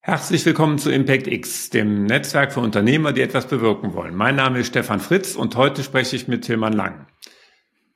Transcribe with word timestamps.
Herzlich 0.00 0.46
willkommen 0.46 0.78
zu 0.78 0.90
Impact 0.90 1.26
X, 1.26 1.70
dem 1.70 2.04
Netzwerk 2.04 2.52
für 2.52 2.60
Unternehmer, 2.60 3.12
die 3.12 3.20
etwas 3.20 3.46
bewirken 3.46 3.94
wollen. 3.94 4.14
Mein 4.14 4.36
Name 4.36 4.60
ist 4.60 4.68
Stefan 4.68 5.00
Fritz 5.00 5.34
und 5.34 5.56
heute 5.56 5.82
spreche 5.82 6.16
ich 6.16 6.28
mit 6.28 6.44
Tilman 6.44 6.72
Lang. 6.72 7.06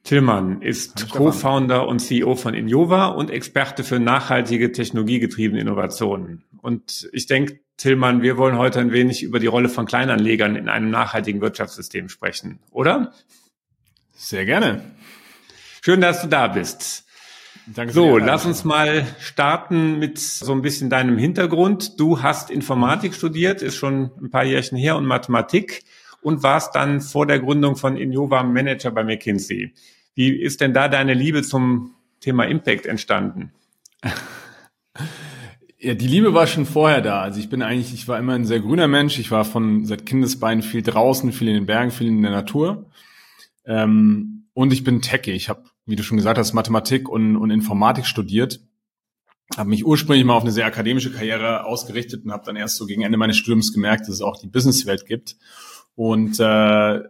Tilman 0.03 0.61
ist 0.63 1.11
Co-Founder 1.11 1.87
und 1.87 2.01
CEO 2.01 2.35
von 2.35 2.55
Innova 2.55 3.07
und 3.07 3.31
Experte 3.31 3.85
für 3.85 4.01
nachhaltige 4.01 4.73
technologiegetriebene 4.73 5.61
Innovationen. 5.61 6.45
Und 6.61 7.09
ich 7.13 7.27
denke, 7.27 7.61
Tilman, 7.77 8.21
wir 8.21 8.37
wollen 8.37 8.59
heute 8.59 8.81
ein 8.81 8.93
wenig 8.93 9.23
über 9.23 9.39
die 9.39 9.47
Rolle 9.47 9.69
von 9.69 9.87
Kleinanlegern 9.87 10.57
in 10.57 10.69
einem 10.69 10.91
nachhaltigen 10.91 11.41
Wirtschaftssystem 11.41 12.09
sprechen, 12.09 12.59
oder? 12.73 13.13
Sehr 14.13 14.45
gerne. 14.45 14.85
Schön, 15.83 16.01
dass 16.01 16.21
du 16.21 16.29
da 16.29 16.49
bist. 16.49 17.07
Danke 17.67 17.93
so, 17.93 18.19
lass 18.19 18.45
uns 18.45 18.65
mal 18.65 19.07
starten 19.21 19.99
mit 19.99 20.19
so 20.19 20.53
ein 20.53 20.63
bisschen 20.63 20.91
deinem 20.91 21.17
Hintergrund. 21.17 22.01
Du 22.01 22.23
hast 22.23 22.51
Informatik 22.51 23.15
studiert, 23.15 23.63
ist 23.63 23.77
schon 23.77 24.11
ein 24.21 24.31
paar 24.31 24.45
Jährchen 24.45 24.77
her 24.77 24.97
und 24.97 25.07
Mathematik 25.07 25.85
und 26.23 26.43
warst 26.43 26.75
dann 26.75 27.01
vor 27.01 27.27
der 27.27 27.39
Gründung 27.39 27.77
von 27.77 27.97
Innova 27.97 28.43
Manager 28.43 28.91
bei 28.91 29.05
McKinsey. 29.05 29.75
Wie 30.15 30.31
ist 30.31 30.61
denn 30.61 30.75
da 30.75 30.89
deine 30.89 31.15
Liebe 31.15 31.43
zum 31.43 31.95
Thema 32.21 32.45
Impact 32.45 32.87
entstanden? 32.87 33.53
Ja, 35.85 35.95
die 35.95 36.07
Liebe 36.07 36.33
war 36.33 36.47
schon 36.47 36.65
vorher 36.65 37.01
da. 37.01 37.23
Also 37.23 37.41
ich 37.41 37.49
bin 37.49 37.61
eigentlich, 37.61 37.93
ich 37.93 38.07
war 38.07 38.17
immer 38.17 38.35
ein 38.35 38.45
sehr 38.45 38.61
grüner 38.61 38.87
Mensch. 38.87 39.19
Ich 39.19 39.33
war 39.33 39.45
von 39.45 39.85
seit 39.85 40.07
Kindesbeinen 40.07 40.63
viel 40.63 40.83
draußen, 40.83 41.33
viel 41.33 41.49
in 41.49 41.55
den 41.55 41.67
Bergen, 41.67 41.91
viel 41.91 42.07
in 42.07 42.23
der 42.23 42.31
Natur. 42.31 42.87
Ähm, 43.67 44.45
und 44.55 44.73
ich 44.73 44.85
bin 44.85 45.03
Techie. 45.03 45.33
Ich 45.33 45.49
habe 45.49 45.65
wie 45.87 45.97
du 45.97 46.03
schon 46.03 46.17
gesagt 46.17 46.39
hast, 46.39 46.53
Mathematik 46.53 47.09
und, 47.09 47.37
und 47.37 47.51
Informatik 47.51 48.07
studiert. 48.07 48.61
Habe 49.57 49.71
mich 49.71 49.85
ursprünglich 49.85 50.25
mal 50.25 50.35
auf 50.35 50.45
eine 50.45 50.53
sehr 50.53 50.67
akademische 50.67 51.13
Karriere 51.13 51.65
ausgerichtet 51.67 52.25
und 52.25 52.33
habe 52.33 52.45
dann 52.47 52.57
erst 52.57 52.77
so 52.77 52.87
gegen 52.87 53.03
Ende 53.03 53.19
meines 53.19 53.37
Studiums 53.37 53.73
gemerkt, 53.73 54.03
dass 54.03 54.17
es 54.17 54.23
auch 54.23 54.41
die 54.41 54.47
Businesswelt 54.47 55.07
gibt. 55.07 55.37
Und 55.95 56.41
äh, 56.41 57.01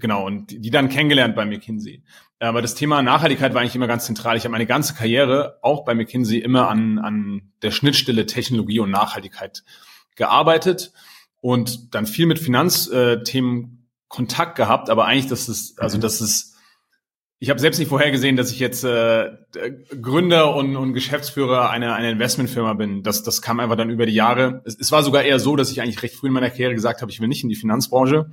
genau, 0.00 0.26
und 0.26 0.50
die 0.50 0.70
dann 0.70 0.88
kennengelernt 0.88 1.36
bei 1.36 1.44
McKinsey. 1.44 2.02
Aber 2.40 2.62
das 2.62 2.74
Thema 2.74 3.02
Nachhaltigkeit 3.02 3.54
war 3.54 3.60
eigentlich 3.60 3.76
immer 3.76 3.86
ganz 3.86 4.06
zentral. 4.06 4.36
Ich 4.36 4.44
habe 4.44 4.52
meine 4.52 4.66
ganze 4.66 4.94
Karriere 4.94 5.58
auch 5.62 5.84
bei 5.84 5.94
McKinsey 5.94 6.38
immer 6.38 6.68
an, 6.68 6.98
an 6.98 7.52
der 7.62 7.70
Schnittstelle 7.70 8.26
Technologie 8.26 8.80
und 8.80 8.90
Nachhaltigkeit 8.90 9.64
gearbeitet 10.16 10.92
und 11.40 11.94
dann 11.94 12.06
viel 12.06 12.26
mit 12.26 12.38
Finanzthemen 12.38 13.88
Kontakt 14.08 14.56
gehabt, 14.56 14.88
aber 14.88 15.04
eigentlich, 15.04 15.26
dass 15.26 15.48
es, 15.48 15.76
also 15.78 15.98
dass 15.98 16.20
es 16.20 16.56
ich 17.40 17.50
habe 17.50 17.60
selbst 17.60 17.78
nicht 17.78 17.88
vorhergesehen, 17.88 18.36
dass 18.36 18.50
ich 18.50 18.58
jetzt 18.58 18.82
äh, 18.82 19.30
Gründer 20.00 20.56
und, 20.56 20.76
und 20.76 20.92
Geschäftsführer 20.92 21.70
einer, 21.70 21.94
einer 21.94 22.10
Investmentfirma 22.10 22.74
bin. 22.74 23.04
Das, 23.04 23.22
das 23.22 23.42
kam 23.42 23.60
einfach 23.60 23.76
dann 23.76 23.90
über 23.90 24.06
die 24.06 24.14
Jahre. 24.14 24.60
Es, 24.64 24.76
es 24.78 24.90
war 24.90 25.04
sogar 25.04 25.22
eher 25.22 25.38
so, 25.38 25.54
dass 25.54 25.70
ich 25.70 25.80
eigentlich 25.80 26.02
recht 26.02 26.16
früh 26.16 26.26
in 26.28 26.32
meiner 26.32 26.50
Karriere 26.50 26.74
gesagt 26.74 27.00
habe, 27.00 27.12
ich 27.12 27.20
will 27.20 27.28
nicht 27.28 27.44
in 27.44 27.48
die 27.48 27.54
Finanzbranche. 27.54 28.30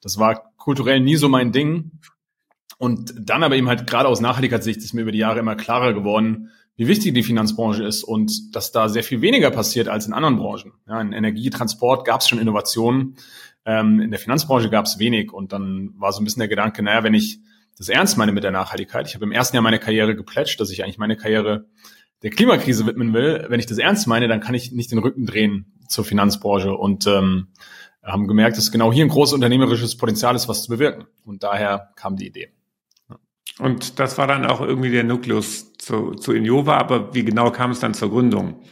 Das 0.00 0.18
war 0.18 0.52
kulturell 0.56 1.00
nie 1.00 1.16
so 1.16 1.28
mein 1.28 1.50
Ding. 1.50 1.98
Und 2.78 3.12
dann 3.18 3.42
aber 3.42 3.56
eben 3.56 3.66
halt 3.66 3.88
gerade 3.88 4.08
aus 4.08 4.20
Nachhaltigkeitssicht 4.20 4.78
ist 4.78 4.94
mir 4.94 5.02
über 5.02 5.10
die 5.10 5.18
Jahre 5.18 5.40
immer 5.40 5.56
klarer 5.56 5.92
geworden, 5.92 6.50
wie 6.76 6.86
wichtig 6.86 7.14
die 7.14 7.24
Finanzbranche 7.24 7.82
ist 7.82 8.04
und 8.04 8.54
dass 8.54 8.70
da 8.70 8.88
sehr 8.88 9.02
viel 9.02 9.20
weniger 9.20 9.50
passiert 9.50 9.88
als 9.88 10.06
in 10.06 10.12
anderen 10.12 10.36
Branchen. 10.36 10.74
Ja, 10.86 11.00
in 11.00 11.12
Energie, 11.12 11.50
Transport 11.50 12.06
gab 12.06 12.20
es 12.20 12.28
schon 12.28 12.38
Innovationen. 12.38 13.16
Ähm, 13.64 13.98
in 13.98 14.12
der 14.12 14.20
Finanzbranche 14.20 14.70
gab 14.70 14.86
es 14.86 15.00
wenig. 15.00 15.32
Und 15.32 15.52
dann 15.52 15.90
war 15.96 16.12
so 16.12 16.20
ein 16.20 16.24
bisschen 16.24 16.38
der 16.38 16.48
Gedanke, 16.48 16.84
naja, 16.84 17.02
wenn 17.02 17.14
ich 17.14 17.40
das 17.78 17.88
ernst 17.88 18.18
meine 18.18 18.32
mit 18.32 18.44
der 18.44 18.50
Nachhaltigkeit. 18.50 19.06
Ich 19.06 19.14
habe 19.14 19.24
im 19.24 19.32
ersten 19.32 19.56
Jahr 19.56 19.62
meine 19.62 19.78
Karriere 19.78 20.16
geplätscht, 20.16 20.60
dass 20.60 20.70
ich 20.70 20.82
eigentlich 20.82 20.98
meine 20.98 21.16
Karriere 21.16 21.66
der 22.22 22.30
Klimakrise 22.30 22.86
widmen 22.86 23.14
will. 23.14 23.46
Wenn 23.48 23.60
ich 23.60 23.66
das 23.66 23.78
ernst 23.78 24.06
meine, 24.08 24.26
dann 24.26 24.40
kann 24.40 24.54
ich 24.54 24.72
nicht 24.72 24.90
den 24.90 24.98
Rücken 24.98 25.26
drehen 25.26 25.78
zur 25.88 26.04
Finanzbranche 26.04 26.74
und 26.74 27.06
ähm, 27.06 27.48
haben 28.02 28.26
gemerkt, 28.26 28.56
dass 28.56 28.72
genau 28.72 28.92
hier 28.92 29.04
ein 29.04 29.10
großes 29.10 29.34
unternehmerisches 29.34 29.96
Potenzial 29.96 30.34
ist, 30.34 30.48
was 30.48 30.64
zu 30.64 30.70
bewirken. 30.70 31.06
Und 31.24 31.44
daher 31.44 31.92
kam 31.94 32.16
die 32.16 32.26
Idee. 32.26 32.52
Und 33.58 33.98
das 33.98 34.18
war 34.18 34.26
dann 34.26 34.46
auch 34.46 34.60
irgendwie 34.60 34.90
der 34.90 35.04
Nukleus 35.04 35.72
zu, 35.78 36.14
zu 36.14 36.32
Innova, 36.32 36.76
aber 36.76 37.14
wie 37.14 37.24
genau 37.24 37.50
kam 37.50 37.70
es 37.70 37.80
dann 37.80 37.94
zur 37.94 38.10
Gründung? 38.10 38.62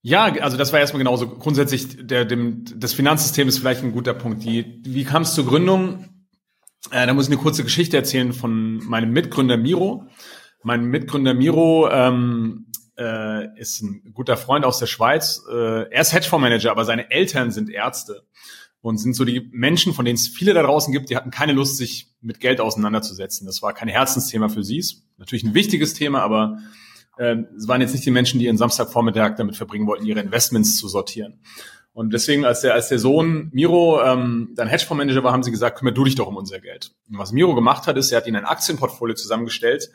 Ja, 0.00 0.24
also 0.24 0.56
das 0.56 0.72
war 0.72 0.80
erstmal 0.80 0.98
genauso. 0.98 1.28
Grundsätzlich, 1.28 2.06
der, 2.06 2.24
dem, 2.24 2.64
das 2.76 2.92
Finanzsystem 2.92 3.48
ist 3.48 3.58
vielleicht 3.58 3.84
ein 3.84 3.92
guter 3.92 4.14
Punkt. 4.14 4.42
Die, 4.42 4.82
wie 4.84 5.04
kam 5.04 5.22
es 5.22 5.34
zur 5.34 5.46
Gründung? 5.46 6.11
Äh, 6.90 7.06
da 7.06 7.14
muss 7.14 7.26
ich 7.26 7.32
eine 7.32 7.40
kurze 7.40 7.64
Geschichte 7.64 7.96
erzählen 7.96 8.32
von 8.32 8.78
meinem 8.84 9.12
Mitgründer 9.12 9.56
Miro. 9.56 10.08
Mein 10.62 10.84
Mitgründer 10.84 11.34
Miro 11.34 11.88
ähm, 11.90 12.66
äh, 12.98 13.58
ist 13.58 13.82
ein 13.82 14.12
guter 14.14 14.36
Freund 14.36 14.64
aus 14.64 14.78
der 14.78 14.86
Schweiz. 14.86 15.42
Äh, 15.50 15.90
er 15.90 16.00
ist 16.00 16.12
Hedgefondsmanager, 16.12 16.70
aber 16.70 16.84
seine 16.84 17.10
Eltern 17.10 17.50
sind 17.50 17.70
Ärzte 17.70 18.24
und 18.80 18.98
sind 18.98 19.14
so 19.14 19.24
die 19.24 19.48
Menschen, 19.52 19.94
von 19.94 20.04
denen 20.04 20.16
es 20.16 20.28
viele 20.28 20.54
da 20.54 20.62
draußen 20.62 20.92
gibt, 20.92 21.08
die 21.08 21.16
hatten 21.16 21.30
keine 21.30 21.52
Lust, 21.52 21.76
sich 21.76 22.08
mit 22.20 22.40
Geld 22.40 22.60
auseinanderzusetzen. 22.60 23.46
Das 23.46 23.62
war 23.62 23.72
kein 23.72 23.88
Herzensthema 23.88 24.48
für 24.48 24.64
sie. 24.64 24.84
Natürlich 25.18 25.44
ein 25.44 25.54
wichtiges 25.54 25.94
Thema, 25.94 26.22
aber 26.22 26.58
äh, 27.16 27.36
es 27.56 27.68
waren 27.68 27.80
jetzt 27.80 27.92
nicht 27.92 28.04
die 28.04 28.10
Menschen, 28.10 28.40
die 28.40 28.46
ihren 28.46 28.58
Samstagvormittag 28.58 29.36
damit 29.36 29.56
verbringen 29.56 29.86
wollten, 29.86 30.04
ihre 30.04 30.20
Investments 30.20 30.76
zu 30.76 30.88
sortieren. 30.88 31.40
Und 31.94 32.12
deswegen, 32.14 32.44
als 32.44 32.62
der, 32.62 32.74
als 32.74 32.88
der 32.88 32.98
Sohn 32.98 33.50
Miro 33.52 34.02
ähm, 34.02 34.52
dann 34.54 34.68
Hedgefondsmanager 34.68 35.22
war, 35.22 35.32
haben 35.32 35.42
sie 35.42 35.50
gesagt, 35.50 35.78
kümmere 35.78 35.94
du 35.94 36.04
dich 36.04 36.14
doch 36.14 36.26
um 36.26 36.36
unser 36.36 36.58
Geld. 36.58 36.92
Und 37.10 37.18
was 37.18 37.32
Miro 37.32 37.54
gemacht 37.54 37.86
hat, 37.86 37.96
ist, 37.98 38.10
er 38.12 38.18
hat 38.18 38.26
ihnen 38.26 38.36
ein 38.36 38.44
Aktienportfolio 38.46 39.14
zusammengestellt, 39.14 39.90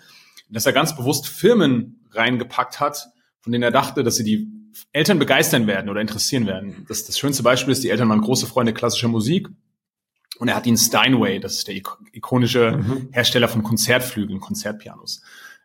dass 0.49 0.65
er 0.65 0.73
ganz 0.73 0.95
bewusst 0.95 1.27
Firmen 1.27 2.05
reingepackt 2.11 2.79
hat, 2.79 3.07
von 3.41 3.51
denen 3.51 3.63
er 3.63 3.71
dachte, 3.71 4.03
dass 4.03 4.15
sie 4.15 4.23
die 4.23 4.47
Eltern 4.91 5.17
begeistern 5.17 5.65
werden 5.65 5.89
oder 5.89 6.01
interessieren 6.01 6.45
werden. 6.45 6.85
Das, 6.87 7.05
das 7.05 7.17
schönste 7.17 7.41
Beispiel 7.41 7.71
ist, 7.71 7.83
die 7.83 7.89
Eltern 7.89 8.09
waren 8.09 8.21
große 8.21 8.45
Freunde 8.45 8.73
klassischer 8.73 9.07
Musik. 9.07 9.47
Und 10.37 10.49
er 10.49 10.55
hat 10.55 10.67
ihnen 10.67 10.77
Steinway, 10.77 11.39
das 11.39 11.55
ist 11.55 11.67
der 11.67 11.75
ikonische 12.13 12.77
mhm. 12.77 13.09
Hersteller 13.11 13.47
von 13.47 13.63
Konzertflügeln, 13.63 14.39
Konzertpianos, 14.39 15.21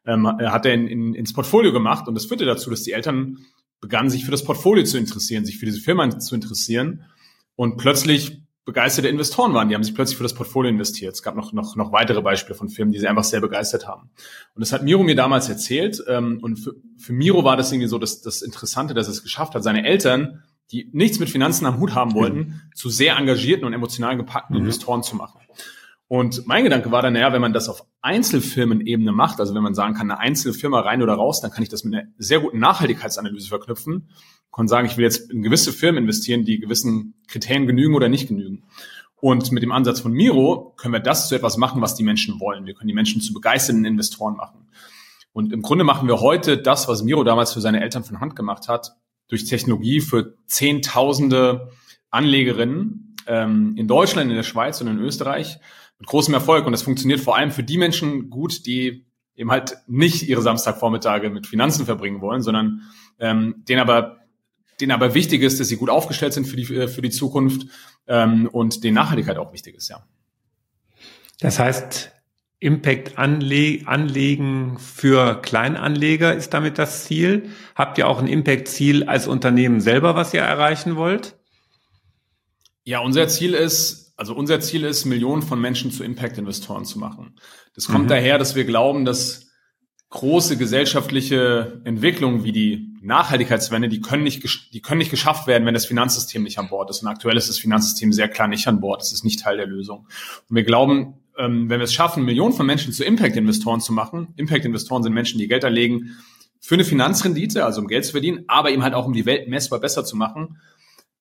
ähm, 0.06 0.26
hat 0.26 0.64
er 0.64 0.72
in, 0.72 0.88
in, 0.88 1.14
ins 1.14 1.34
Portfolio 1.34 1.72
gemacht. 1.72 2.08
Und 2.08 2.14
das 2.14 2.24
führte 2.24 2.46
dazu, 2.46 2.70
dass 2.70 2.82
die 2.82 2.92
Eltern 2.92 3.44
begannen 3.82 4.08
sich 4.08 4.24
für 4.24 4.30
das 4.30 4.44
Portfolio 4.44 4.84
zu 4.84 4.96
interessieren, 4.96 5.44
sich 5.44 5.58
für 5.58 5.66
diese 5.66 5.80
Firma 5.80 6.18
zu 6.18 6.34
interessieren 6.34 7.04
und 7.56 7.76
plötzlich 7.76 8.40
begeisterte 8.64 9.08
Investoren 9.08 9.54
waren. 9.54 9.68
Die 9.68 9.74
haben 9.74 9.82
sich 9.82 9.94
plötzlich 9.94 10.16
für 10.16 10.22
das 10.22 10.34
Portfolio 10.34 10.70
investiert. 10.70 11.14
Es 11.14 11.22
gab 11.22 11.34
noch, 11.34 11.52
noch, 11.52 11.74
noch 11.74 11.90
weitere 11.90 12.22
Beispiele 12.22 12.54
von 12.54 12.68
Firmen, 12.68 12.92
die 12.92 13.00
sie 13.00 13.08
einfach 13.08 13.24
sehr 13.24 13.40
begeistert 13.40 13.88
haben. 13.88 14.10
Und 14.54 14.60
das 14.60 14.72
hat 14.72 14.84
Miro 14.84 15.02
mir 15.02 15.16
damals 15.16 15.48
erzählt. 15.48 16.02
Ähm, 16.06 16.38
und 16.40 16.58
für, 16.58 16.76
für 16.96 17.12
Miro 17.12 17.42
war 17.42 17.56
das 17.56 17.72
irgendwie 17.72 17.88
so 17.88 17.98
das, 17.98 18.22
das 18.22 18.40
Interessante, 18.40 18.94
dass 18.94 19.08
er 19.08 19.14
es 19.14 19.22
geschafft 19.24 19.56
hat, 19.56 19.64
seine 19.64 19.84
Eltern, 19.84 20.44
die 20.70 20.88
nichts 20.92 21.18
mit 21.18 21.28
Finanzen 21.28 21.66
am 21.66 21.80
Hut 21.80 21.96
haben 21.96 22.14
wollten, 22.14 22.38
mhm. 22.38 22.60
zu 22.76 22.88
sehr 22.88 23.16
engagierten 23.16 23.64
und 23.64 23.72
emotional 23.72 24.16
gepackten 24.16 24.54
mhm. 24.54 24.62
Investoren 24.62 25.02
zu 25.02 25.16
machen. 25.16 25.40
Und 26.12 26.46
mein 26.46 26.62
Gedanke 26.62 26.90
war 26.90 27.00
dann, 27.00 27.14
naja, 27.14 27.32
wenn 27.32 27.40
man 27.40 27.54
das 27.54 27.70
auf 27.70 27.86
Einzelfirmenebene 28.02 29.12
macht, 29.12 29.40
also 29.40 29.54
wenn 29.54 29.62
man 29.62 29.72
sagen 29.72 29.94
kann, 29.94 30.10
eine 30.10 30.20
einzelne 30.20 30.52
Firma 30.52 30.80
rein 30.80 31.02
oder 31.02 31.14
raus, 31.14 31.40
dann 31.40 31.50
kann 31.50 31.62
ich 31.62 31.70
das 31.70 31.84
mit 31.84 31.94
einer 31.94 32.06
sehr 32.18 32.40
guten 32.40 32.58
Nachhaltigkeitsanalyse 32.58 33.48
verknüpfen. 33.48 34.10
Kann 34.54 34.68
sagen, 34.68 34.86
ich 34.86 34.98
will 34.98 35.04
jetzt 35.04 35.30
in 35.30 35.40
gewisse 35.40 35.72
Firmen 35.72 36.02
investieren, 36.02 36.44
die 36.44 36.58
gewissen 36.58 37.14
Kriterien 37.28 37.66
genügen 37.66 37.94
oder 37.94 38.10
nicht 38.10 38.28
genügen. 38.28 38.64
Und 39.22 39.52
mit 39.52 39.62
dem 39.62 39.72
Ansatz 39.72 40.00
von 40.00 40.12
Miro 40.12 40.74
können 40.76 40.92
wir 40.92 41.00
das 41.00 41.30
zu 41.30 41.34
etwas 41.34 41.56
machen, 41.56 41.80
was 41.80 41.94
die 41.94 42.04
Menschen 42.04 42.40
wollen. 42.40 42.66
Wir 42.66 42.74
können 42.74 42.88
die 42.88 42.94
Menschen 42.94 43.22
zu 43.22 43.32
begeisterten 43.32 43.86
Investoren 43.86 44.36
machen. 44.36 44.66
Und 45.32 45.50
im 45.50 45.62
Grunde 45.62 45.84
machen 45.84 46.08
wir 46.08 46.20
heute 46.20 46.58
das, 46.58 46.88
was 46.88 47.02
Miro 47.02 47.24
damals 47.24 47.54
für 47.54 47.62
seine 47.62 47.80
Eltern 47.80 48.04
von 48.04 48.20
Hand 48.20 48.36
gemacht 48.36 48.68
hat, 48.68 48.96
durch 49.28 49.46
Technologie 49.46 50.02
für 50.02 50.36
Zehntausende 50.44 51.70
Anlegerinnen 52.10 53.16
ähm, 53.26 53.76
in 53.78 53.88
Deutschland, 53.88 54.28
in 54.28 54.36
der 54.36 54.42
Schweiz 54.42 54.78
und 54.82 54.88
in 54.88 54.98
Österreich 54.98 55.58
mit 56.02 56.08
großem 56.08 56.34
Erfolg. 56.34 56.66
Und 56.66 56.72
das 56.72 56.82
funktioniert 56.82 57.20
vor 57.20 57.36
allem 57.36 57.52
für 57.52 57.62
die 57.62 57.78
Menschen 57.78 58.28
gut, 58.28 58.66
die 58.66 59.06
eben 59.36 59.52
halt 59.52 59.76
nicht 59.86 60.28
ihre 60.28 60.42
Samstagvormittage 60.42 61.30
mit 61.30 61.46
Finanzen 61.46 61.86
verbringen 61.86 62.20
wollen, 62.20 62.42
sondern 62.42 62.82
ähm, 63.20 63.62
denen 63.68 63.80
aber 63.80 64.18
denen 64.80 64.90
aber 64.90 65.14
wichtig 65.14 65.42
ist, 65.42 65.60
dass 65.60 65.68
sie 65.68 65.76
gut 65.76 65.90
aufgestellt 65.90 66.32
sind 66.32 66.46
für 66.46 66.56
die 66.56 66.64
für 66.64 67.02
die 67.02 67.10
Zukunft 67.10 67.68
ähm, 68.08 68.48
und 68.50 68.82
denen 68.82 68.96
Nachhaltigkeit 68.96 69.38
auch 69.38 69.52
wichtig 69.52 69.76
ist, 69.76 69.88
ja. 69.88 70.04
Das 71.38 71.60
heißt, 71.60 72.10
Impact 72.58 73.16
anle 73.16 73.82
anlegen 73.86 74.78
für 74.78 75.40
Kleinanleger 75.40 76.34
ist 76.34 76.52
damit 76.52 76.78
das 76.78 77.04
Ziel. 77.04 77.50
Habt 77.76 77.98
ihr 77.98 78.08
auch 78.08 78.18
ein 78.18 78.26
Impact-Ziel 78.26 79.04
als 79.04 79.28
Unternehmen 79.28 79.80
selber, 79.80 80.16
was 80.16 80.34
ihr 80.34 80.40
erreichen 80.40 80.96
wollt? 80.96 81.36
Ja, 82.84 82.98
unser 82.98 83.28
Ziel 83.28 83.54
ist, 83.54 84.01
also 84.16 84.34
unser 84.34 84.60
Ziel 84.60 84.84
ist, 84.84 85.04
Millionen 85.04 85.42
von 85.42 85.60
Menschen 85.60 85.90
zu 85.90 86.04
Impact-Investoren 86.04 86.84
zu 86.84 86.98
machen. 86.98 87.36
Das 87.74 87.86
kommt 87.86 88.04
mhm. 88.04 88.08
daher, 88.08 88.38
dass 88.38 88.54
wir 88.54 88.64
glauben, 88.64 89.04
dass 89.04 89.48
große 90.10 90.58
gesellschaftliche 90.58 91.80
Entwicklungen 91.84 92.44
wie 92.44 92.52
die 92.52 92.92
Nachhaltigkeitswende, 93.00 93.88
die 93.88 94.00
können 94.00 94.22
nicht, 94.22 94.72
die 94.72 94.80
können 94.80 94.98
nicht 94.98 95.10
geschafft 95.10 95.46
werden, 95.46 95.66
wenn 95.66 95.74
das 95.74 95.86
Finanzsystem 95.86 96.42
nicht 96.42 96.58
an 96.58 96.68
Bord 96.68 96.90
ist. 96.90 97.02
Und 97.02 97.08
aktuell 97.08 97.36
ist 97.36 97.48
das 97.48 97.58
Finanzsystem 97.58 98.12
sehr 98.12 98.28
klar 98.28 98.46
nicht 98.46 98.68
an 98.68 98.80
Bord. 98.80 99.00
Das 99.00 99.12
ist 99.12 99.24
nicht 99.24 99.40
Teil 99.40 99.56
der 99.56 99.66
Lösung. 99.66 100.06
Und 100.48 100.56
wir 100.56 100.64
glauben, 100.64 101.14
ähm, 101.38 101.70
wenn 101.70 101.80
wir 101.80 101.84
es 101.84 101.94
schaffen, 101.94 102.24
Millionen 102.24 102.52
von 102.52 102.66
Menschen 102.66 102.92
zu 102.92 103.04
Impact-Investoren 103.04 103.80
zu 103.80 103.92
machen, 103.92 104.34
Impact-Investoren 104.36 105.02
sind 105.02 105.14
Menschen, 105.14 105.38
die 105.38 105.48
Geld 105.48 105.64
erlegen 105.64 106.16
für 106.60 106.74
eine 106.74 106.84
Finanzrendite, 106.84 107.64
also 107.64 107.80
um 107.80 107.88
Geld 107.88 108.04
zu 108.04 108.12
verdienen, 108.12 108.44
aber 108.46 108.70
eben 108.70 108.84
halt 108.84 108.94
auch 108.94 109.06
um 109.06 109.12
die 109.12 109.26
Welt 109.26 109.48
messbar 109.48 109.80
besser 109.80 110.04
zu 110.04 110.16
machen, 110.16 110.58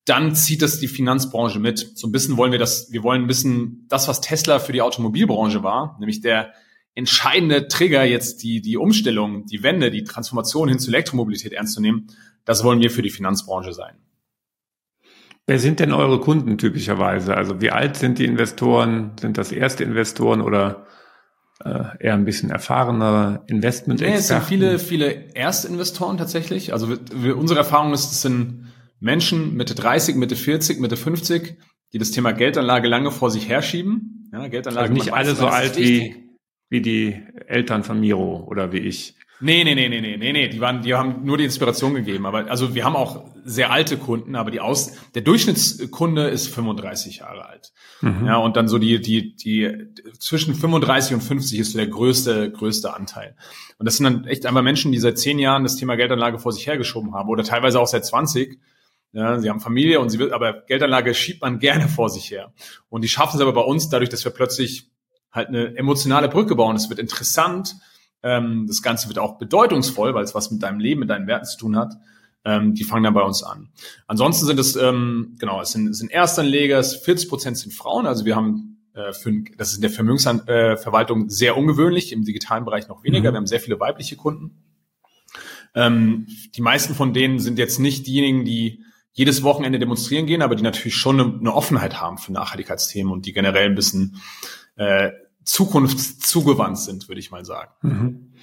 dann 0.06 0.36
zieht 0.36 0.62
das 0.62 0.80
die 0.80 0.88
Finanzbranche 0.88 1.60
mit. 1.60 1.98
So 1.98 2.08
ein 2.08 2.12
bisschen 2.12 2.38
wollen 2.38 2.52
wir 2.52 2.60
das, 2.60 2.92
wir 2.92 3.04
wollen 3.04 3.22
ein 3.22 3.28
bisschen 3.28 3.86
das, 3.88 4.08
was 4.08 4.22
Tesla 4.22 4.60
für 4.60 4.72
die 4.72 4.82
Automobilbranche 4.82 5.64
war, 5.64 5.98
nämlich 6.00 6.22
der 6.22 6.54
entscheidende 6.96 7.68
Trigger 7.68 8.04
jetzt 8.04 8.44
die, 8.44 8.62
die 8.62 8.78
Umstellung, 8.78 9.46
die 9.46 9.64
Wende, 9.64 9.92
die 9.92 10.04
Transformation 10.04 10.68
hin 10.70 10.80
zur 10.80 10.94
Elektromobilität 10.94 11.54
ernst 11.54 11.76
zu 11.76 11.82
nehmen, 11.82 12.08
das 12.46 12.64
wollen 12.64 12.82
wir 12.82 12.90
für 12.90 13.02
die 13.02 13.10
Finanzbranche 13.10 13.74
sein. 13.74 13.96
Wer 15.48 15.60
sind 15.60 15.80
denn 15.80 15.92
eure 15.94 16.20
Kunden 16.20 16.58
typischerweise? 16.58 17.36
Also 17.36 17.62
wie 17.62 17.72
alt 17.72 17.98
sind 17.98 18.20
die 18.20 18.26
Investoren? 18.26 19.12
Sind 19.20 19.38
das 19.38 19.52
erste 19.52 19.84
Investoren 19.84 20.42
oder 20.42 20.86
äh, 21.64 21.84
eher 22.00 22.14
ein 22.14 22.26
bisschen 22.26 22.50
erfahrenere 22.50 23.44
investment 23.48 24.02
nee, 24.02 24.14
es 24.14 24.28
sind 24.28 24.44
viele, 24.44 24.80
viele 24.80 25.36
Erstinvestoren 25.36 26.18
tatsächlich. 26.18 26.74
Also 26.74 26.90
wir, 26.90 27.00
wir, 27.14 27.38
unsere 27.38 27.60
Erfahrung 27.60 27.94
ist, 27.94 28.12
es 28.12 28.22
sind 28.22 28.61
Menschen 29.02 29.56
Mitte 29.56 29.76
30, 29.76 30.16
Mitte 30.16 30.36
40, 30.36 30.80
Mitte 30.80 30.96
50, 30.96 31.58
die 31.92 31.98
das 31.98 32.12
Thema 32.12 32.32
Geldanlage 32.32 32.88
lange 32.88 33.12
vor 33.12 33.30
sich 33.30 33.50
herschieben. 33.50 34.30
Ja, 34.32 34.48
Geldanlage 34.48 34.90
also 34.90 34.94
nicht 34.94 35.14
alle 35.14 35.36
so 35.36 35.48
alt 35.48 35.78
wie, 35.78 36.16
wie 36.70 36.82
die 36.82 37.22
Eltern 37.48 37.84
von 37.84 38.00
Miro 38.00 38.46
oder 38.48 38.72
wie 38.72 38.78
ich. 38.78 39.16
Nee, 39.44 39.64
nee, 39.64 39.74
nee, 39.74 39.90
nee, 39.90 40.02
nee, 40.02 40.18
nee, 40.18 40.34
nee, 40.34 40.48
die 40.50 40.62
waren, 40.62 40.84
die 40.84 40.94
haben 40.94 41.26
nur 41.26 41.36
die 41.36 41.46
Inspiration 41.46 41.96
gegeben. 41.96 42.28
Aber 42.28 42.50
also 42.50 42.76
wir 42.76 42.86
haben 42.86 42.96
auch 42.96 43.26
sehr 43.44 43.72
alte 43.72 43.98
Kunden, 43.98 44.36
aber 44.36 44.52
die 44.52 44.60
Aus, 44.60 44.94
der 45.16 45.24
Durchschnittskunde 45.24 46.28
ist 46.28 46.48
35 46.50 47.18
Jahre 47.18 47.48
alt. 47.48 47.74
Mhm. 48.02 48.28
Ja, 48.28 48.38
und 48.38 48.56
dann 48.56 48.68
so 48.68 48.78
die, 48.78 49.02
die, 49.02 49.36
die 49.36 49.88
zwischen 50.20 50.54
35 50.54 51.16
und 51.16 51.22
50 51.22 51.58
ist 51.58 51.72
so 51.72 51.80
der 51.80 51.88
größte, 51.88 52.52
größte 52.52 52.94
Anteil. 52.94 53.36
Und 53.80 53.88
das 53.88 53.98
sind 53.98 54.04
dann 54.04 54.26
echt 54.26 54.46
einfach 54.46 54.62
Menschen, 54.62 54.92
die 54.92 55.00
seit 55.00 55.18
zehn 55.18 55.40
Jahren 55.40 55.64
das 55.64 55.76
Thema 55.76 55.96
Geldanlage 55.96 56.38
vor 56.38 56.52
sich 56.52 56.68
hergeschoben 56.68 57.16
haben 57.16 57.28
oder 57.28 57.44
teilweise 57.44 57.80
auch 57.80 57.88
seit 57.88 58.06
20. 58.06 58.60
Ja, 59.14 59.40
sie 59.40 59.50
haben 59.50 59.60
Familie 59.60 60.00
und 60.00 60.10
sie 60.10 60.20
will, 60.20 60.34
aber 60.34 60.62
Geldanlage 60.62 61.14
schiebt 61.14 61.42
man 61.42 61.60
gerne 61.60 61.88
vor 61.88 62.10
sich 62.10 62.32
her. 62.32 62.54
Und 62.90 63.04
die 63.04 63.10
schaffen 63.10 63.36
es 63.36 63.42
aber 63.42 63.54
bei 63.54 63.62
uns 63.62 63.90
dadurch, 63.90 64.10
dass 64.10 64.24
wir 64.24 64.32
plötzlich 64.32 64.90
halt 65.32 65.50
eine 65.50 65.76
emotionale 65.76 66.30
Brücke 66.30 66.56
bauen. 66.56 66.76
Es 66.76 66.90
wird 66.90 67.00
interessant 67.00 67.76
ähm, 68.24 68.66
das 68.68 68.82
Ganze 68.82 69.08
wird 69.08 69.20
auch 69.20 69.38
bedeutungsvoll, 69.38 70.14
weil 70.14 70.24
es 70.24 70.36
was 70.36 70.52
mit 70.52 70.62
deinem 70.64 70.80
Leben, 70.80 71.00
mit 71.00 71.10
deinen 71.10 71.28
Werten 71.28 71.46
zu 71.46 71.58
tun 71.58 71.76
hat. 71.76 71.94
Ähm, 72.44 72.74
die 72.74 72.84
fangen 72.84 73.04
dann 73.04 73.14
bei 73.14 73.22
uns 73.22 73.44
an. 73.44 73.70
Ansonsten 74.08 74.46
sind 74.48 74.60
es, 74.60 74.76
ähm, 74.76 75.36
genau, 75.40 75.62
es 75.62 75.72
sind, 75.72 75.88
es 75.90 76.00
sind 76.00 76.12
Erstanleger, 76.12 76.84
40 76.84 77.30
Prozent 77.30 77.58
sind 77.58 77.72
Frauen. 77.72 78.08
Also 78.08 78.26
wir 78.26 78.36
haben 78.36 78.88
äh, 78.94 79.14
für, 79.14 79.32
das 79.58 79.70
ist 79.70 79.76
in 79.76 79.82
der 79.82 79.92
Vermögensverwaltung 79.92 81.30
sehr 81.30 81.56
ungewöhnlich, 81.56 82.12
im 82.12 82.24
digitalen 82.24 82.66
Bereich 82.66 82.88
noch 82.88 83.04
weniger. 83.04 83.30
Mhm. 83.30 83.34
Wir 83.34 83.38
haben 83.38 83.48
sehr 83.48 83.60
viele 83.60 83.80
weibliche 83.80 84.16
Kunden. 84.16 84.64
Ähm, 85.76 86.28
die 86.56 86.62
meisten 86.62 86.96
von 86.96 87.14
denen 87.14 87.40
sind 87.40 87.60
jetzt 87.60 87.80
nicht 87.80 88.08
diejenigen, 88.08 88.44
die 88.44 88.84
jedes 89.14 89.44
Wochenende 89.44 89.80
demonstrieren 89.80 90.26
gehen, 90.26 90.42
aber 90.42 90.56
die 90.56 90.64
natürlich 90.64 90.96
schon 90.96 91.20
eine, 91.20 91.40
eine 91.40 91.54
Offenheit 91.54 92.00
haben 92.00 92.18
für 92.18 92.32
Nachhaltigkeitsthemen 92.32 93.12
und 93.12 93.26
die 93.26 93.34
generell 93.34 93.68
ein 93.68 93.76
bisschen 93.76 94.22
äh, 94.76 95.12
zukunftszugewandt 95.44 96.80
sind, 96.80 97.08
würde 97.08 97.20
ich 97.20 97.32
mal 97.32 97.46
sagen. 97.46 97.72
Mhm. 97.82 98.34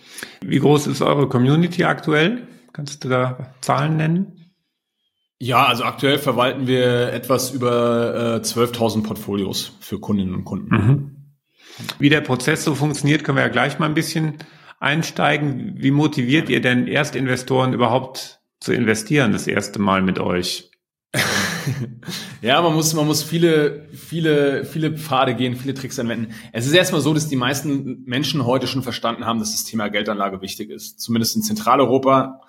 Wie 0.40 0.58
groß 0.58 0.86
ist 0.88 1.02
eure 1.02 1.28
Community 1.28 1.84
aktuell? 1.84 2.48
Kannst 2.72 3.04
du 3.04 3.08
da 3.08 3.54
Zahlen 3.60 3.96
nennen? 3.96 4.52
Ja, 5.40 5.66
also 5.66 5.84
aktuell 5.84 6.18
verwalten 6.18 6.66
wir 6.66 7.12
etwas 7.12 7.52
über 7.52 8.40
äh, 8.42 8.44
12.000 8.44 9.04
Portfolios 9.04 9.72
für 9.80 10.00
Kundinnen 10.00 10.34
und 10.34 10.44
Kunden. 10.44 10.74
Mhm. 10.74 11.16
Wie 12.00 12.08
der 12.08 12.20
Prozess 12.20 12.64
so 12.64 12.74
funktioniert, 12.74 13.22
können 13.22 13.38
wir 13.38 13.44
ja 13.44 13.48
gleich 13.48 13.78
mal 13.78 13.86
ein 13.86 13.94
bisschen 13.94 14.38
einsteigen. 14.80 15.74
Wie 15.76 15.92
motiviert 15.92 16.48
ihr 16.48 16.60
denn 16.60 16.88
Erstinvestoren 16.88 17.72
überhaupt 17.72 18.37
zu 18.60 18.72
investieren, 18.72 19.32
das 19.32 19.46
erste 19.46 19.78
Mal 19.78 20.02
mit 20.02 20.18
euch? 20.18 20.70
ja, 22.42 22.60
man 22.60 22.74
muss, 22.74 22.92
man 22.94 23.06
muss 23.06 23.22
viele, 23.22 23.88
viele, 23.92 24.64
viele 24.64 24.96
Pfade 24.96 25.34
gehen, 25.34 25.56
viele 25.56 25.74
Tricks 25.74 25.98
anwenden. 25.98 26.34
Es 26.52 26.66
ist 26.66 26.72
erstmal 26.72 27.00
so, 27.00 27.14
dass 27.14 27.28
die 27.28 27.36
meisten 27.36 28.04
Menschen 28.04 28.44
heute 28.44 28.66
schon 28.66 28.82
verstanden 28.82 29.24
haben, 29.24 29.38
dass 29.38 29.52
das 29.52 29.64
Thema 29.64 29.88
Geldanlage 29.88 30.42
wichtig 30.42 30.70
ist. 30.70 31.00
Zumindest 31.00 31.36
in 31.36 31.42
Zentraleuropa. 31.42 32.42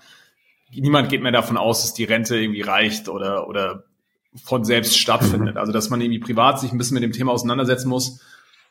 Niemand 0.72 1.10
geht 1.10 1.22
mehr 1.22 1.32
davon 1.32 1.58
aus, 1.58 1.82
dass 1.82 1.94
die 1.94 2.04
Rente 2.04 2.38
irgendwie 2.38 2.62
reicht 2.62 3.10
oder, 3.10 3.48
oder 3.48 3.86
von 4.36 4.64
selbst 4.64 4.98
stattfindet. 4.98 5.56
Mhm. 5.56 5.60
Also, 5.60 5.72
dass 5.72 5.90
man 5.90 6.02
irgendwie 6.02 6.20
privat 6.20 6.60
sich 6.60 6.72
ein 6.72 6.78
bisschen 6.78 6.96
mit 6.96 7.04
dem 7.04 7.12
Thema 7.12 7.32
auseinandersetzen 7.32 7.90
muss. 7.90 8.22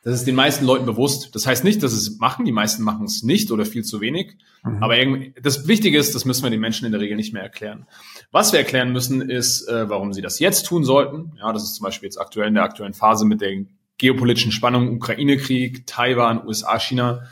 Das 0.09 0.21
ist 0.21 0.27
den 0.27 0.37
meisten 0.37 0.65
Leuten 0.65 0.87
bewusst. 0.87 1.35
Das 1.35 1.47
heißt 1.47 1.65
nicht, 1.65 1.83
dass 1.83 1.93
sie 1.93 1.99
es 1.99 2.19
machen. 2.19 2.47
Die 2.47 2.53
meisten 2.53 2.83
machen 2.83 3.05
es 3.05 3.23
nicht 3.23 3.51
oder 3.51 3.67
viel 3.67 3.85
zu 3.85 4.01
wenig. 4.01 4.39
Mhm. 4.65 4.83
Aber 4.83 4.97
das 5.43 5.69
Wichtige 5.69 5.99
ist, 5.99 6.15
das 6.15 6.25
müssen 6.25 6.45
wir 6.45 6.51
den 6.51 6.61
Menschen 6.61 6.87
in 6.87 6.93
der 6.93 7.01
Regel 7.03 7.15
nicht 7.15 7.35
mehr 7.35 7.43
erklären. 7.43 7.87
Was 8.33 8.53
wir 8.53 8.59
erklären 8.59 8.91
müssen, 8.91 9.21
ist, 9.21 9.69
äh, 9.69 9.91
warum 9.91 10.15
sie 10.15 10.23
das 10.23 10.39
jetzt 10.39 10.65
tun 10.65 10.83
sollten. 10.83 11.33
Ja, 11.39 11.53
das 11.53 11.65
ist 11.65 11.75
zum 11.75 11.85
Beispiel 11.85 12.07
jetzt 12.07 12.17
aktuell 12.17 12.49
in 12.49 12.55
der 12.55 12.63
aktuellen 12.63 12.95
Phase 12.95 13.27
mit 13.27 13.43
der 13.43 13.67
geopolitischen 13.99 14.51
Spannung, 14.51 14.95
Ukraine-Krieg, 14.95 15.87
Taiwan, 15.87 16.47
USA, 16.47 16.79
China, 16.79 17.25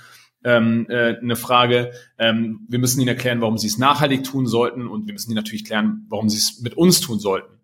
ähm, 0.45 0.85
äh, 0.91 1.17
eine 1.17 1.37
Frage. 1.37 1.93
Ähm, 2.19 2.67
wir 2.69 2.79
müssen 2.79 3.01
ihnen 3.01 3.09
erklären, 3.09 3.41
warum 3.41 3.57
sie 3.57 3.69
es 3.69 3.79
nachhaltig 3.79 4.25
tun 4.25 4.47
sollten 4.47 4.87
und 4.87 5.07
wir 5.07 5.15
müssen 5.15 5.31
ihnen 5.31 5.37
natürlich 5.37 5.65
klären, 5.65 6.05
warum 6.11 6.29
sie 6.29 6.37
es 6.37 6.61
mit 6.61 6.75
uns 6.75 7.01
tun 7.01 7.21
sollten. 7.21 7.57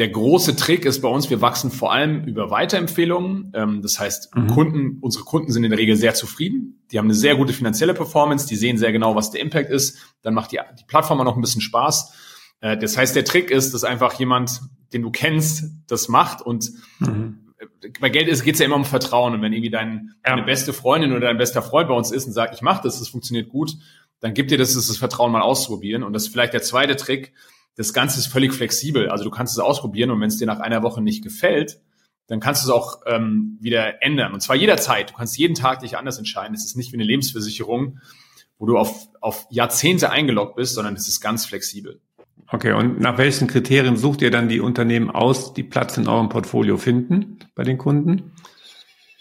Der 0.00 0.08
große 0.08 0.56
Trick 0.56 0.86
ist 0.86 1.02
bei 1.02 1.08
uns, 1.08 1.28
wir 1.28 1.42
wachsen 1.42 1.70
vor 1.70 1.92
allem 1.92 2.24
über 2.24 2.50
Weiterempfehlungen. 2.50 3.52
Ähm, 3.54 3.82
das 3.82 4.00
heißt, 4.00 4.34
mhm. 4.34 4.46
Kunden, 4.46 4.98
unsere 5.02 5.24
Kunden 5.24 5.52
sind 5.52 5.62
in 5.62 5.68
der 5.68 5.78
Regel 5.78 5.94
sehr 5.94 6.14
zufrieden. 6.14 6.82
Die 6.90 6.96
haben 6.96 7.04
eine 7.04 7.14
sehr 7.14 7.36
gute 7.36 7.52
finanzielle 7.52 7.92
Performance, 7.92 8.48
die 8.48 8.56
sehen 8.56 8.78
sehr 8.78 8.92
genau, 8.92 9.14
was 9.14 9.30
der 9.30 9.42
Impact 9.42 9.68
ist. 9.70 9.98
Dann 10.22 10.32
macht 10.32 10.52
die, 10.52 10.60
die 10.78 10.84
Plattform 10.84 11.20
auch 11.20 11.24
noch 11.24 11.36
ein 11.36 11.42
bisschen 11.42 11.60
Spaß. 11.60 12.14
Äh, 12.62 12.78
das 12.78 12.96
heißt, 12.96 13.14
der 13.14 13.26
Trick 13.26 13.50
ist, 13.50 13.74
dass 13.74 13.84
einfach 13.84 14.14
jemand, 14.14 14.62
den 14.94 15.02
du 15.02 15.10
kennst, 15.10 15.64
das 15.86 16.08
macht 16.08 16.40
und 16.40 16.70
mhm. 17.00 17.52
bei 18.00 18.08
Geld 18.08 18.26
geht 18.42 18.54
es 18.54 18.58
ja 18.58 18.64
immer 18.64 18.76
um 18.76 18.86
Vertrauen. 18.86 19.34
Und 19.34 19.42
wenn 19.42 19.52
irgendwie 19.52 19.68
dein, 19.68 20.14
ja. 20.24 20.34
deine 20.34 20.46
beste 20.46 20.72
Freundin 20.72 21.12
oder 21.12 21.26
dein 21.26 21.36
bester 21.36 21.60
Freund 21.60 21.90
bei 21.90 21.94
uns 21.94 22.10
ist 22.10 22.24
und 22.24 22.32
sagt, 22.32 22.54
ich 22.54 22.62
mache 22.62 22.84
das, 22.84 23.00
das 23.00 23.08
funktioniert 23.08 23.50
gut, 23.50 23.72
dann 24.20 24.32
gibt 24.32 24.50
dir 24.50 24.56
das, 24.56 24.72
das 24.72 24.96
Vertrauen 24.96 25.30
mal 25.30 25.42
auszuprobieren. 25.42 26.02
Und 26.02 26.14
das 26.14 26.22
ist 26.22 26.32
vielleicht 26.32 26.54
der 26.54 26.62
zweite 26.62 26.96
Trick. 26.96 27.34
Das 27.76 27.92
Ganze 27.92 28.18
ist 28.18 28.26
völlig 28.26 28.52
flexibel. 28.52 29.08
Also 29.08 29.24
du 29.24 29.30
kannst 29.30 29.54
es 29.54 29.58
ausprobieren 29.58 30.10
und 30.10 30.20
wenn 30.20 30.28
es 30.28 30.38
dir 30.38 30.46
nach 30.46 30.60
einer 30.60 30.82
Woche 30.82 31.00
nicht 31.00 31.22
gefällt, 31.22 31.80
dann 32.26 32.40
kannst 32.40 32.62
du 32.62 32.68
es 32.68 32.72
auch 32.72 33.00
ähm, 33.06 33.58
wieder 33.60 34.02
ändern. 34.02 34.32
Und 34.32 34.40
zwar 34.40 34.56
jederzeit. 34.56 35.10
Du 35.10 35.14
kannst 35.14 35.36
jeden 35.36 35.54
Tag 35.54 35.80
dich 35.80 35.96
anders 35.96 36.18
entscheiden. 36.18 36.54
Es 36.54 36.64
ist 36.64 36.76
nicht 36.76 36.92
wie 36.92 36.96
eine 36.96 37.04
Lebensversicherung, 37.04 37.98
wo 38.58 38.66
du 38.66 38.78
auf, 38.78 39.08
auf 39.20 39.46
Jahrzehnte 39.50 40.10
eingeloggt 40.10 40.54
bist, 40.54 40.74
sondern 40.74 40.94
es 40.94 41.08
ist 41.08 41.20
ganz 41.20 41.46
flexibel. 41.46 42.00
Okay, 42.52 42.72
und 42.72 43.00
nach 43.00 43.18
welchen 43.18 43.48
Kriterien 43.48 43.96
sucht 43.96 44.22
ihr 44.22 44.30
dann 44.30 44.48
die 44.48 44.60
Unternehmen 44.60 45.10
aus, 45.10 45.54
die 45.54 45.62
Platz 45.62 45.96
in 45.96 46.08
eurem 46.08 46.28
Portfolio 46.28 46.76
finden 46.76 47.38
bei 47.54 47.62
den 47.62 47.78
Kunden? 47.78 48.32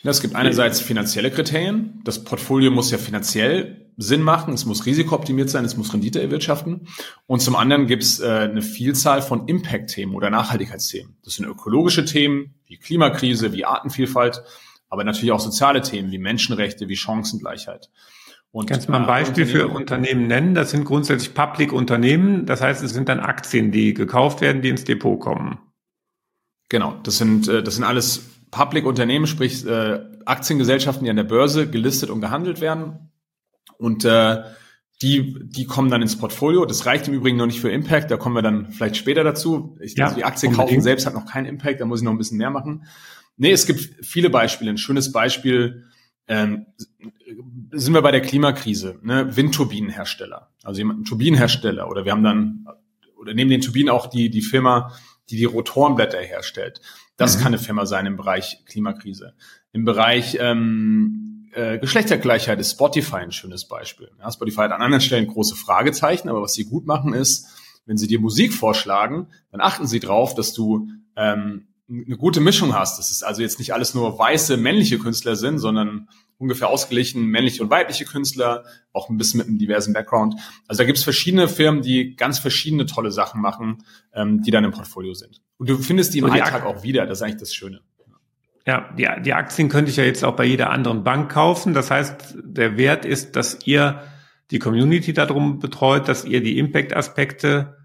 Es 0.03 0.21
gibt 0.21 0.35
einerseits 0.35 0.79
finanzielle 0.79 1.29
Kriterien. 1.29 2.01
Das 2.05 2.23
Portfolio 2.23 2.71
muss 2.71 2.91
ja 2.91 2.97
finanziell 2.97 3.89
Sinn 3.97 4.21
machen, 4.21 4.53
es 4.53 4.65
muss 4.65 4.85
risikooptimiert 4.85 5.49
sein, 5.49 5.65
es 5.65 5.75
muss 5.75 5.91
Rendite 5.91 6.21
erwirtschaften. 6.21 6.87
Und 7.27 7.41
zum 7.41 7.57
anderen 7.57 7.85
gibt 7.85 8.03
es 8.03 8.21
äh, 8.21 8.47
eine 8.49 8.61
Vielzahl 8.61 9.21
von 9.21 9.47
Impact-Themen 9.49 10.15
oder 10.15 10.29
Nachhaltigkeitsthemen. 10.29 11.17
Das 11.25 11.33
sind 11.35 11.45
ökologische 11.45 12.05
Themen 12.05 12.55
wie 12.65 12.77
Klimakrise, 12.77 13.51
wie 13.51 13.65
Artenvielfalt, 13.65 14.41
aber 14.87 15.03
natürlich 15.03 15.33
auch 15.33 15.41
soziale 15.41 15.81
Themen 15.81 16.11
wie 16.11 16.17
Menschenrechte, 16.17 16.87
wie 16.87 16.95
Chancengleichheit. 16.95 17.89
Und, 18.51 18.69
Kannst 18.69 18.87
du 18.87 18.93
mal 18.93 19.01
ein 19.01 19.05
Beispiel 19.07 19.45
für 19.45 19.67
Unternehmen 19.67 20.27
nennen? 20.27 20.55
Das 20.55 20.71
sind 20.71 20.85
grundsätzlich 20.85 21.33
Public-Unternehmen. 21.33 22.45
Das 22.45 22.61
heißt, 22.61 22.81
es 22.81 22.93
sind 22.93 23.09
dann 23.09 23.19
Aktien, 23.19 23.71
die 23.71 23.93
gekauft 23.93 24.39
werden, 24.39 24.61
die 24.61 24.69
ins 24.69 24.85
Depot 24.85 25.19
kommen. 25.19 25.59
Genau, 26.69 26.95
das 27.03 27.17
sind, 27.17 27.49
äh, 27.49 27.61
das 27.61 27.75
sind 27.75 27.83
alles 27.83 28.23
Public-Unternehmen, 28.51 29.27
sprich 29.27 29.65
äh, 29.65 29.99
Aktiengesellschaften, 30.25 31.03
die 31.03 31.09
an 31.09 31.15
der 31.15 31.23
Börse 31.23 31.69
gelistet 31.69 32.09
und 32.09 32.21
gehandelt 32.21 32.61
werden. 32.61 33.11
Und 33.77 34.05
äh, 34.05 34.43
die, 35.01 35.35
die 35.49 35.65
kommen 35.65 35.89
dann 35.89 36.01
ins 36.01 36.17
Portfolio. 36.17 36.65
Das 36.65 36.85
reicht 36.85 37.07
im 37.07 37.13
Übrigen 37.13 37.37
noch 37.37 37.45
nicht 37.45 37.61
für 37.61 37.71
Impact, 37.71 38.11
da 38.11 38.17
kommen 38.17 38.35
wir 38.35 38.41
dann 38.41 38.71
vielleicht 38.71 38.97
später 38.97 39.23
dazu. 39.23 39.77
Ich, 39.81 39.95
ja, 39.95 40.05
also 40.05 40.17
die 40.17 40.25
Aktie 40.25 40.49
unbedingt. 40.49 40.69
kaufen 40.69 40.81
selbst 40.81 41.05
hat 41.05 41.13
noch 41.13 41.25
keinen 41.25 41.45
Impact, 41.45 41.79
da 41.79 41.85
muss 41.85 42.01
ich 42.01 42.05
noch 42.05 42.11
ein 42.11 42.17
bisschen 42.17 42.37
mehr 42.37 42.49
machen. 42.49 42.85
Nee, 43.37 43.51
es 43.51 43.65
gibt 43.65 44.05
viele 44.05 44.29
Beispiele. 44.29 44.69
Ein 44.69 44.77
schönes 44.77 45.13
Beispiel 45.13 45.85
ähm, 46.27 46.65
sind 47.71 47.93
wir 47.93 48.01
bei 48.01 48.11
der 48.11 48.21
Klimakrise, 48.21 48.99
ne? 49.01 49.35
Windturbinenhersteller, 49.35 50.51
also 50.63 50.77
jemand, 50.77 51.01
ein 51.01 51.05
Turbinenhersteller 51.05 51.89
oder 51.89 52.03
wir 52.05 52.11
haben 52.11 52.23
dann, 52.23 52.67
oder 53.17 53.33
neben 53.33 53.49
den 53.49 53.61
Turbinen 53.61 53.89
auch 53.89 54.07
die, 54.07 54.29
die 54.29 54.41
Firma, 54.41 54.93
die 55.29 55.37
die 55.37 55.45
Rotorenblätter 55.45 56.19
herstellt. 56.19 56.81
Das 57.19 57.37
mhm. 57.37 57.41
kann 57.41 57.47
eine 57.53 57.59
Firma 57.59 57.85
sein 57.85 58.05
im 58.05 58.15
Bereich 58.15 58.63
Klimakrise. 58.65 59.33
Im 59.73 59.83
Bereich 59.83 60.37
ähm, 60.39 61.49
äh, 61.51 61.77
Geschlechtergleichheit 61.77 62.59
ist 62.59 62.71
Spotify 62.71 63.17
ein 63.17 63.33
schönes 63.33 63.67
Beispiel. 63.67 64.09
Ja, 64.19 64.31
Spotify 64.31 64.61
hat 64.61 64.71
an 64.71 64.81
anderen 64.81 65.01
Stellen 65.01 65.27
große 65.27 65.55
Fragezeichen, 65.55 66.29
aber 66.29 66.41
was 66.41 66.53
sie 66.53 66.63
gut 66.63 66.87
machen 66.87 67.13
ist, 67.13 67.47
wenn 67.85 67.97
sie 67.97 68.07
dir 68.07 68.21
Musik 68.21 68.53
vorschlagen, 68.53 69.27
dann 69.51 69.59
achten 69.59 69.85
sie 69.85 69.99
drauf, 69.99 70.33
dass 70.33 70.53
du 70.53 70.87
ähm, 71.17 71.67
eine 71.89 72.15
gute 72.15 72.39
Mischung 72.39 72.73
hast. 72.73 72.99
Das 72.99 73.11
ist 73.11 73.23
also 73.23 73.41
jetzt 73.41 73.59
nicht 73.59 73.73
alles 73.73 73.93
nur 73.93 74.17
weiße 74.17 74.55
männliche 74.55 74.97
Künstler 74.97 75.35
sind, 75.35 75.59
sondern 75.59 76.07
ungefähr 76.37 76.69
ausgeglichen, 76.69 77.25
männliche 77.25 77.61
und 77.61 77.69
weibliche 77.69 78.05
Künstler, 78.05 78.63
auch 78.93 79.09
ein 79.09 79.17
bisschen 79.17 79.39
mit 79.39 79.47
einem 79.47 79.57
diversen 79.57 79.91
Background. 79.91 80.35
Also 80.69 80.83
da 80.83 80.85
gibt 80.85 80.99
es 80.99 81.03
verschiedene 81.03 81.49
Firmen, 81.49 81.81
die 81.81 82.15
ganz 82.15 82.39
verschiedene 82.39 82.85
tolle 82.85 83.11
Sachen 83.11 83.41
machen, 83.41 83.83
ähm, 84.13 84.41
die 84.41 84.51
dann 84.51 84.63
im 84.63 84.71
Portfolio 84.71 85.13
sind. 85.13 85.41
Und 85.59 85.69
du 85.69 85.77
findest 85.77 86.13
die 86.13 86.19
im 86.19 86.33
die 86.33 86.41
Alltag 86.41 86.65
auch 86.65 86.83
wieder, 86.83 87.05
das 87.05 87.19
ist 87.19 87.21
eigentlich 87.21 87.41
das 87.41 87.53
Schöne. 87.53 87.81
Ja, 88.65 88.89
die, 88.97 89.07
die 89.23 89.33
Aktien 89.33 89.69
könnte 89.69 89.91
ich 89.91 89.97
ja 89.97 90.03
jetzt 90.03 90.23
auch 90.23 90.35
bei 90.35 90.45
jeder 90.45 90.69
anderen 90.69 91.03
Bank 91.03 91.31
kaufen. 91.31 91.73
Das 91.73 91.91
heißt, 91.91 92.37
der 92.43 92.77
Wert 92.77 93.05
ist, 93.05 93.35
dass 93.35 93.59
ihr 93.65 94.03
die 94.51 94.59
Community 94.59 95.13
darum 95.13 95.59
betreut, 95.59 96.07
dass 96.07 96.25
ihr 96.25 96.41
die 96.41 96.57
Impact-Aspekte 96.57 97.77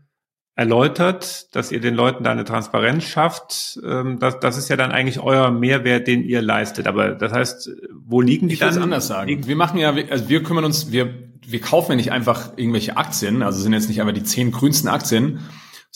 erläutert, 0.57 1.55
dass 1.55 1.73
ihr 1.73 1.81
den 1.81 1.95
Leuten 1.95 2.23
da 2.23 2.31
eine 2.31 2.45
Transparenz 2.45 3.05
schafft. 3.05 3.81
Ähm, 3.85 4.19
das, 4.21 4.39
das 4.39 4.57
ist 4.57 4.69
ja 4.69 4.77
dann 4.77 4.93
eigentlich 4.93 5.19
euer 5.19 5.51
Mehrwert, 5.51 6.07
den 6.07 6.23
ihr 6.23 6.43
leistet. 6.43 6.87
Aber 6.87 7.11
das 7.11 7.33
heißt, 7.33 7.71
wo 7.93 8.21
liegen 8.21 8.49
die 8.49 8.55
ich 8.55 8.61
dann? 8.61 8.75
Ich 8.75 8.81
anders 8.81 9.09
sagen. 9.09 9.47
Wir 9.47 9.57
machen 9.57 9.79
ja, 9.79 9.93
also 10.11 10.29
wir 10.29 10.43
kümmern 10.45 10.65
uns, 10.65 10.93
wir, 10.93 11.13
wir 11.45 11.61
kaufen 11.61 11.93
ja 11.93 11.97
nicht 11.97 12.13
einfach 12.13 12.53
irgendwelche 12.57 12.97
Aktien, 12.97 13.43
also 13.43 13.61
sind 13.61 13.73
jetzt 13.73 13.89
nicht 13.89 14.01
einfach 14.01 14.15
die 14.15 14.23
zehn 14.23 14.53
grünsten 14.53 14.89
Aktien, 14.89 15.41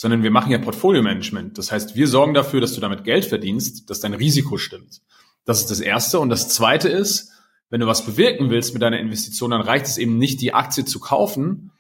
sondern 0.00 0.23
wir 0.23 0.31
machen 0.31 0.52
ja 0.52 0.59
Portfolio-Management. 0.59 1.59
Das 1.59 1.73
heißt, 1.73 1.97
wir 1.97 2.07
sorgen 2.07 2.33
dafür, 2.33 2.61
dass 2.61 2.73
du 2.73 2.81
damit 2.81 3.02
Geld 3.02 3.25
verdienst, 3.25 3.90
dass 3.90 3.99
dein 3.99 4.14
Risiko 4.14 4.57
stimmt. 4.57 5.00
Das 5.45 5.59
ist 5.59 5.73
das 5.73 5.81
Erste. 5.81 6.21
Und 6.21 6.28
das 6.28 6.49
Zweite 6.49 6.88
ist, 6.88 7.33
wenn 7.69 7.81
du 7.81 7.88
was 7.88 8.07
bewirken 8.07 8.49
willst 8.49 8.75
mit 8.75 8.83
deiner 8.83 9.00
Investition, 9.00 9.50
dann 9.50 9.61
reicht 9.61 9.87
es 9.87 9.99
eben 9.99 10.17
nicht, 10.17 10.40
die 10.40 10.55
Aktie 10.55 10.85
zu 10.85 11.00
kaufen, 11.00 11.73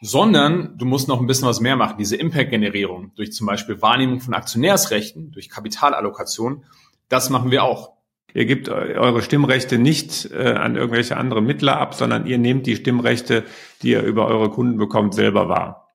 sondern 0.00 0.78
du 0.78 0.86
musst 0.86 1.06
noch 1.06 1.20
ein 1.20 1.26
bisschen 1.26 1.48
was 1.48 1.60
mehr 1.60 1.76
machen. 1.76 1.96
Diese 1.98 2.16
Impact-Generierung 2.16 3.12
durch 3.14 3.34
zum 3.34 3.46
Beispiel 3.46 3.82
Wahrnehmung 3.82 4.20
von 4.20 4.32
Aktionärsrechten, 4.32 5.32
durch 5.32 5.50
Kapitalallokation, 5.50 6.64
das 7.10 7.28
machen 7.28 7.50
wir 7.50 7.62
auch. 7.62 7.92
Ihr 8.32 8.46
gebt 8.46 8.70
eure 8.70 9.20
Stimmrechte 9.20 9.76
nicht 9.76 10.30
äh, 10.32 10.52
an 10.52 10.76
irgendwelche 10.76 11.18
andere 11.18 11.42
Mittler 11.42 11.76
ab, 11.76 11.92
sondern 11.92 12.24
ihr 12.24 12.38
nehmt 12.38 12.66
die 12.66 12.76
Stimmrechte, 12.76 13.44
die 13.82 13.90
ihr 13.90 14.02
über 14.02 14.28
eure 14.28 14.48
Kunden 14.48 14.78
bekommt, 14.78 15.12
selber 15.12 15.50
wahr. 15.50 15.85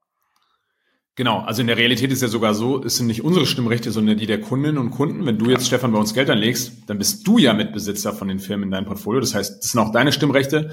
Genau, 1.16 1.40
also 1.40 1.62
in 1.62 1.68
der 1.68 1.78
Realität 1.78 2.12
ist 2.12 2.22
ja 2.22 2.30
sogar 2.30 2.54
so, 2.54 2.84
es 2.84 2.96
sind 2.96 3.08
nicht 3.08 3.24
unsere 3.24 3.46
Stimmrechte, 3.46 3.92
sondern 3.92 4.18
die 4.18 4.28
der 4.28 4.40
Kundinnen 4.40 4.78
und 4.78 4.92
Kunden. 4.92 5.26
Wenn 5.26 5.38
du 5.38 5.50
jetzt, 5.50 5.68
Stefan, 5.68 5.92
bei 5.92 6.00
uns 6.00 6.14
Geld 6.14 6.30
anlegst, 6.30 6.84
dann 6.88 6.98
bist 6.98 7.28
du 7.28 7.38
ja 7.38 7.54
Mitbesitzer 7.54 8.14
von 8.14 8.30
den 8.30 8.40
Firmen 8.40 8.66
in 8.66 8.72
deinem 8.72 8.86
Portfolio. 8.86 9.20
Das 9.20 9.36
heißt, 9.36 9.62
das 9.62 9.72
sind 9.72 9.80
auch 9.82 9.92
deine 9.92 10.14
Stimmrechte. 10.14 10.72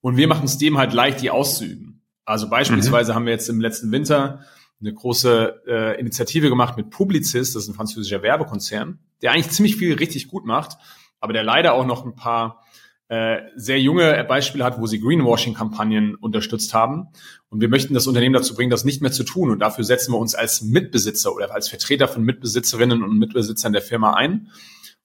Und 0.00 0.16
wir 0.18 0.28
machen 0.28 0.44
es 0.44 0.58
dem 0.58 0.76
halt 0.76 0.92
leicht, 0.92 1.22
die 1.22 1.30
auszuüben. 1.30 2.02
Also 2.26 2.50
beispielsweise 2.50 3.12
mhm. 3.12 3.16
haben 3.16 3.24
wir 3.24 3.32
jetzt 3.32 3.48
im 3.48 3.60
letzten 3.60 3.90
Winter 3.90 4.40
eine 4.80 4.92
große 4.92 5.62
äh, 5.66 5.98
Initiative 6.00 6.50
gemacht 6.50 6.76
mit 6.76 6.90
Publicis, 6.90 7.54
das 7.54 7.64
ist 7.64 7.68
ein 7.68 7.74
französischer 7.74 8.22
Werbekonzern, 8.22 8.98
der 9.22 9.32
eigentlich 9.32 9.50
ziemlich 9.50 9.76
viel 9.76 9.94
richtig 9.94 10.28
gut 10.28 10.44
macht, 10.44 10.76
aber 11.20 11.32
der 11.32 11.42
leider 11.42 11.72
auch 11.72 11.86
noch 11.86 12.04
ein 12.04 12.14
paar 12.14 12.62
äh, 13.08 13.38
sehr 13.56 13.80
junge 13.80 14.22
Beispiele 14.24 14.64
hat, 14.64 14.80
wo 14.80 14.86
sie 14.86 15.00
Greenwashing-Kampagnen 15.00 16.14
unterstützt 16.14 16.74
haben. 16.74 17.08
Und 17.48 17.60
wir 17.60 17.68
möchten 17.68 17.94
das 17.94 18.06
Unternehmen 18.06 18.34
dazu 18.34 18.54
bringen, 18.54 18.70
das 18.70 18.84
nicht 18.84 19.00
mehr 19.00 19.12
zu 19.12 19.24
tun. 19.24 19.50
Und 19.50 19.60
dafür 19.60 19.84
setzen 19.84 20.12
wir 20.12 20.18
uns 20.18 20.34
als 20.34 20.62
Mitbesitzer 20.62 21.34
oder 21.34 21.54
als 21.54 21.68
Vertreter 21.68 22.06
von 22.06 22.22
Mitbesitzerinnen 22.22 23.02
und 23.02 23.18
Mitbesitzern 23.18 23.72
der 23.72 23.82
Firma 23.82 24.14
ein. 24.14 24.48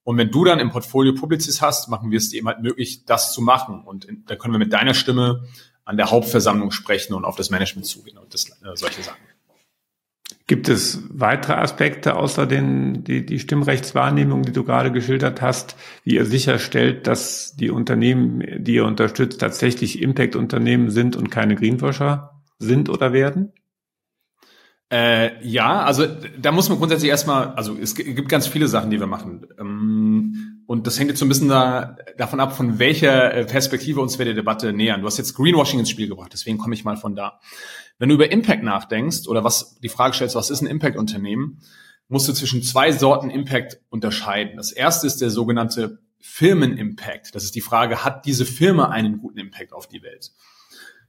Und 0.04 0.18
wenn 0.18 0.32
du 0.32 0.44
dann 0.44 0.60
im 0.60 0.70
Portfolio 0.70 1.14
Publicis 1.14 1.62
hast, 1.62 1.88
machen 1.88 2.12
wir 2.12 2.18
es 2.18 2.30
dir 2.30 2.40
eben 2.40 2.48
halt 2.48 2.62
möglich, 2.62 3.06
das 3.06 3.34
zu 3.34 3.42
machen. 3.42 3.84
Und 3.86 4.08
da 4.26 4.36
können 4.36 4.54
wir 4.54 4.60
mit 4.60 4.74
deiner 4.74 4.94
Stimme 4.94 5.48
an 5.86 5.98
der 5.98 6.12
Hauptversammlung 6.12 6.72
sprechen 6.72 7.14
und 7.14 7.24
auf 7.26 7.38
das 7.38 7.50
Management 7.50 7.86
zugehen 7.86 8.18
und 8.18 8.34
das, 8.34 8.50
äh, 8.50 8.76
solche 8.76 9.02
Sachen. 9.02 9.22
Gibt 10.54 10.70
es 10.70 11.02
weitere 11.10 11.54
Aspekte 11.54 12.16
außer 12.16 12.46
den, 12.46 13.04
die, 13.04 13.26
die 13.26 13.40
Stimmrechtswahrnehmung, 13.40 14.44
die 14.44 14.52
du 14.52 14.64
gerade 14.64 14.92
geschildert 14.92 15.42
hast, 15.42 15.76
wie 16.04 16.14
ihr 16.14 16.28
sicherstellt, 16.28 17.08
dass 17.08 17.56
die 17.56 17.72
Unternehmen, 17.72 18.44
die 18.64 18.76
ihr 18.76 18.86
unterstützt, 18.86 19.42
tatsächlich 19.42 20.00
Impact-Unternehmen 20.00 20.92
sind 20.92 21.16
und 21.16 21.32
keine 21.32 21.56
Greenwasher 21.56 22.44
sind 22.60 22.90
oder 22.90 23.14
werden? 23.14 23.52
Äh, 24.92 25.44
ja, 25.44 25.82
also 25.82 26.06
da 26.40 26.52
muss 26.52 26.70
man 26.70 26.78
grundsätzlich 26.78 27.10
erstmal, 27.10 27.48
also 27.56 27.76
es 27.76 27.96
gibt 27.96 28.30
ganz 28.30 28.46
viele 28.46 28.68
Sachen, 28.68 28.92
die 28.92 29.00
wir 29.00 29.08
machen. 29.08 29.48
Ähm, 29.60 30.64
und 30.68 30.86
das 30.86 31.00
hängt 31.00 31.10
jetzt 31.10 31.20
so 31.20 31.26
ein 31.26 31.30
bisschen 31.30 31.50
da, 31.50 31.96
davon 32.16 32.40
ab, 32.40 32.56
von 32.56 32.78
welcher 32.78 33.34
äh, 33.34 33.46
Perspektive 33.46 34.02
uns 34.02 34.20
wir 34.20 34.26
der 34.26 34.36
Debatte 34.36 34.72
nähern. 34.72 35.02
Du 35.02 35.08
hast 35.08 35.18
jetzt 35.18 35.34
Greenwashing 35.34 35.80
ins 35.80 35.90
Spiel 35.90 36.10
gebracht, 36.10 36.30
deswegen 36.32 36.60
komme 36.60 36.76
ich 36.76 36.84
mal 36.84 36.96
von 36.96 37.16
da. 37.16 37.40
Wenn 38.00 38.10
du 38.10 38.16
über 38.16 38.32
Impact 38.32 38.64
nachdenkst 38.64 39.28
oder 39.28 39.44
was 39.44 39.76
die 39.80 39.90
Frage 39.90 40.16
stellst, 40.16 40.36
was 40.36 40.50
ist 40.50 40.62
ein 40.62 40.68
Impact-Unternehmen, 40.68 41.62
musst 42.08 42.28
du 42.28 42.34
zwischen 42.34 42.64
zwei 42.64 42.92
Sorten 42.92 43.30
Impact 43.30 43.80
unterscheiden. 43.90 44.58
Das 44.58 44.72
erste 44.72 45.08
ist 45.08 45.22
der 45.22 45.30
sogenannte 45.30 46.00
Firmen-Impact. 46.20 47.36
Das 47.36 47.44
ist 47.44 47.56
die 47.56 47.62
Frage, 47.62 48.04
hat 48.04 48.26
diese 48.26 48.46
Firma 48.46 48.90
einen 48.90 49.20
guten 49.20 49.40
Impact 49.40 49.74
auf 49.74 49.88
die 49.88 50.04
Welt? 50.04 50.32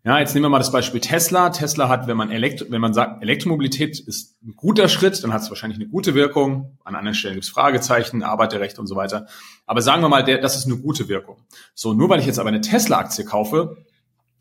Ja, 0.07 0.19
jetzt 0.19 0.35
nehmen 0.35 0.45
wir 0.45 0.51
mal 0.51 0.59
das 0.59 0.71
Beispiel 0.71 1.01
Tesla. 1.01 1.49
Tesla 1.49 1.89
hat, 1.89 2.07
wenn 2.07 2.17
man, 2.19 2.31
Elektro, 2.31 2.67
wenn 2.69 2.81
man 2.81 2.93
sagt, 2.93 3.23
Elektromobilität 3.23 3.99
ist 3.99 4.37
ein 4.43 4.55
guter 4.55 4.89
Schritt, 4.89 5.25
dann 5.25 5.33
hat 5.33 5.41
es 5.41 5.49
wahrscheinlich 5.49 5.79
eine 5.79 5.89
gute 5.89 6.15
Wirkung. 6.15 6.77
An 6.85 6.95
anderen 6.95 7.15
Stellen 7.15 7.35
gibt 7.35 7.45
es 7.45 7.51
Fragezeichen, 7.51 8.23
Arbeiterrecht 8.23 8.79
und 8.79 8.87
so 8.87 8.97
weiter. 8.97 9.29
Aber 9.65 9.81
sagen 9.81 10.03
wir 10.03 10.11
mal, 10.11 10.23
der, 10.23 10.43
das 10.43 10.57
ist 10.57 10.67
eine 10.67 10.77
gute 10.77 11.09
Wirkung. 11.09 11.39
So, 11.75 11.95
nur 11.95 12.11
weil 12.11 12.21
ich 12.21 12.27
jetzt 12.27 12.39
aber 12.39 12.51
eine 12.51 12.61
Tesla-Aktie 12.61 13.25
kaufe, 13.25 13.84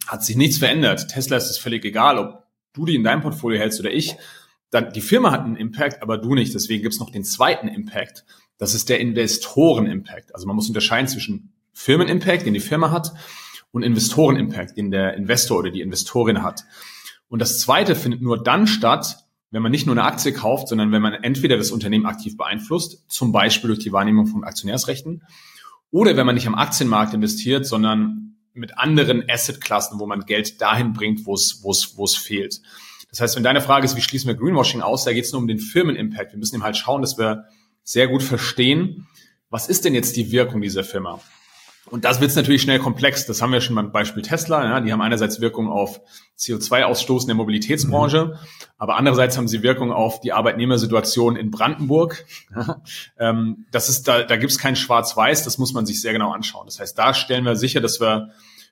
hat 0.08 0.24
sich 0.24 0.36
nichts 0.36 0.58
verändert. 0.58 1.10
Tesla 1.10 1.38
ist 1.38 1.50
es 1.50 1.58
völlig 1.58 1.86
egal, 1.86 2.18
ob 2.18 2.44
du 2.74 2.86
die 2.86 2.96
in 2.96 3.04
deinem 3.04 3.22
Portfolio 3.22 3.60
hältst 3.60 3.80
oder 3.80 3.92
ich. 3.92 4.16
Dann, 4.70 4.92
die 4.92 5.02
Firma 5.02 5.32
hat 5.32 5.42
einen 5.42 5.56
Impact, 5.56 6.02
aber 6.02 6.18
du 6.18 6.34
nicht. 6.34 6.54
Deswegen 6.54 6.82
gibt 6.82 6.94
es 6.94 7.00
noch 7.00 7.12
den 7.12 7.24
zweiten 7.24 7.68
Impact. 7.68 8.26
Das 8.58 8.74
ist 8.74 8.90
der 8.90 9.00
Investoren-Impact. 9.00 10.34
Also 10.34 10.48
man 10.48 10.56
muss 10.56 10.68
unterscheiden 10.68 11.08
zwischen 11.08 11.54
Firmen-Impact, 11.74 12.46
den 12.46 12.54
die 12.54 12.60
Firma 12.60 12.92
hat, 12.92 13.14
und 13.72 13.84
Investoren-Impact, 13.84 14.78
den 14.78 14.92
der 14.92 15.16
Investor 15.16 15.60
oder 15.60 15.72
die 15.72 15.82
Investorin 15.82 16.44
hat. 16.44 16.64
Und 17.28 17.40
das 17.40 17.60
zweite 17.60 17.96
findet 17.96 18.22
nur 18.22 18.42
dann 18.42 18.68
statt, 18.68 19.26
wenn 19.50 19.64
man 19.64 19.72
nicht 19.72 19.86
nur 19.86 19.96
eine 19.96 20.06
Aktie 20.06 20.34
kauft, 20.34 20.68
sondern 20.68 20.92
wenn 20.92 21.02
man 21.02 21.14
entweder 21.14 21.58
das 21.58 21.72
Unternehmen 21.72 22.06
aktiv 22.06 22.38
beeinflusst, 22.38 23.04
zum 23.08 23.32
Beispiel 23.32 23.68
durch 23.68 23.80
die 23.80 23.92
Wahrnehmung 23.92 24.28
von 24.28 24.44
Aktionärsrechten, 24.44 25.24
oder 25.92 26.18
wenn 26.18 26.26
man 26.26 26.36
nicht 26.36 26.48
am 26.48 26.56
Aktienmarkt 26.56 27.14
investiert, 27.14 27.68
sondern 27.68 28.33
mit 28.54 28.78
anderen 28.78 29.24
Assetklassen, 29.30 30.00
wo 30.00 30.06
man 30.06 30.22
Geld 30.22 30.62
dahin 30.62 30.94
bringt, 30.94 31.26
wo 31.26 31.34
es, 31.34 31.64
wo 31.64 31.72
es, 31.72 31.98
wo 31.98 32.06
es 32.06 32.16
fehlt. 32.16 32.62
Das 33.10 33.22
heißt, 33.22 33.36
wenn 33.36 33.44
deine 33.44 33.62
Frage 33.62 33.86
ist, 33.86 33.96
wie 33.96 34.02
schließen 34.02 34.28
wir 34.28 34.36
Greenwashing 34.36 34.82
aus, 34.82 35.04
da 35.04 35.14
geht 35.14 35.26
es 35.26 35.32
nur 35.32 35.42
um 35.42 35.48
den 35.48 35.60
Firmen-Impact. 35.60 36.32
Wir 36.32 36.40
müssen 36.40 36.56
eben 36.56 36.64
halt 36.64 36.78
schauen, 36.78 37.02
dass 37.02 37.18
wir 37.18 37.46
sehr 37.84 38.08
gut 38.08 38.24
verstehen, 38.24 39.08
was 39.50 39.70
ist 39.70 39.86
denn 39.86 39.94
jetzt 39.94 40.16
die 40.16 40.32
Wirkung 40.32 40.62
dieser 40.62 40.84
Firma? 40.84 41.22
Und 41.90 42.06
das 42.06 42.22
wird 42.22 42.34
natürlich 42.36 42.62
schnell 42.62 42.80
komplex. 42.80 43.26
Das 43.26 43.42
haben 43.42 43.52
wir 43.52 43.60
schon 43.60 43.76
beim 43.76 43.92
Beispiel 43.92 44.24
Tesla. 44.24 44.64
Ja, 44.64 44.80
die 44.80 44.92
haben 44.94 45.02
einerseits 45.02 45.42
Wirkung 45.42 45.68
auf 45.68 46.00
CO2-Ausstoß 46.40 47.22
in 47.22 47.28
der 47.28 47.36
Mobilitätsbranche, 47.36 48.26
mhm. 48.26 48.34
aber 48.78 48.96
andererseits 48.96 49.38
haben 49.38 49.48
sie 49.48 49.64
Wirkung 49.64 49.92
auf 49.92 50.22
die 50.22 50.32
Arbeitnehmersituation 50.32 51.36
in 51.36 51.52
Brandenburg. 51.52 52.26
ähm, 53.20 53.66
das 53.72 53.90
ist 53.90 54.08
da, 54.08 54.24
da 54.24 54.38
gibt 54.38 54.52
es 54.52 54.58
kein 54.58 54.76
Schwarz-Weiß. 54.76 55.44
Das 55.44 55.58
muss 55.58 55.74
man 55.74 55.86
sich 55.86 56.02
sehr 56.02 56.14
genau 56.14 56.32
anschauen. 56.32 56.66
Das 56.66 56.80
heißt, 56.80 56.98
da 56.98 57.14
stellen 57.14 57.44
wir 57.44 57.58
sicher, 57.58 57.82
dass 57.82 58.00
wir 58.00 58.30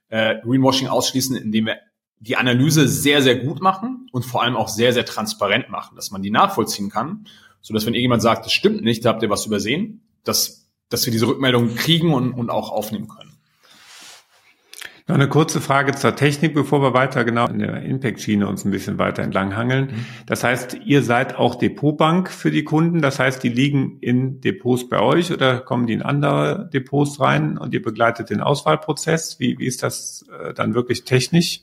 äh, 0.09 0.35
Greenwashing 0.41 0.87
ausschließen, 0.87 1.35
indem 1.35 1.65
wir 1.65 1.77
die 2.19 2.37
Analyse 2.37 2.87
sehr, 2.87 3.21
sehr 3.21 3.35
gut 3.35 3.61
machen 3.61 4.07
und 4.11 4.23
vor 4.23 4.43
allem 4.43 4.55
auch 4.55 4.67
sehr, 4.67 4.93
sehr 4.93 5.05
transparent 5.05 5.69
machen, 5.69 5.95
dass 5.95 6.11
man 6.11 6.21
die 6.21 6.29
nachvollziehen 6.29 6.89
kann, 6.89 7.25
so 7.61 7.73
dass 7.73 7.85
wenn 7.85 7.93
irgendjemand 7.93 8.21
sagt, 8.21 8.45
das 8.45 8.53
stimmt 8.53 8.83
nicht, 8.83 9.03
da 9.03 9.09
habt 9.09 9.23
ihr 9.23 9.29
was 9.29 9.45
übersehen, 9.45 10.07
das 10.23 10.60
dass 10.91 11.05
wir 11.05 11.11
diese 11.11 11.27
Rückmeldungen 11.27 11.75
kriegen 11.75 12.13
und, 12.13 12.33
und 12.33 12.49
auch 12.51 12.71
aufnehmen 12.71 13.07
können. 13.07 13.31
Noch 15.07 15.15
eine 15.15 15.27
kurze 15.27 15.59
Frage 15.59 15.93
zur 15.93 16.15
Technik, 16.15 16.53
bevor 16.53 16.81
wir 16.81 16.93
weiter 16.93 17.25
genau 17.25 17.47
in 17.47 17.59
der 17.59 17.81
Impact-Schiene 17.81 18.47
uns 18.47 18.63
ein 18.63 18.71
bisschen 18.71 18.97
weiter 18.97 19.23
entlanghangeln. 19.23 19.87
Mhm. 19.87 20.05
Das 20.25 20.43
heißt, 20.43 20.77
ihr 20.85 21.03
seid 21.03 21.35
auch 21.35 21.55
Depotbank 21.55 22.29
für 22.29 22.51
die 22.51 22.63
Kunden. 22.63 23.01
Das 23.01 23.19
heißt, 23.19 23.43
die 23.43 23.49
liegen 23.49 23.97
in 23.99 24.39
Depots 24.41 24.87
bei 24.87 24.99
euch 25.01 25.31
oder 25.33 25.59
kommen 25.59 25.87
die 25.87 25.93
in 25.93 26.01
andere 26.01 26.69
Depots 26.71 27.19
rein 27.19 27.57
und 27.57 27.73
ihr 27.73 27.81
begleitet 27.81 28.29
den 28.29 28.41
Auswahlprozess. 28.41 29.37
Wie, 29.39 29.57
wie 29.59 29.65
ist 29.65 29.83
das 29.83 30.25
äh, 30.39 30.53
dann 30.53 30.75
wirklich 30.75 31.03
technisch? 31.03 31.61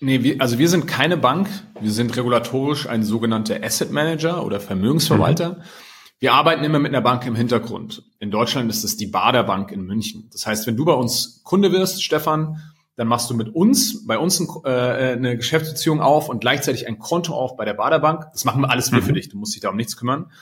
Nee, 0.00 0.22
wir, 0.22 0.36
also 0.40 0.58
wir 0.58 0.68
sind 0.68 0.86
keine 0.86 1.16
Bank. 1.16 1.48
Wir 1.80 1.90
sind 1.90 2.16
regulatorisch 2.16 2.88
ein 2.88 3.02
sogenannter 3.02 3.62
Asset 3.62 3.92
Manager 3.92 4.44
oder 4.44 4.60
Vermögensverwalter. 4.60 5.50
Mhm. 5.50 5.62
Wir 6.20 6.32
arbeiten 6.32 6.64
immer 6.64 6.80
mit 6.80 6.92
einer 6.92 7.00
Bank 7.00 7.24
im 7.26 7.36
Hintergrund. 7.36 8.02
In 8.18 8.32
Deutschland 8.32 8.68
ist 8.70 8.82
es 8.82 8.96
die 8.96 9.06
Bader 9.06 9.44
Bank 9.44 9.70
in 9.70 9.82
München. 9.82 10.28
Das 10.32 10.46
heißt, 10.48 10.66
wenn 10.66 10.76
du 10.76 10.84
bei 10.84 10.92
uns 10.92 11.42
Kunde 11.44 11.70
wirst, 11.70 12.02
Stefan, 12.02 12.60
dann 12.96 13.06
machst 13.06 13.30
du 13.30 13.34
mit 13.34 13.54
uns, 13.54 14.04
bei 14.04 14.18
uns 14.18 14.40
ein, 14.40 14.48
äh, 14.64 15.12
eine 15.12 15.36
Geschäftsbeziehung 15.36 16.00
auf 16.00 16.28
und 16.28 16.40
gleichzeitig 16.40 16.88
ein 16.88 16.98
Konto 16.98 17.34
auf 17.34 17.56
bei 17.56 17.64
der 17.64 17.74
Bader 17.74 18.00
Bank. 18.00 18.26
Das 18.32 18.44
machen 18.44 18.62
wir 18.62 18.70
alles 18.70 18.90
wir 18.90 19.00
mhm. 19.00 19.04
für 19.04 19.12
dich. 19.12 19.28
Du 19.28 19.38
musst 19.38 19.54
dich 19.54 19.62
da 19.62 19.68
um 19.68 19.76
nichts 19.76 19.96
kümmern. 19.96 20.32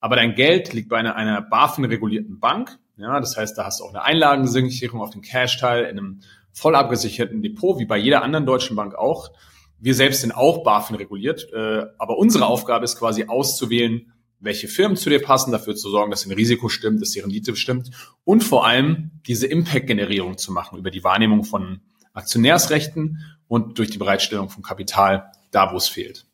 Aber 0.00 0.16
dein 0.16 0.34
Geld 0.34 0.72
liegt 0.72 0.88
bei 0.88 0.96
einer, 0.96 1.14
einer 1.14 1.40
BaFin-regulierten 1.42 2.40
Bank. 2.40 2.80
Ja, 2.96 3.20
das 3.20 3.36
heißt, 3.36 3.56
da 3.56 3.66
hast 3.66 3.78
du 3.78 3.84
auch 3.84 3.90
eine 3.90 4.02
Einlagensicherung 4.02 5.00
auf 5.00 5.10
den 5.10 5.22
Cash-Teil 5.22 5.84
in 5.84 5.98
einem 5.98 6.20
voll 6.52 6.74
abgesicherten 6.74 7.40
Depot, 7.40 7.78
wie 7.78 7.84
bei 7.84 7.98
jeder 7.98 8.24
anderen 8.24 8.46
deutschen 8.46 8.74
Bank 8.74 8.96
auch. 8.96 9.30
Wir 9.78 9.94
selbst 9.94 10.22
sind 10.22 10.32
auch 10.32 10.64
BaFin 10.64 10.96
reguliert, 10.96 11.46
äh, 11.52 11.84
aber 11.98 12.18
unsere 12.18 12.46
Aufgabe 12.46 12.84
ist 12.84 12.98
quasi 12.98 13.26
auszuwählen, 13.28 14.12
welche 14.40 14.68
Firmen 14.68 14.96
zu 14.96 15.10
dir 15.10 15.20
passen, 15.20 15.52
dafür 15.52 15.76
zu 15.76 15.90
sorgen, 15.90 16.10
dass 16.10 16.24
dein 16.24 16.32
Risiko 16.32 16.68
stimmt, 16.68 17.00
dass 17.00 17.10
die 17.10 17.20
Rendite 17.20 17.54
stimmt 17.54 17.90
und 18.24 18.42
vor 18.42 18.66
allem 18.66 19.10
diese 19.26 19.46
Impact-Generierung 19.46 20.38
zu 20.38 20.52
machen 20.52 20.78
über 20.78 20.90
die 20.90 21.04
Wahrnehmung 21.04 21.44
von 21.44 21.80
Aktionärsrechten 22.14 23.18
und 23.46 23.78
durch 23.78 23.90
die 23.90 23.98
Bereitstellung 23.98 24.48
von 24.48 24.62
Kapital 24.62 25.30
da, 25.50 25.72
wo 25.72 25.76
es 25.76 25.88
fehlt. 25.88 26.26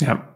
Ja. 0.00 0.28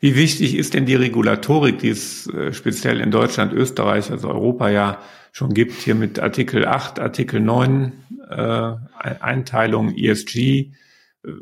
Wie 0.00 0.14
wichtig 0.16 0.54
ist 0.54 0.74
denn 0.74 0.86
die 0.86 0.94
Regulatorik, 0.94 1.78
die 1.78 1.90
es 1.90 2.26
äh, 2.28 2.52
speziell 2.52 3.00
in 3.00 3.10
Deutschland, 3.10 3.52
Österreich, 3.52 4.10
also 4.10 4.28
Europa 4.28 4.68
ja 4.70 5.00
schon 5.32 5.54
gibt, 5.54 5.72
hier 5.72 5.94
mit 5.94 6.18
Artikel 6.18 6.66
8, 6.66 6.98
Artikel 6.98 7.40
9, 7.40 7.92
äh, 8.30 8.72
Einteilung 9.20 9.94
ESG? 9.94 10.72
Äh, 11.26 11.32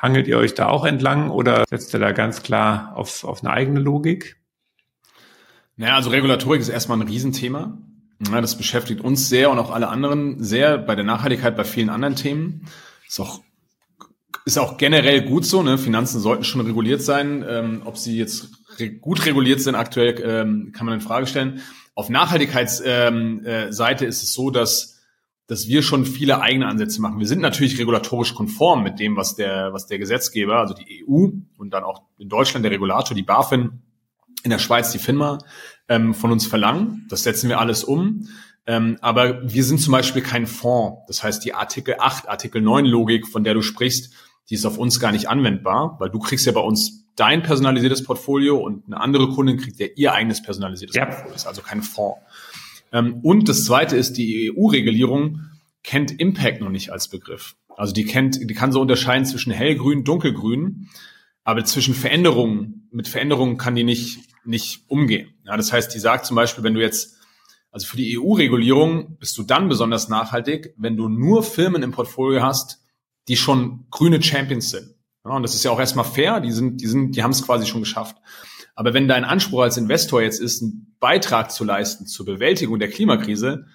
hangelt 0.00 0.28
ihr 0.28 0.38
euch 0.38 0.54
da 0.54 0.68
auch 0.68 0.84
entlang 0.84 1.30
oder 1.30 1.64
setzt 1.68 1.94
ihr 1.94 2.00
da 2.00 2.12
ganz 2.12 2.42
klar 2.42 2.92
auf, 2.96 3.24
auf 3.24 3.42
eine 3.42 3.52
eigene 3.52 3.80
Logik? 3.80 4.36
Naja, 5.76 5.96
also 5.96 6.10
Regulatorik 6.10 6.60
ist 6.60 6.68
erstmal 6.68 7.00
ein 7.00 7.08
Riesenthema. 7.08 7.78
Ja, 8.30 8.40
das 8.40 8.56
beschäftigt 8.56 9.00
uns 9.00 9.28
sehr 9.28 9.50
und 9.50 9.58
auch 9.58 9.70
alle 9.70 9.88
anderen 9.88 10.42
sehr 10.42 10.78
bei 10.78 10.94
der 10.94 11.04
Nachhaltigkeit, 11.04 11.56
bei 11.56 11.64
vielen 11.64 11.90
anderen 11.90 12.14
Themen. 12.14 12.68
Ist 13.08 13.18
auch, 13.18 13.40
ist 14.44 14.58
auch 14.58 14.76
generell 14.76 15.22
gut 15.22 15.44
so. 15.44 15.62
Ne? 15.62 15.76
Finanzen 15.76 16.20
sollten 16.20 16.44
schon 16.44 16.60
reguliert 16.60 17.02
sein. 17.02 17.44
Ähm, 17.48 17.82
ob 17.84 17.98
sie 17.98 18.16
jetzt 18.16 18.50
re 18.78 18.90
gut 18.90 19.26
reguliert 19.26 19.60
sind 19.60 19.74
aktuell, 19.74 20.20
ähm, 20.24 20.72
kann 20.72 20.86
man 20.86 20.94
in 20.94 21.00
Frage 21.00 21.26
stellen. 21.26 21.62
Auf 21.94 22.08
Nachhaltigkeitsseite 22.08 23.08
ähm, 23.08 23.44
äh, 23.44 23.68
ist 23.68 24.22
es 24.22 24.32
so, 24.32 24.50
dass 24.50 24.91
dass 25.52 25.68
wir 25.68 25.82
schon 25.82 26.06
viele 26.06 26.40
eigene 26.40 26.66
Ansätze 26.66 27.02
machen. 27.02 27.18
Wir 27.18 27.28
sind 27.28 27.42
natürlich 27.42 27.78
regulatorisch 27.78 28.34
konform 28.34 28.82
mit 28.82 28.98
dem, 28.98 29.16
was 29.16 29.34
der, 29.34 29.74
was 29.74 29.86
der 29.86 29.98
Gesetzgeber, 29.98 30.56
also 30.56 30.72
die 30.72 31.04
EU 31.06 31.28
und 31.58 31.74
dann 31.74 31.84
auch 31.84 32.04
in 32.16 32.30
Deutschland 32.30 32.64
der 32.64 32.72
Regulator, 32.72 33.14
die 33.14 33.22
BaFin, 33.22 33.82
in 34.44 34.50
der 34.50 34.58
Schweiz 34.58 34.92
die 34.92 34.98
FINMA, 34.98 35.36
ähm, 35.90 36.14
von 36.14 36.32
uns 36.32 36.46
verlangen. 36.46 37.04
Das 37.10 37.24
setzen 37.24 37.50
wir 37.50 37.60
alles 37.60 37.84
um. 37.84 38.28
Ähm, 38.66 38.96
aber 39.02 39.42
wir 39.42 39.62
sind 39.62 39.78
zum 39.78 39.92
Beispiel 39.92 40.22
kein 40.22 40.46
Fonds. 40.46 41.02
Das 41.06 41.22
heißt, 41.22 41.44
die 41.44 41.52
Artikel 41.52 41.96
8, 41.98 42.30
Artikel 42.30 42.62
9 42.62 42.86
Logik, 42.86 43.28
von 43.28 43.44
der 43.44 43.52
du 43.52 43.60
sprichst, 43.60 44.14
die 44.48 44.54
ist 44.54 44.64
auf 44.64 44.78
uns 44.78 45.00
gar 45.00 45.12
nicht 45.12 45.28
anwendbar, 45.28 45.96
weil 46.00 46.08
du 46.08 46.18
kriegst 46.18 46.46
ja 46.46 46.52
bei 46.52 46.60
uns 46.60 47.10
dein 47.14 47.42
personalisiertes 47.42 48.04
Portfolio 48.04 48.56
und 48.56 48.86
eine 48.86 48.98
andere 48.98 49.28
Kundin 49.28 49.58
kriegt 49.58 49.78
ja 49.78 49.88
ihr 49.96 50.14
eigenes 50.14 50.42
personalisiertes 50.42 50.96
ja. 50.96 51.04
Portfolio. 51.04 51.32
Das 51.34 51.42
ist 51.42 51.46
also 51.46 51.60
kein 51.60 51.82
Fonds. 51.82 52.22
Ähm, 52.92 53.20
und 53.22 53.48
das 53.48 53.64
zweite 53.64 53.96
ist, 53.96 54.16
die 54.18 54.52
EU-Regulierung 54.52 55.40
kennt 55.82 56.12
Impact 56.12 56.60
noch 56.60 56.70
nicht 56.70 56.90
als 56.90 57.08
Begriff. 57.08 57.56
Also 57.76 57.92
die 57.92 58.04
kennt, 58.04 58.38
die 58.48 58.54
kann 58.54 58.72
so 58.72 58.80
unterscheiden 58.80 59.26
zwischen 59.26 59.52
hellgrün, 59.52 60.04
dunkelgrün, 60.04 60.88
aber 61.44 61.64
zwischen 61.64 61.94
Veränderungen, 61.94 62.88
mit 62.92 63.08
Veränderungen 63.08 63.56
kann 63.56 63.74
die 63.74 63.84
nicht, 63.84 64.20
nicht 64.44 64.84
umgehen. 64.88 65.34
Ja, 65.44 65.56
das 65.56 65.72
heißt, 65.72 65.92
die 65.94 65.98
sagt 65.98 66.26
zum 66.26 66.36
Beispiel, 66.36 66.62
wenn 66.62 66.74
du 66.74 66.80
jetzt, 66.80 67.16
also 67.70 67.86
für 67.86 67.96
die 67.96 68.18
EU-Regulierung 68.18 69.16
bist 69.18 69.36
du 69.38 69.42
dann 69.42 69.68
besonders 69.68 70.08
nachhaltig, 70.08 70.74
wenn 70.76 70.96
du 70.96 71.08
nur 71.08 71.42
Firmen 71.42 71.82
im 71.82 71.92
Portfolio 71.92 72.42
hast, 72.42 72.80
die 73.28 73.36
schon 73.36 73.86
grüne 73.90 74.22
Champions 74.22 74.70
sind. 74.70 74.94
Ja, 75.24 75.32
und 75.32 75.42
das 75.42 75.54
ist 75.54 75.64
ja 75.64 75.70
auch 75.70 75.80
erstmal 75.80 76.04
fair, 76.04 76.40
die 76.40 76.52
sind, 76.52 76.80
die 76.80 76.86
sind, 76.86 77.16
die 77.16 77.22
haben 77.22 77.30
es 77.30 77.44
quasi 77.44 77.66
schon 77.66 77.80
geschafft. 77.80 78.16
Aber 78.74 78.94
wenn 78.94 79.08
dein 79.08 79.24
Anspruch 79.24 79.62
als 79.62 79.76
Investor 79.76 80.22
jetzt 80.22 80.40
ist, 80.40 80.62
einen 80.62 80.94
Beitrag 80.98 81.50
zu 81.50 81.64
leisten 81.64 82.06
zur 82.06 82.26
Bewältigung 82.26 82.78
der 82.78 82.88
Klimakrise, 82.88 83.66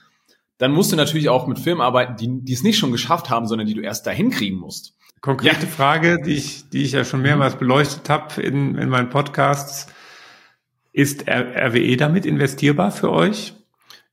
dann 0.57 0.71
musst 0.71 0.91
du 0.91 0.95
natürlich 0.95 1.29
auch 1.29 1.47
mit 1.47 1.59
Firmen 1.59 1.81
arbeiten, 1.81 2.15
die, 2.17 2.43
die 2.43 2.53
es 2.53 2.63
nicht 2.63 2.79
schon 2.79 2.91
geschafft 2.91 3.29
haben, 3.29 3.47
sondern 3.47 3.67
die 3.67 3.75
du 3.75 3.81
erst 3.81 4.07
dahin 4.07 4.31
kriegen 4.31 4.57
musst. 4.57 4.95
Konkrete 5.21 5.65
ja. 5.65 5.71
Frage, 5.71 6.19
die 6.23 6.33
ich, 6.33 6.69
die 6.69 6.83
ich 6.83 6.91
ja 6.91 7.03
schon 7.03 7.21
mehrmals 7.21 7.55
beleuchtet 7.55 8.09
habe 8.09 8.41
in, 8.41 8.75
in 8.75 8.89
meinen 8.89 9.09
Podcasts. 9.09 9.87
Ist 10.93 11.27
RWE 11.27 11.95
damit 11.95 12.25
investierbar 12.25 12.91
für 12.91 13.11
euch? 13.11 13.53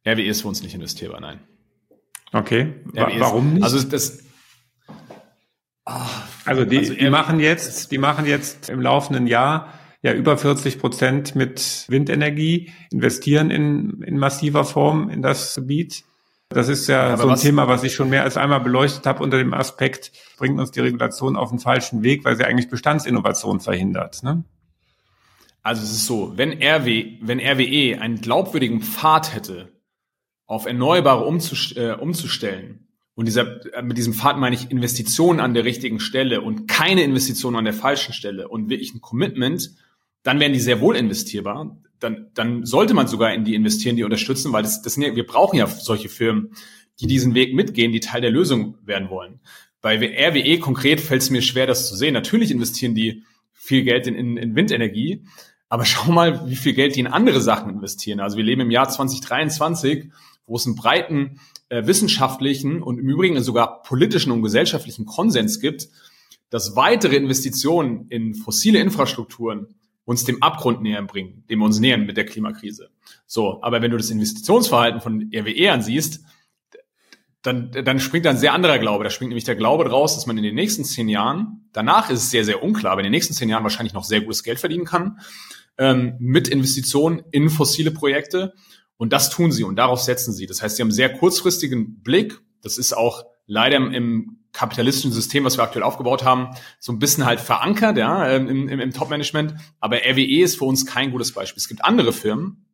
RWE 0.07 0.27
ist 0.27 0.43
für 0.43 0.49
uns 0.49 0.63
nicht 0.63 0.75
investierbar, 0.75 1.21
nein. 1.21 1.41
Okay. 2.33 2.75
Warum 2.93 3.55
nicht? 3.55 3.63
Also 3.63 3.83
das. 3.83 4.19
Also 6.45 6.65
die, 6.65 6.79
also 6.79 6.95
die 6.95 7.11
machen 7.11 7.41
jetzt, 7.41 7.91
die 7.93 7.99
machen 7.99 8.27
jetzt 8.27 8.69
im 8.69 8.81
laufenden 8.81 9.27
Jahr 9.27 9.73
ja 10.05 10.13
über 10.13 10.37
40 10.37 10.79
Prozent 10.79 11.35
mit 11.35 11.87
Windenergie, 11.89 12.71
investieren 12.93 13.51
in, 13.51 14.03
in 14.03 14.19
massiver 14.19 14.65
Form 14.65 15.09
in 15.09 15.23
das 15.23 15.55
Gebiet. 15.55 16.05
Das 16.51 16.69
ist 16.69 16.89
ja, 16.89 17.09
ja 17.09 17.17
so 17.17 17.23
ein 17.23 17.31
was, 17.31 17.41
Thema, 17.41 17.69
was 17.69 17.83
ich 17.85 17.95
schon 17.95 18.11
mehr 18.11 18.23
als 18.23 18.37
einmal 18.37 18.61
beleuchtet 18.61 19.07
habe 19.07 19.23
unter 19.23 19.39
dem 19.39 19.55
Aspekt, 19.55 20.13
bringt 20.37 20.61
uns 20.61 20.71
die 20.73 20.81
Regulation 20.81 21.37
auf 21.37 21.49
den 21.49 21.59
falschen 21.59 22.03
Weg, 22.03 22.23
weil 22.27 22.37
sie 22.37 22.45
eigentlich 22.45 22.69
Bestandsinnovation 22.69 23.61
verhindert. 23.61 24.23
Ne? 24.23 24.45
Also 25.63 25.83
es 25.83 25.91
ist 25.91 26.05
so, 26.05 26.35
wenn, 26.37 26.53
RW, 26.63 27.17
wenn 27.23 27.41
RWE 27.41 27.99
einen 27.99 28.21
glaubwürdigen 28.21 28.83
Pfad 28.83 29.35
hätte, 29.35 29.73
auf 30.45 30.67
Erneuerbare 30.67 31.25
umzust 31.25 31.79
äh, 31.79 31.97
umzustellen, 31.99 32.81
und 33.15 33.27
dieser, 33.27 33.65
äh, 33.75 33.81
mit 33.81 33.97
diesem 33.97 34.13
Pfad 34.13 34.37
meine 34.37 34.55
ich 34.55 34.71
Investitionen 34.71 35.41
an 35.41 35.55
der 35.55 35.65
richtigen 35.65 35.99
Stelle 35.99 36.43
und 36.43 36.67
keine 36.69 37.05
Investitionen 37.05 37.57
an 37.57 37.65
der 37.65 37.73
falschen 37.73 38.13
Stelle 38.13 38.49
und 38.49 38.69
wirklich 38.69 38.93
ein 38.95 39.01
Commitment, 39.01 39.71
dann 40.25 40.41
wären 40.41 40.53
die 40.53 40.59
sehr 40.59 40.81
wohl 40.81 40.97
investierbar. 40.97 41.77
Dann, 42.01 42.31
dann 42.35 42.67
sollte 42.67 42.93
man 42.93 43.07
sogar 43.07 43.33
in 43.33 43.45
die 43.45 43.55
investieren, 43.55 43.97
die 43.97 44.03
unterstützen, 44.03 44.53
weil 44.53 44.65
das, 44.65 44.83
das 44.83 44.95
sind 44.95 45.05
ja, 45.05 45.15
wir 45.15 45.27
brauchen 45.27 45.57
ja 45.57 45.67
solche 45.69 46.09
Firmen, 46.09 46.55
die 47.01 47.07
diesen 47.07 47.35
Weg 47.35 47.55
mitgehen, 47.55 47.93
die 47.93 48.01
Teil 48.01 48.21
der 48.21 48.31
Lösung 48.31 48.77
werden 48.85 49.11
wollen. 49.11 49.41
Bei 49.81 49.97
RWE 49.97 50.59
konkret 50.59 51.01
fällt 51.01 51.23
es 51.23 51.31
mir 51.31 51.43
schwer, 51.43 51.67
das 51.67 51.89
zu 51.89 51.95
sehen. 51.95 52.15
Natürlich 52.15 52.51
investieren 52.51 52.95
die 52.95 53.23
viel 53.53 53.85
Geld 53.85 54.07
in, 54.07 54.15
in, 54.15 54.37
in 54.37 54.57
Windenergie, 54.57 55.25
aber 55.69 55.85
schau 55.85 56.11
mal, 56.11 56.49
wie 56.49 56.57
viel 56.57 56.73
Geld 56.73 56.97
die 56.97 57.01
in 57.01 57.07
andere 57.07 57.41
Sachen 57.41 57.71
investieren. 57.71 58.21
Also 58.21 58.37
wir 58.37 58.45
leben 58.45 58.63
im 58.63 58.71
Jahr 58.71 58.89
2023, 58.89 60.11
wo 60.47 60.57
es 60.57 60.67
einen 60.67 60.75
breiten 60.75 61.41
äh, 61.69 61.87
wissenschaftlichen 61.87 62.83
und 62.83 62.99
im 62.99 63.09
Übrigen 63.09 63.43
sogar 63.43 63.83
politischen 63.83 64.31
und 64.33 64.43
gesellschaftlichen 64.43 65.05
Konsens 65.07 65.61
gibt, 65.61 65.89
dass 66.49 66.77
weitere 66.77 67.17
Investitionen 67.17 68.07
in 68.09 68.35
fossile 68.35 68.81
Infrastrukturen 68.81 69.75
uns 70.05 70.25
dem 70.25 70.43
Abgrund 70.43 70.83
näher 70.83 71.03
bringen, 71.03 71.45
dem 71.49 71.61
wir 71.61 71.65
uns 71.65 71.81
nähern 71.81 72.07
mit 72.07 72.17
der 72.17 72.27
Klimakrise. 72.27 72.91
So, 73.27 73.63
aber 73.63 73.83
wenn 73.83 73.91
du 73.91 73.97
das 73.97 74.11
Investitionsverhalten 74.11 75.01
von 75.01 75.31
RWE 75.35 75.73
ansiehst, 75.73 76.25
dann, 77.43 77.71
dann 77.73 78.01
springt 78.01 78.25
da 78.25 78.31
ein 78.31 78.39
sehr 78.39 78.55
anderer 78.55 78.79
Glaube. 78.79 79.05
Da 79.05 79.11
springt 79.11 79.29
nämlich 79.29 79.45
der 79.45 79.57
Glaube 79.57 79.85
draus, 79.85 80.15
dass 80.15 80.27
man 80.27 80.39
in 80.39 80.45
den 80.45 80.55
nächsten 80.55 80.85
zehn 80.85 81.09
Jahren, 81.09 81.69
danach 81.73 82.09
ist 82.09 82.23
es 82.23 82.31
sehr, 82.31 82.45
sehr 82.45 82.63
unklar, 82.63 82.93
aber 82.93 83.03
in 83.03 83.05
den 83.05 83.13
nächsten 83.13 83.35
zehn 83.35 83.51
Jahren 83.51 83.63
wahrscheinlich 83.63 83.93
noch 83.93 84.05
sehr 84.05 84.23
gutes 84.23 84.43
Geld 84.43 84.59
verdienen 84.59 84.87
kann, 84.87 85.21
ähm, 85.77 86.17
mit 86.19 86.49
Investitionen 86.49 87.23
in 87.33 87.51
fossile 87.51 87.91
Projekte. 87.91 88.55
Und 88.97 89.13
das 89.13 89.29
tun 89.29 89.53
sie 89.53 89.65
und 89.65 89.77
darauf 89.77 90.01
setzen 90.01 90.33
sie. 90.33 90.47
Das 90.47 90.63
heißt, 90.63 90.77
sie 90.77 90.83
haben 90.83 90.89
einen 90.89 90.95
sehr 90.95 91.13
kurzfristigen 91.13 92.03
Blick. 92.03 92.41
Das 92.63 92.79
ist 92.79 92.97
auch 92.97 93.25
leider 93.47 93.77
im, 93.77 94.44
kapitalistischen 94.55 95.13
System, 95.13 95.45
was 95.45 95.59
wir 95.59 95.65
aktuell 95.65 95.83
aufgebaut 95.83 96.25
haben, 96.25 96.57
so 96.79 96.93
ein 96.93 96.99
bisschen 96.99 97.27
halt 97.27 97.41
verankert, 97.41 97.99
ja, 97.99 98.27
ähm, 98.29 98.49
im, 98.49 98.69
im, 98.69 98.81
im 98.81 98.93
Top-Management. 98.93 99.55
Aber 99.81 99.97
RWE 99.97 100.43
ist 100.43 100.57
für 100.59 100.65
uns 100.65 100.87
kein 100.87 101.11
gutes 101.11 101.33
Beispiel. 101.33 101.61
Es 101.61 101.69
gibt 101.69 101.85
andere 101.85 102.13
Firmen, 102.13 102.65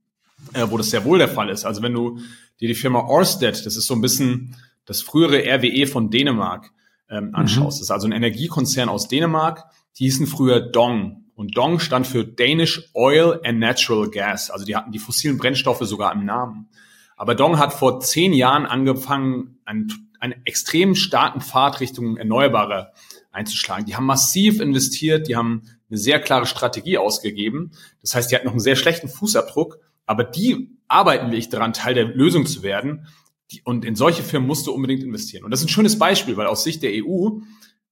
äh, 0.52 0.66
wo 0.68 0.76
das 0.76 0.90
sehr 0.90 1.04
wohl 1.04 1.18
der 1.18 1.28
Fall 1.28 1.48
ist. 1.48 1.64
Also 1.64 1.82
wenn 1.82 1.94
du 1.94 2.20
dir 2.60 2.68
die 2.68 2.74
Firma 2.74 3.00
Orsted, 3.00 3.66
das 3.66 3.76
ist 3.76 3.86
so 3.86 3.94
ein 3.94 4.00
bisschen 4.00 4.56
das 4.84 5.02
frühere 5.02 5.42
RWE 5.42 5.86
von 5.86 6.10
Dänemark, 6.10 6.70
ähm, 7.08 7.28
mhm. 7.28 7.34
anschaust. 7.34 7.78
Mhm. 7.78 7.80
Das 7.80 7.80
ist 7.80 7.90
also 7.90 8.06
ein 8.06 8.12
Energiekonzern 8.12 8.88
aus 8.88 9.08
Dänemark. 9.08 9.64
Die 9.98 10.04
hießen 10.04 10.26
früher 10.26 10.60
Dong. 10.60 11.24
Und 11.34 11.56
Dong 11.56 11.80
stand 11.80 12.06
für 12.06 12.24
Danish 12.24 12.90
Oil 12.92 13.40
and 13.44 13.58
Natural 13.58 14.10
Gas. 14.10 14.50
Also 14.50 14.66
die 14.66 14.76
hatten 14.76 14.92
die 14.92 14.98
fossilen 14.98 15.38
Brennstoffe 15.38 15.80
sogar 15.80 16.12
im 16.12 16.26
Namen. 16.26 16.68
Aber 17.16 17.34
Dong 17.34 17.58
hat 17.58 17.72
vor 17.72 18.00
zehn 18.00 18.32
Jahren 18.32 18.66
angefangen, 18.66 19.58
einen 19.64 19.88
einen 20.20 20.34
extrem 20.44 20.94
starken 20.94 21.40
Pfad 21.40 21.80
Richtung 21.80 22.16
Erneuerbare 22.16 22.92
einzuschlagen. 23.32 23.86
Die 23.86 23.96
haben 23.96 24.06
massiv 24.06 24.60
investiert, 24.60 25.28
die 25.28 25.36
haben 25.36 25.62
eine 25.88 25.98
sehr 25.98 26.20
klare 26.20 26.46
Strategie 26.46 26.98
ausgegeben. 26.98 27.72
Das 28.00 28.14
heißt, 28.14 28.30
die 28.30 28.36
hatten 28.36 28.46
noch 28.46 28.52
einen 28.52 28.60
sehr 28.60 28.76
schlechten 28.76 29.08
Fußabdruck, 29.08 29.78
aber 30.06 30.24
die 30.24 30.76
arbeiten 30.88 31.26
wirklich 31.26 31.48
daran, 31.48 31.72
Teil 31.72 31.94
der 31.94 32.04
Lösung 32.04 32.46
zu 32.46 32.62
werden. 32.62 33.06
und 33.64 33.84
in 33.84 33.96
solche 33.96 34.22
Firmen 34.22 34.46
musst 34.46 34.68
du 34.68 34.72
unbedingt 34.72 35.02
investieren. 35.02 35.44
Und 35.44 35.50
das 35.50 35.60
ist 35.60 35.66
ein 35.66 35.70
schönes 35.70 35.98
Beispiel, 35.98 36.36
weil 36.36 36.46
aus 36.46 36.62
Sicht 36.62 36.84
der 36.84 36.92
EU 36.94 37.40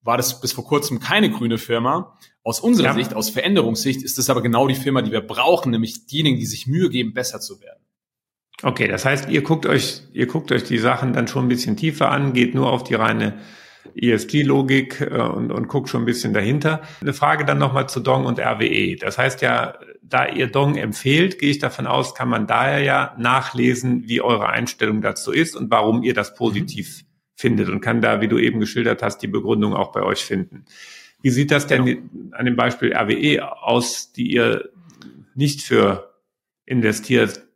war 0.03 0.17
das 0.17 0.41
bis 0.41 0.53
vor 0.53 0.65
kurzem 0.65 1.01
keine 1.01 1.31
grüne 1.31 1.59
Firma. 1.59 2.17
Aus 2.45 2.61
unserer 2.61 2.89
ja. 2.89 2.95
Sicht, 2.95 3.15
aus 3.15 3.31
Veränderungssicht, 3.31 4.03
ist 4.03 4.19
es 4.19 4.31
aber 4.31 4.41
genau 4.41 4.69
die 4.69 4.77
Firma, 4.77 5.03
die 5.03 5.11
wir 5.11 5.21
brauchen, 5.21 5.73
nämlich 5.73 6.07
diejenigen, 6.07 6.39
die 6.39 6.47
sich 6.47 6.67
Mühe 6.67 6.89
geben, 6.89 7.13
besser 7.13 7.41
zu 7.41 7.61
werden. 7.61 7.83
Okay, 8.63 8.89
das 8.89 9.05
heißt, 9.05 9.29
ihr 9.29 9.43
guckt 9.43 9.67
euch, 9.67 10.03
ihr 10.13 10.27
guckt 10.27 10.51
euch 10.51 10.65
die 10.65 10.79
Sachen 10.79 11.13
dann 11.13 11.29
schon 11.29 11.45
ein 11.45 11.49
bisschen 11.49 11.77
tiefer 11.77 12.11
an, 12.11 12.33
geht 12.33 12.55
nur 12.55 12.73
auf 12.73 12.83
die 12.83 12.95
reine 12.95 13.39
ESG-Logik 13.95 15.01
äh, 15.01 15.21
und, 15.21 15.53
und 15.53 15.69
guckt 15.69 15.89
schon 15.89 16.03
ein 16.03 16.07
bisschen 16.07 16.33
dahinter. 16.33 16.83
Eine 17.01 17.13
Frage 17.13 17.45
dann 17.45 17.59
nochmal 17.59 17.89
zu 17.89 18.01
Dong 18.01 18.27
und 18.27 18.41
RWE. 18.41 18.97
Das 18.97 19.19
heißt 19.19 19.43
ja, 19.43 19.79
da 20.03 20.27
ihr 20.27 20.49
Dong 20.49 20.77
empfehlt, 20.77 21.39
gehe 21.39 21.51
ich 21.51 21.59
davon 21.59 21.87
aus, 21.87 22.15
kann 22.15 22.29
man 22.29 22.47
daher 22.47 22.81
ja 22.81 23.15
nachlesen, 23.19 24.09
wie 24.09 24.21
eure 24.21 24.49
Einstellung 24.49 25.03
dazu 25.03 25.33
ist 25.33 25.55
und 25.55 25.71
warum 25.71 26.03
ihr 26.03 26.15
das 26.15 26.35
positiv 26.35 27.03
mhm. 27.03 27.07
findet 27.37 27.69
und 27.69 27.81
kann 27.81 28.01
da, 28.01 28.21
wie 28.21 28.29
du 28.29 28.39
eben 28.39 28.61
geschildert 28.61 29.03
hast, 29.03 29.19
die 29.19 29.29
Begründung 29.29 29.75
auch 29.75 29.93
bei 29.93 30.03
euch 30.03 30.25
finden. 30.25 30.65
Wie 31.23 31.31
sieht 31.31 31.51
das 31.51 31.67
denn 31.67 31.85
genau. 31.85 32.07
an 32.33 32.45
dem 32.45 32.57
Beispiel 32.57 32.95
RWE 32.95 33.63
aus, 33.63 34.13
die 34.13 34.33
ihr 34.33 34.71
nicht 35.35 35.63
für 35.63 36.15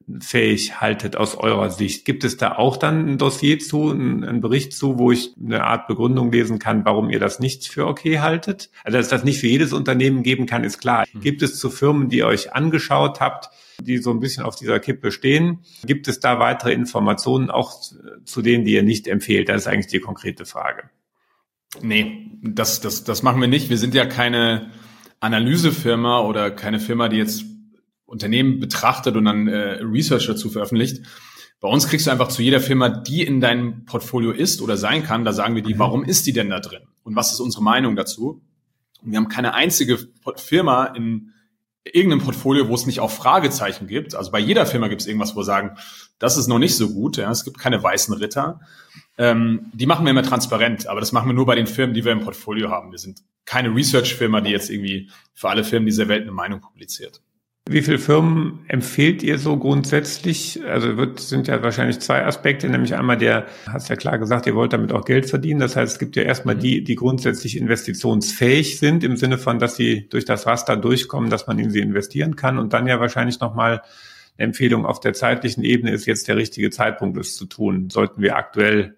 investierfähig 0.07 0.81
haltet 0.81 1.17
aus 1.17 1.37
eurer 1.37 1.71
Sicht. 1.71 2.05
Gibt 2.05 2.25
es 2.25 2.37
da 2.37 2.57
auch 2.57 2.77
dann 2.77 3.09
ein 3.09 3.19
Dossier 3.19 3.59
zu, 3.59 3.91
einen 3.91 4.41
Bericht 4.41 4.73
zu, 4.73 4.99
wo 4.99 5.13
ich 5.13 5.35
eine 5.43 5.65
Art 5.65 5.87
Begründung 5.87 6.33
lesen 6.33 6.59
kann, 6.59 6.85
warum 6.85 7.11
ihr 7.11 7.21
das 7.21 7.41
nicht 7.41 7.67
für 7.69 7.87
okay 7.87 8.21
haltet? 8.21 8.71
Also, 8.85 8.99
dass 8.99 9.09
das 9.09 9.25
nicht 9.25 9.41
für 9.41 9.47
jedes 9.47 9.73
Unternehmen 9.73 10.23
geben 10.23 10.47
kann, 10.47 10.65
ist 10.65 10.79
klar. 10.79 11.05
Mhm. 11.13 11.21
Gibt 11.21 11.43
es 11.43 11.59
zu 11.59 11.71
Firmen, 11.71 12.09
die 12.09 12.19
ihr 12.19 12.27
euch 12.27 12.55
angeschaut 12.55 13.21
habt, 13.21 13.51
die 13.81 13.99
so 13.99 14.11
ein 14.11 14.21
bisschen 14.21 14.45
auf 14.45 14.57
dieser 14.57 14.81
Kippe 14.81 15.13
stehen? 15.13 15.61
Gibt 15.85 16.09
es 16.09 16.21
da 16.21 16.39
weitere 16.39 16.73
Informationen 16.73 17.51
auch 17.51 17.81
zu 18.25 18.43
denen, 18.43 18.65
die 18.65 18.75
ihr 18.75 18.83
nicht 18.83 19.09
empfehlt? 19.09 19.49
Das 19.49 19.63
ist 19.63 19.67
eigentlich 19.67 19.89
die 19.89 20.01
konkrete 20.01 20.45
Frage. 20.45 20.85
Nee, 21.81 22.31
das, 22.43 22.81
das, 22.81 23.05
das 23.05 23.23
machen 23.23 23.41
wir 23.41 23.49
nicht. 23.49 23.71
Wir 23.71 23.79
sind 23.79 23.95
ja 23.95 24.05
keine 24.05 24.71
Analysefirma 25.21 26.21
oder 26.21 26.51
keine 26.51 26.81
Firma, 26.81 27.09
die 27.09 27.17
jetzt 27.17 27.45
Unternehmen 28.13 28.61
betrachtet 28.61 29.17
und 29.17 29.25
dann 29.25 29.49
äh, 29.49 29.81
Research 29.83 30.27
dazu 30.27 30.51
veröffentlicht. 30.51 31.03
Bei 31.61 31.69
uns 31.69 31.89
kriegst 31.89 32.07
du 32.07 32.11
einfach 32.11 32.29
zu 32.29 32.43
jeder 32.43 32.61
Firma, 32.61 32.91
die 32.91 33.23
in 33.23 33.41
deinem 33.41 33.87
Portfolio 33.87 34.33
ist 34.33 34.61
oder 34.61 34.77
sein 34.77 35.03
kann, 35.03 35.25
da 35.25 35.33
sagen 35.33 35.55
wir 35.55 35.63
die, 35.63 35.75
mhm. 35.75 35.79
warum 35.79 36.05
ist 36.05 36.27
die 36.27 36.35
denn 36.35 36.51
da 36.51 36.61
drin? 36.61 36.83
Und 37.05 37.17
was 37.17 37.33
ist 37.33 37.41
unsere 37.41 37.65
Meinung 37.65 37.97
dazu? 37.97 38.43
Und 39.03 39.13
wir 39.13 39.17
haben 39.17 39.29
keine 39.29 39.55
einzige 39.55 39.99
Firma 40.37 40.87
in 40.87 41.33
irgendeinem 41.85 42.23
Portfolio, 42.23 42.69
wo 42.69 42.75
es 42.75 42.85
nicht 42.85 43.01
auch 43.01 43.11
Fragezeichen 43.11 43.87
gibt. 43.87 44.15
Also 44.15 44.31
bei 44.31 44.39
jeder 44.39 44.67
Firma 44.67 44.89
gibt 44.89 45.01
es 45.01 45.07
irgendwas, 45.07 45.35
wo 45.35 45.41
wir 45.41 45.45
sagen, 45.45 45.79
das 46.19 46.37
ist 46.37 46.49
noch 46.49 46.59
nicht 46.59 46.77
so 46.77 46.91
gut. 46.91 47.17
Ja, 47.17 47.31
es 47.31 47.45
gibt 47.45 47.59
keine 47.59 47.83
weißen 47.83 48.15
Ritter. 48.15 48.61
Ähm, 49.17 49.71
die 49.73 49.87
machen 49.87 50.05
wir 50.05 50.11
immer 50.11 50.23
transparent, 50.23 50.87
aber 50.87 51.01
das 51.01 51.13
machen 51.13 51.29
wir 51.29 51.35
nur 51.35 51.47
bei 51.47 51.55
den 51.55 51.67
Firmen, 51.67 51.95
die 51.95 52.05
wir 52.05 52.13
im 52.13 52.21
Portfolio 52.21 52.71
haben. 52.71 52.93
Wir 52.93 52.99
sind 52.99 53.23
keine 53.47 53.75
Research-Firma, 53.75 54.43
die 54.43 54.51
jetzt 54.51 54.69
irgendwie 54.69 55.11
für 55.33 55.49
alle 55.49 55.65
Firmen 55.65 55.87
dieser 55.87 56.09
Welt 56.09 56.23
eine 56.23 56.33
Meinung 56.33 56.61
publiziert. 56.61 57.23
Wie 57.69 57.83
viele 57.83 57.99
Firmen 57.99 58.65
empfehlt 58.67 59.23
ihr 59.23 59.39
so 59.39 59.57
grundsätzlich? 59.57 60.61
Also 60.67 60.97
wird, 60.97 61.21
sind 61.21 61.47
ja 61.47 61.63
wahrscheinlich 61.63 62.01
zwei 62.01 62.25
Aspekte, 62.27 62.69
nämlich 62.69 62.95
einmal 62.95 63.17
der, 63.17 63.47
hast 63.69 63.89
ja 63.89 63.95
klar 63.95 64.19
gesagt, 64.19 64.47
ihr 64.47 64.57
wollt 64.57 64.73
damit 64.73 64.93
auch 64.93 65.05
Geld 65.05 65.31
verdienen. 65.31 65.61
Das 65.61 65.77
heißt, 65.77 65.93
es 65.93 65.99
gibt 66.01 66.17
ja 66.17 66.25
erstmal 66.25 66.57
die, 66.57 66.83
die 66.83 66.97
grundsätzlich 66.97 67.57
investitionsfähig 67.57 68.81
sind, 68.81 69.05
im 69.05 69.17
Sinne 69.17 69.39
von, 69.39 69.61
dass 69.61 69.77
sie 69.77 70.09
durch 70.09 70.25
das 70.25 70.45
Raster 70.45 70.77
durchkommen, 70.77 71.31
dass 71.31 71.47
man 71.47 71.61
in 71.61 71.71
sie 71.71 71.79
investieren 71.79 72.35
kann. 72.35 72.59
Und 72.59 72.73
dann 72.73 72.89
ja 72.89 72.99
wahrscheinlich 72.99 73.39
nochmal 73.39 73.83
eine 74.39 74.49
Empfehlung 74.49 74.85
auf 74.85 74.99
der 74.99 75.13
zeitlichen 75.13 75.63
Ebene 75.63 75.93
ist 75.93 76.07
jetzt 76.07 76.27
der 76.27 76.37
richtige 76.37 76.71
Zeitpunkt, 76.71 77.17
es 77.17 77.37
zu 77.37 77.47
tun. 77.47 77.91
Sollten 77.91 78.23
wir 78.23 78.37
aktuell 78.37 78.97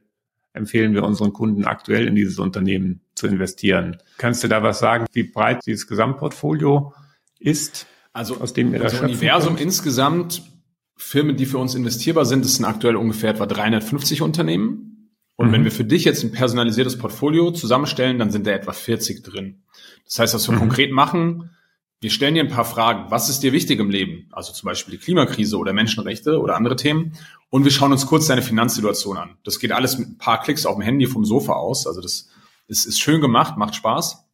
empfehlen 0.54 0.94
wir 0.94 1.02
unseren 1.02 1.32
Kunden 1.32 1.64
aktuell 1.64 2.06
in 2.06 2.14
dieses 2.14 2.38
Unternehmen 2.38 3.00
zu 3.14 3.26
investieren. 3.26 3.98
Kannst 4.18 4.42
du 4.42 4.48
da 4.48 4.62
was 4.62 4.78
sagen, 4.78 5.04
wie 5.12 5.24
breit 5.24 5.66
dieses 5.66 5.86
Gesamtportfolio 5.86 6.94
ist? 7.40 7.86
Also 8.14 8.40
aus 8.40 8.54
dem 8.54 8.72
das 8.72 9.00
Universum 9.00 9.56
insgesamt, 9.56 10.42
Firmen, 10.96 11.36
die 11.36 11.46
für 11.46 11.58
uns 11.58 11.74
investierbar 11.74 12.24
sind, 12.24 12.44
das 12.44 12.54
sind 12.54 12.64
aktuell 12.64 12.94
ungefähr 12.96 13.30
etwa 13.30 13.44
350 13.44 14.22
Unternehmen. 14.22 15.10
Und 15.36 15.48
mhm. 15.48 15.52
wenn 15.52 15.64
wir 15.64 15.72
für 15.72 15.84
dich 15.84 16.04
jetzt 16.04 16.22
ein 16.22 16.30
personalisiertes 16.30 16.96
Portfolio 16.96 17.50
zusammenstellen, 17.50 18.20
dann 18.20 18.30
sind 18.30 18.46
da 18.46 18.52
etwa 18.52 18.72
40 18.72 19.24
drin. 19.24 19.64
Das 20.04 20.20
heißt, 20.20 20.34
was 20.34 20.48
wir 20.48 20.54
mhm. 20.54 20.60
konkret 20.60 20.92
machen, 20.92 21.50
wir 22.00 22.10
stellen 22.10 22.34
dir 22.34 22.42
ein 22.42 22.50
paar 22.50 22.64
Fragen. 22.64 23.10
Was 23.10 23.28
ist 23.28 23.42
dir 23.42 23.52
wichtig 23.52 23.80
im 23.80 23.90
Leben? 23.90 24.28
Also 24.30 24.52
zum 24.52 24.68
Beispiel 24.68 24.92
die 24.92 25.02
Klimakrise 25.02 25.58
oder 25.58 25.72
Menschenrechte 25.72 26.38
oder 26.38 26.54
andere 26.54 26.76
Themen. 26.76 27.18
Und 27.50 27.64
wir 27.64 27.72
schauen 27.72 27.92
uns 27.92 28.06
kurz 28.06 28.26
deine 28.26 28.42
Finanzsituation 28.42 29.16
an. 29.16 29.38
Das 29.42 29.58
geht 29.58 29.72
alles 29.72 29.98
mit 29.98 30.08
ein 30.08 30.18
paar 30.18 30.40
Klicks 30.40 30.66
auf 30.66 30.76
dem 30.76 30.82
Handy 30.82 31.06
vom 31.06 31.24
Sofa 31.24 31.54
aus. 31.54 31.86
Also 31.86 32.00
das 32.00 32.28
ist, 32.68 32.86
ist 32.86 33.00
schön 33.00 33.20
gemacht, 33.20 33.56
macht 33.56 33.74
Spaß. 33.74 34.24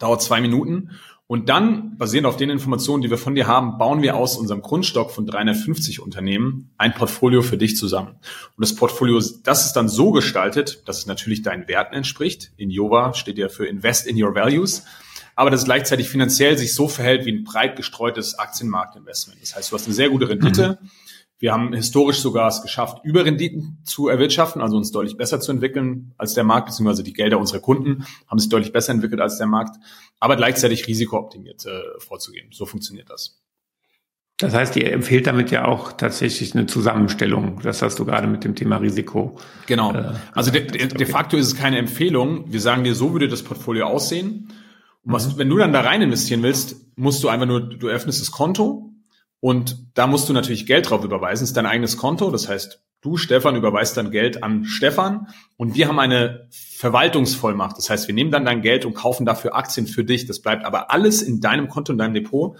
Dauert 0.00 0.22
zwei 0.22 0.40
Minuten. 0.40 0.90
Und 1.26 1.48
dann, 1.48 1.96
basierend 1.96 2.26
auf 2.26 2.36
den 2.36 2.50
Informationen, 2.50 3.02
die 3.02 3.08
wir 3.08 3.16
von 3.16 3.34
dir 3.34 3.46
haben, 3.46 3.78
bauen 3.78 4.02
wir 4.02 4.16
aus 4.16 4.36
unserem 4.36 4.60
Grundstock 4.60 5.10
von 5.10 5.26
350 5.26 6.00
Unternehmen 6.00 6.70
ein 6.76 6.92
Portfolio 6.92 7.40
für 7.40 7.56
dich 7.56 7.76
zusammen. 7.76 8.16
Und 8.56 8.62
das 8.62 8.74
Portfolio, 8.74 9.22
das 9.42 9.64
ist 9.64 9.72
dann 9.72 9.88
so 9.88 10.10
gestaltet, 10.10 10.82
dass 10.86 10.98
es 10.98 11.06
natürlich 11.06 11.42
deinen 11.42 11.66
Werten 11.66 11.94
entspricht. 11.94 12.52
In 12.58 12.68
Jova 12.68 13.14
steht 13.14 13.38
ja 13.38 13.48
für 13.48 13.66
Invest 13.66 14.06
in 14.06 14.22
Your 14.22 14.34
Values 14.34 14.84
aber 15.36 15.50
dass 15.50 15.60
es 15.60 15.66
gleichzeitig 15.66 16.08
finanziell 16.08 16.56
sich 16.56 16.74
so 16.74 16.88
verhält 16.88 17.26
wie 17.26 17.32
ein 17.32 17.44
breit 17.44 17.76
gestreutes 17.76 18.38
Aktienmarktinvestment. 18.38 19.42
Das 19.42 19.56
heißt, 19.56 19.72
du 19.72 19.76
hast 19.76 19.86
eine 19.86 19.94
sehr 19.94 20.10
gute 20.10 20.28
Rendite. 20.28 20.78
Mhm. 20.80 20.90
Wir 21.38 21.52
haben 21.52 21.72
historisch 21.72 22.20
sogar 22.20 22.48
es 22.48 22.62
geschafft, 22.62 23.04
Überrenditen 23.04 23.78
zu 23.84 24.08
erwirtschaften, 24.08 24.62
also 24.62 24.76
uns 24.76 24.92
deutlich 24.92 25.16
besser 25.16 25.40
zu 25.40 25.52
entwickeln 25.52 26.14
als 26.16 26.34
der 26.34 26.44
Markt, 26.44 26.66
beziehungsweise 26.66 27.02
die 27.02 27.12
Gelder 27.12 27.38
unserer 27.38 27.60
Kunden 27.60 28.06
haben 28.28 28.38
sich 28.38 28.48
deutlich 28.48 28.72
besser 28.72 28.92
entwickelt 28.92 29.20
als 29.20 29.38
der 29.38 29.46
Markt, 29.46 29.76
aber 30.20 30.36
gleichzeitig 30.36 30.86
risikooptimiert 30.86 31.66
äh, 31.66 31.80
vorzugehen. 31.98 32.48
So 32.52 32.66
funktioniert 32.66 33.10
das. 33.10 33.40
Das 34.38 34.52
heißt, 34.52 34.76
ihr 34.76 34.92
empfehlt 34.92 35.26
damit 35.26 35.50
ja 35.50 35.64
auch 35.64 35.92
tatsächlich 35.92 36.54
eine 36.54 36.66
Zusammenstellung. 36.66 37.60
Das 37.62 37.82
hast 37.82 37.98
du 37.98 38.04
gerade 38.04 38.26
mit 38.26 38.42
dem 38.42 38.54
Thema 38.54 38.78
Risiko. 38.78 39.36
Genau. 39.66 39.92
Äh, 39.92 40.12
also 40.32 40.50
de, 40.50 40.66
de, 40.66 40.88
de 40.88 41.06
facto 41.06 41.36
ist 41.36 41.46
es 41.46 41.56
keine 41.56 41.78
Empfehlung. 41.78 42.52
Wir 42.52 42.60
sagen 42.60 42.84
dir, 42.84 42.94
so 42.94 43.12
würde 43.12 43.28
das 43.28 43.42
Portfolio 43.42 43.86
aussehen. 43.86 44.52
Was, 45.04 45.34
mhm. 45.34 45.38
wenn 45.38 45.48
du 45.50 45.58
dann 45.58 45.72
da 45.72 45.82
rein 45.82 46.02
investieren 46.02 46.42
willst, 46.42 46.76
musst 46.96 47.22
du 47.22 47.28
einfach 47.28 47.46
nur, 47.46 47.60
du 47.60 47.88
öffnest 47.88 48.20
das 48.20 48.30
Konto 48.30 48.93
und 49.44 49.76
da 49.92 50.06
musst 50.06 50.30
du 50.30 50.32
natürlich 50.32 50.64
Geld 50.64 50.88
drauf 50.88 51.04
überweisen. 51.04 51.42
Das 51.42 51.50
ist 51.50 51.56
dein 51.58 51.66
eigenes 51.66 51.98
Konto. 51.98 52.30
Das 52.30 52.48
heißt, 52.48 52.82
du, 53.02 53.18
Stefan, 53.18 53.56
überweist 53.56 53.94
dann 53.94 54.10
Geld 54.10 54.42
an 54.42 54.64
Stefan 54.64 55.26
und 55.58 55.74
wir 55.74 55.86
haben 55.86 55.98
eine 55.98 56.48
Verwaltungsvollmacht. 56.50 57.76
Das 57.76 57.90
heißt, 57.90 58.08
wir 58.08 58.14
nehmen 58.14 58.30
dann 58.30 58.46
dein 58.46 58.62
Geld 58.62 58.86
und 58.86 58.94
kaufen 58.94 59.26
dafür 59.26 59.54
Aktien 59.54 59.86
für 59.86 60.02
dich. 60.02 60.24
Das 60.24 60.40
bleibt 60.40 60.64
aber 60.64 60.90
alles 60.90 61.20
in 61.20 61.42
deinem 61.42 61.68
Konto, 61.68 61.92
in 61.92 61.98
deinem 61.98 62.14
Depot. 62.14 62.56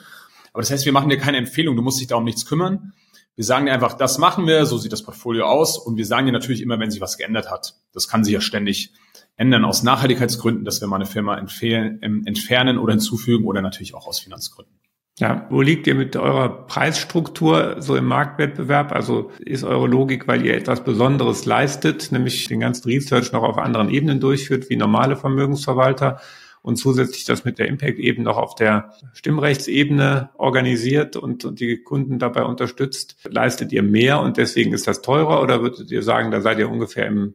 Aber 0.53 0.61
das 0.61 0.71
heißt, 0.71 0.85
wir 0.85 0.93
machen 0.93 1.09
dir 1.09 1.17
keine 1.17 1.39
Empfehlung. 1.39 1.75
Du 1.75 1.81
musst 1.81 2.01
dich 2.03 2.07
da 2.07 2.17
um 2.17 2.25
nichts 2.25 2.45
kümmern. 2.45 2.93
Wir 3.35 3.47
sagen 3.47 3.65
dir 3.65 3.73
einfach, 3.73 3.95
das 3.95 4.19
machen 4.19 4.47
wir, 4.47 4.67
so 4.67 4.77
sieht 4.77 4.93
das 4.93 5.05
Portfolio 5.05 5.47
aus. 5.47 5.79
Und 5.79 5.97
wir 5.97 6.05
sagen 6.05 6.27
dir 6.27 6.33
natürlich 6.33 6.61
immer, 6.61 6.79
wenn 6.81 6.91
sich 6.91 7.01
was 7.01 7.17
geändert 7.17 7.51
hat. 7.51 7.77
Das 7.95 8.09
kann 8.09 8.25
sich 8.25 8.35
ja 8.35 8.43
ständig 8.43 8.93
ändern 9.37 9.65
aus 9.65 9.85
Nachhaltigkeitsgründen, 9.85 10.67
dass 10.67 10.83
wir 10.83 10.89
mal 10.89 10.97
eine 10.97 11.07
Firma 11.07 11.39
empfehlen, 11.39 12.03
entfernen 12.27 12.77
oder 12.77 12.93
hinzufügen 12.93 13.47
oder 13.47 13.63
natürlich 13.63 13.95
auch 13.95 14.07
aus 14.07 14.19
Finanzgründen. 14.19 14.84
Ja, 15.19 15.47
wo 15.49 15.61
liegt 15.61 15.87
ihr 15.87 15.95
mit 15.95 16.17
eurer 16.17 16.67
Preisstruktur 16.67 17.77
so 17.79 17.95
im 17.95 18.07
Marktwettbewerb? 18.07 18.91
Also 18.91 19.31
ist 19.39 19.63
eure 19.63 19.87
Logik, 19.87 20.27
weil 20.27 20.45
ihr 20.45 20.57
etwas 20.57 20.83
Besonderes 20.83 21.47
leistet, 21.47 22.11
nämlich 22.11 22.49
den 22.49 22.59
ganzen 22.59 22.89
Research 22.89 23.31
noch 23.31 23.45
auf 23.45 23.59
anderen 23.59 23.91
Ebenen 23.91 24.19
durchführt, 24.19 24.69
wie 24.71 24.77
normale 24.77 25.15
Vermögensverwalter 25.15 26.21
und 26.63 26.77
zusätzlich 26.77 27.25
das 27.25 27.45
mit 27.45 27.61
der 27.61 27.69
Impact-Ebene 27.69 28.25
noch 28.25 28.39
auf 28.39 28.57
der 28.57 28.93
Stimmrechtsebene 29.13 30.31
organisiert 30.37 31.15
und, 31.15 31.45
und 31.45 31.61
die 31.61 31.83
Kunden 31.85 32.19
dabei 32.19 32.43
unterstützt, 32.43 33.17
leistet 33.29 33.71
ihr 33.73 33.85
mehr 33.85 34.21
und 34.21 34.37
deswegen 34.37 34.73
ist 34.73 34.89
das 34.89 35.01
teurer 35.01 35.43
oder 35.43 35.63
würdet 35.63 35.93
ihr 35.93 36.03
sagen, 36.03 36.33
da 36.33 36.41
seid 36.41 36.59
ihr 36.59 36.69
ungefähr 36.69 37.07
im 37.07 37.35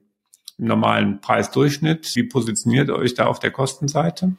im 0.59 0.65
normalen 0.65 1.21
Preisdurchschnitt. 1.21 2.15
Wie 2.15 2.23
positioniert 2.23 2.89
ihr 2.89 2.95
euch 2.95 3.13
da 3.13 3.25
auf 3.25 3.39
der 3.39 3.51
Kostenseite? 3.51 4.33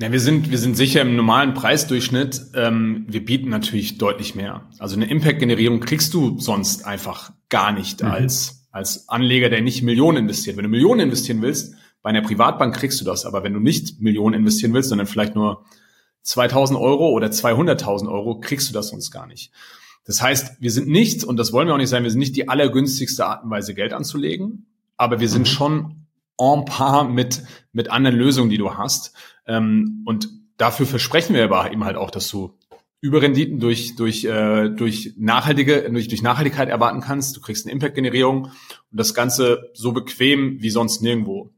Ja, 0.00 0.10
wir 0.10 0.20
sind, 0.20 0.50
wir 0.50 0.58
sind 0.58 0.76
sicher 0.76 1.02
im 1.02 1.14
normalen 1.14 1.54
Preisdurchschnitt. 1.54 2.40
Ähm, 2.54 3.04
wir 3.08 3.24
bieten 3.24 3.50
natürlich 3.50 3.98
deutlich 3.98 4.34
mehr. 4.34 4.68
Also 4.78 4.96
eine 4.96 5.10
Impact-Generierung 5.10 5.80
kriegst 5.80 6.14
du 6.14 6.38
sonst 6.38 6.86
einfach 6.86 7.32
gar 7.48 7.72
nicht 7.72 8.02
mhm. 8.02 8.10
als, 8.10 8.66
als 8.70 9.08
Anleger, 9.08 9.50
der 9.50 9.60
nicht 9.60 9.82
Millionen 9.82 10.18
investiert. 10.18 10.56
Wenn 10.56 10.64
du 10.64 10.70
Millionen 10.70 11.00
investieren 11.00 11.42
willst, 11.42 11.74
bei 12.02 12.10
einer 12.10 12.22
Privatbank 12.22 12.74
kriegst 12.74 13.00
du 13.00 13.04
das. 13.04 13.26
Aber 13.26 13.42
wenn 13.44 13.52
du 13.52 13.60
nicht 13.60 14.00
Millionen 14.00 14.34
investieren 14.34 14.72
willst, 14.72 14.88
sondern 14.88 15.06
vielleicht 15.06 15.34
nur 15.34 15.64
2000 16.22 16.78
Euro 16.78 17.10
oder 17.10 17.26
200.000 17.26 18.10
Euro, 18.10 18.40
kriegst 18.40 18.70
du 18.70 18.72
das 18.72 18.88
sonst 18.88 19.10
gar 19.10 19.26
nicht. 19.26 19.52
Das 20.06 20.22
heißt, 20.22 20.56
wir 20.60 20.70
sind 20.70 20.88
nicht, 20.88 21.24
und 21.24 21.36
das 21.36 21.52
wollen 21.52 21.68
wir 21.68 21.74
auch 21.74 21.78
nicht 21.78 21.90
sein, 21.90 22.04
wir 22.04 22.10
sind 22.10 22.20
nicht 22.20 22.36
die 22.36 22.48
allergünstigste 22.48 23.26
Art 23.26 23.44
und 23.44 23.50
Weise, 23.50 23.74
Geld 23.74 23.92
anzulegen 23.92 24.66
aber 25.00 25.18
wir 25.18 25.30
sind 25.30 25.42
mhm. 25.42 25.46
schon 25.46 26.06
en 26.38 26.64
par 26.66 27.04
mit, 27.04 27.42
mit 27.72 27.90
anderen 27.90 28.16
Lösungen, 28.16 28.50
die 28.50 28.58
du 28.58 28.74
hast. 28.74 29.14
Ähm, 29.50 30.02
und 30.06 30.28
dafür 30.56 30.86
versprechen 30.86 31.34
wir 31.34 31.42
aber 31.42 31.72
eben 31.72 31.84
halt 31.84 31.96
auch, 31.96 32.10
dass 32.10 32.30
du 32.30 32.56
Überrenditen 33.00 33.58
durch, 33.58 33.96
durch, 33.96 34.24
äh, 34.24 34.68
durch, 34.68 35.14
nachhaltige, 35.16 35.90
durch, 35.90 36.08
durch 36.08 36.22
Nachhaltigkeit 36.22 36.68
erwarten 36.68 37.00
kannst. 37.00 37.36
Du 37.36 37.40
kriegst 37.40 37.66
eine 37.66 37.72
Impact-Generierung 37.72 38.44
und 38.44 38.52
das 38.92 39.14
Ganze 39.14 39.70
so 39.72 39.92
bequem 39.92 40.60
wie 40.60 40.70
sonst 40.70 41.02
nirgendwo. 41.02 41.50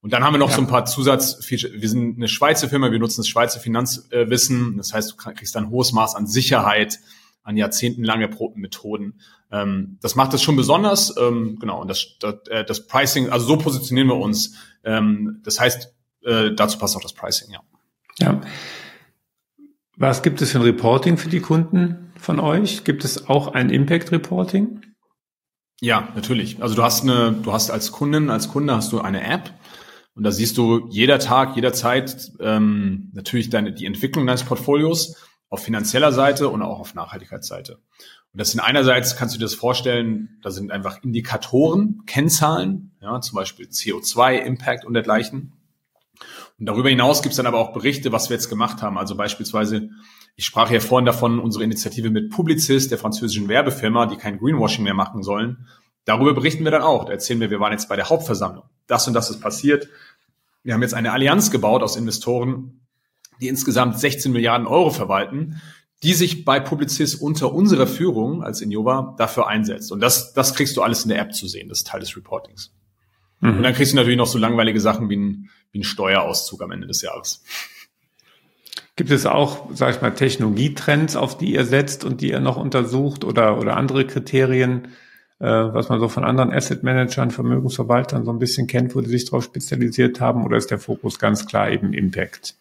Und 0.00 0.12
dann 0.12 0.22
haben 0.22 0.34
wir 0.34 0.38
noch 0.38 0.50
ja. 0.50 0.56
so 0.56 0.62
ein 0.62 0.68
paar 0.68 0.84
Zusatzfeatures. 0.84 1.72
Wir 1.80 1.88
sind 1.88 2.16
eine 2.16 2.28
Schweizer 2.28 2.68
Firma, 2.68 2.92
wir 2.92 2.98
nutzen 2.98 3.20
das 3.20 3.28
Schweizer 3.28 3.58
Finanzwissen. 3.58 4.76
Das 4.76 4.94
heißt, 4.94 5.12
du 5.12 5.16
kriegst 5.16 5.56
ein 5.56 5.70
hohes 5.70 5.92
Maß 5.92 6.14
an 6.14 6.26
Sicherheit, 6.26 7.00
an 7.42 7.56
jahrzehntelange 7.56 8.30
Methoden. 8.54 9.14
Ähm, 9.50 9.98
das 10.00 10.14
macht 10.14 10.32
es 10.34 10.42
schon 10.42 10.56
besonders, 10.56 11.14
ähm, 11.18 11.58
genau, 11.58 11.80
und 11.80 11.88
das, 11.88 12.16
das, 12.20 12.34
äh, 12.48 12.64
das 12.64 12.86
Pricing, 12.86 13.30
also 13.30 13.46
so 13.46 13.56
positionieren 13.56 14.08
wir 14.08 14.16
uns. 14.16 14.56
Ähm, 14.84 15.40
das 15.44 15.58
heißt, 15.58 15.93
äh, 16.24 16.54
dazu 16.54 16.78
passt 16.78 16.96
auch 16.96 17.02
das 17.02 17.12
Pricing, 17.12 17.50
ja. 17.52 17.60
Ja. 18.18 18.40
Was 19.96 20.22
gibt 20.22 20.42
es 20.42 20.52
für 20.52 20.58
ein 20.58 20.64
Reporting 20.64 21.16
für 21.16 21.28
die 21.28 21.40
Kunden 21.40 22.12
von 22.18 22.40
euch? 22.40 22.84
Gibt 22.84 23.04
es 23.04 23.28
auch 23.28 23.48
ein 23.48 23.70
Impact 23.70 24.12
Reporting? 24.12 24.82
Ja, 25.80 26.08
natürlich. 26.14 26.62
Also 26.62 26.74
du 26.74 26.82
hast 26.82 27.02
eine, 27.02 27.32
du 27.32 27.52
hast 27.52 27.70
als 27.70 27.92
Kundin, 27.92 28.30
als 28.30 28.48
Kunde 28.48 28.74
hast 28.74 28.92
du 28.92 29.00
eine 29.00 29.24
App 29.24 29.52
und 30.14 30.22
da 30.24 30.30
siehst 30.30 30.56
du 30.56 30.88
jeder 30.90 31.18
Tag, 31.18 31.56
jederzeit 31.56 32.32
ähm, 32.40 33.10
natürlich 33.12 33.50
deine 33.50 33.72
die 33.72 33.86
Entwicklung 33.86 34.26
deines 34.26 34.44
Portfolios 34.44 35.16
auf 35.48 35.62
finanzieller 35.62 36.12
Seite 36.12 36.48
und 36.48 36.62
auch 36.62 36.80
auf 36.80 36.94
Nachhaltigkeitsseite. 36.94 37.74
Und 38.32 38.40
das 38.40 38.50
sind 38.50 38.60
einerseits, 38.60 39.16
kannst 39.16 39.34
du 39.34 39.38
dir 39.38 39.44
das 39.44 39.54
vorstellen, 39.54 40.38
da 40.42 40.50
sind 40.50 40.72
einfach 40.72 41.02
Indikatoren, 41.02 42.02
Kennzahlen, 42.06 42.92
ja, 43.00 43.20
zum 43.20 43.36
Beispiel 43.36 43.66
CO2, 43.66 44.38
Impact 44.38 44.84
und 44.84 44.94
dergleichen. 44.94 45.52
Und 46.58 46.66
darüber 46.66 46.88
hinaus 46.88 47.22
gibt 47.22 47.32
es 47.32 47.36
dann 47.36 47.46
aber 47.46 47.58
auch 47.58 47.72
Berichte, 47.72 48.12
was 48.12 48.30
wir 48.30 48.36
jetzt 48.36 48.48
gemacht 48.48 48.82
haben. 48.82 48.96
Also 48.96 49.16
beispielsweise, 49.16 49.90
ich 50.36 50.44
sprach 50.44 50.70
ja 50.70 50.80
vorhin 50.80 51.06
davon, 51.06 51.40
unsere 51.40 51.64
Initiative 51.64 52.10
mit 52.10 52.30
Publicis, 52.30 52.88
der 52.88 52.98
französischen 52.98 53.48
Werbefirma, 53.48 54.06
die 54.06 54.16
kein 54.16 54.38
Greenwashing 54.38 54.84
mehr 54.84 54.94
machen 54.94 55.22
sollen. 55.22 55.66
Darüber 56.04 56.34
berichten 56.34 56.64
wir 56.64 56.70
dann 56.70 56.82
auch. 56.82 57.04
Da 57.06 57.12
erzählen 57.12 57.40
wir, 57.40 57.50
wir 57.50 57.60
waren 57.60 57.72
jetzt 57.72 57.88
bei 57.88 57.96
der 57.96 58.08
Hauptversammlung. 58.08 58.64
Das 58.86 59.08
und 59.08 59.14
das 59.14 59.30
ist 59.30 59.40
passiert. 59.40 59.88
Wir 60.62 60.74
haben 60.74 60.82
jetzt 60.82 60.94
eine 60.94 61.12
Allianz 61.12 61.50
gebaut 61.50 61.82
aus 61.82 61.96
Investoren, 61.96 62.80
die 63.40 63.48
insgesamt 63.48 63.98
16 63.98 64.32
Milliarden 64.32 64.66
Euro 64.66 64.90
verwalten, 64.90 65.60
die 66.02 66.14
sich 66.14 66.44
bei 66.44 66.60
Publicis 66.60 67.14
unter 67.14 67.52
unserer 67.52 67.86
Führung 67.86 68.42
als 68.42 68.60
Innova 68.60 69.14
dafür 69.16 69.48
einsetzt. 69.48 69.90
Und 69.90 70.00
das, 70.00 70.34
das 70.34 70.54
kriegst 70.54 70.76
du 70.76 70.82
alles 70.82 71.02
in 71.02 71.08
der 71.08 71.18
App 71.18 71.34
zu 71.34 71.48
sehen, 71.48 71.68
das 71.68 71.78
ist 71.78 71.86
Teil 71.86 72.00
des 72.00 72.16
Reportings. 72.16 72.74
Mhm. 73.40 73.56
Und 73.56 73.62
dann 73.62 73.74
kriegst 73.74 73.92
du 73.92 73.96
natürlich 73.96 74.18
noch 74.18 74.26
so 74.26 74.38
langweilige 74.38 74.80
Sachen 74.80 75.08
wie 75.08 75.16
ein, 75.16 75.50
wie 75.74 75.80
ein 75.80 75.84
Steuerauszug 75.84 76.62
am 76.62 76.70
Ende 76.70 76.86
des 76.86 77.02
Jahres. 77.02 77.42
Gibt 78.96 79.10
es 79.10 79.26
auch, 79.26 79.66
sag 79.72 79.96
ich 79.96 80.00
mal, 80.00 80.14
Technologietrends, 80.14 81.16
auf 81.16 81.36
die 81.36 81.52
ihr 81.52 81.64
setzt 81.64 82.04
und 82.04 82.20
die 82.20 82.30
ihr 82.30 82.40
noch 82.40 82.56
untersucht 82.56 83.24
oder, 83.24 83.58
oder 83.58 83.76
andere 83.76 84.06
Kriterien, 84.06 84.88
äh, 85.40 85.46
was 85.46 85.88
man 85.88 85.98
so 85.98 86.08
von 86.08 86.24
anderen 86.24 86.52
Asset 86.52 86.84
Managern, 86.84 87.32
Vermögensverwaltern 87.32 88.24
so 88.24 88.30
ein 88.30 88.38
bisschen 88.38 88.68
kennt, 88.68 88.94
wo 88.94 89.00
die 89.00 89.10
sich 89.10 89.24
darauf 89.24 89.42
spezialisiert 89.42 90.20
haben? 90.20 90.44
Oder 90.44 90.56
ist 90.56 90.70
der 90.70 90.78
Fokus 90.78 91.18
ganz 91.18 91.44
klar 91.46 91.70
eben 91.70 91.92
Impact? 91.92 92.54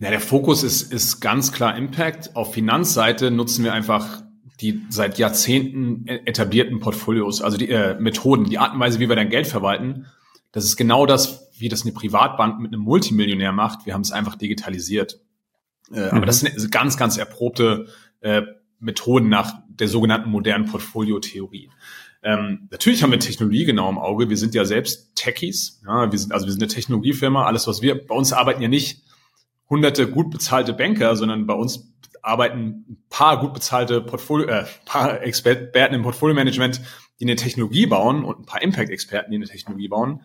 Ja, 0.00 0.10
der 0.10 0.20
Fokus 0.20 0.64
ist, 0.64 0.92
ist 0.92 1.20
ganz 1.20 1.52
klar 1.52 1.76
Impact. 1.76 2.34
Auf 2.34 2.52
Finanzseite 2.52 3.30
nutzen 3.30 3.62
wir 3.62 3.72
einfach 3.72 4.24
die 4.60 4.82
seit 4.88 5.18
Jahrzehnten 5.18 6.06
e-, 6.08 6.20
etablierten 6.26 6.80
Portfolios, 6.80 7.42
also 7.42 7.56
die 7.56 7.70
äh, 7.70 7.94
Methoden, 8.00 8.44
die 8.44 8.58
Art 8.58 8.74
und 8.74 8.80
Weise, 8.80 8.98
wie 8.98 9.08
wir 9.08 9.16
dein 9.16 9.30
Geld 9.30 9.46
verwalten. 9.46 10.06
Das 10.50 10.64
ist 10.64 10.76
genau 10.76 11.06
das, 11.06 11.43
wie 11.56 11.68
das 11.68 11.82
eine 11.82 11.92
Privatbank 11.92 12.60
mit 12.60 12.72
einem 12.72 12.82
Multimillionär 12.82 13.52
macht. 13.52 13.86
Wir 13.86 13.94
haben 13.94 14.02
es 14.02 14.12
einfach 14.12 14.36
digitalisiert. 14.36 15.20
Äh, 15.92 16.06
mhm. 16.06 16.10
Aber 16.10 16.26
das 16.26 16.40
sind 16.40 16.72
ganz, 16.72 16.96
ganz 16.96 17.16
erprobte 17.16 17.86
äh, 18.20 18.42
Methoden 18.80 19.28
nach 19.28 19.54
der 19.68 19.88
sogenannten 19.88 20.30
modernen 20.30 20.66
Portfoliotheorie. 20.66 21.70
Ähm, 22.22 22.68
natürlich 22.70 23.02
haben 23.02 23.10
wir 23.10 23.20
Technologie 23.20 23.64
genau 23.64 23.90
im 23.90 23.98
Auge. 23.98 24.30
Wir 24.30 24.36
sind 24.36 24.54
ja 24.54 24.64
selbst 24.64 25.14
Techies. 25.14 25.82
Ja, 25.86 26.10
wir 26.10 26.18
sind, 26.18 26.32
also 26.32 26.46
wir 26.46 26.52
sind 26.52 26.62
eine 26.62 26.72
Technologiefirma. 26.72 27.44
Alles, 27.44 27.66
was 27.66 27.82
wir, 27.82 28.06
bei 28.06 28.14
uns 28.14 28.32
arbeiten 28.32 28.62
ja 28.62 28.68
nicht 28.68 29.02
hunderte 29.68 30.08
gut 30.08 30.30
bezahlte 30.30 30.72
Banker, 30.72 31.16
sondern 31.16 31.46
bei 31.46 31.54
uns 31.54 31.92
arbeiten 32.22 32.84
ein 32.88 33.04
paar 33.10 33.38
gut 33.40 33.52
bezahlte 33.52 34.00
Portfolio, 34.00 34.46
äh, 34.46 34.64
paar 34.86 35.22
Experten 35.22 35.94
im 35.94 36.02
Portfolio-Management, 36.02 36.80
die 37.20 37.24
eine 37.24 37.36
Technologie 37.36 37.86
bauen 37.86 38.24
und 38.24 38.40
ein 38.40 38.46
paar 38.46 38.62
Impact-Experten, 38.62 39.30
die 39.30 39.36
eine 39.36 39.46
Technologie 39.46 39.88
bauen. 39.88 40.22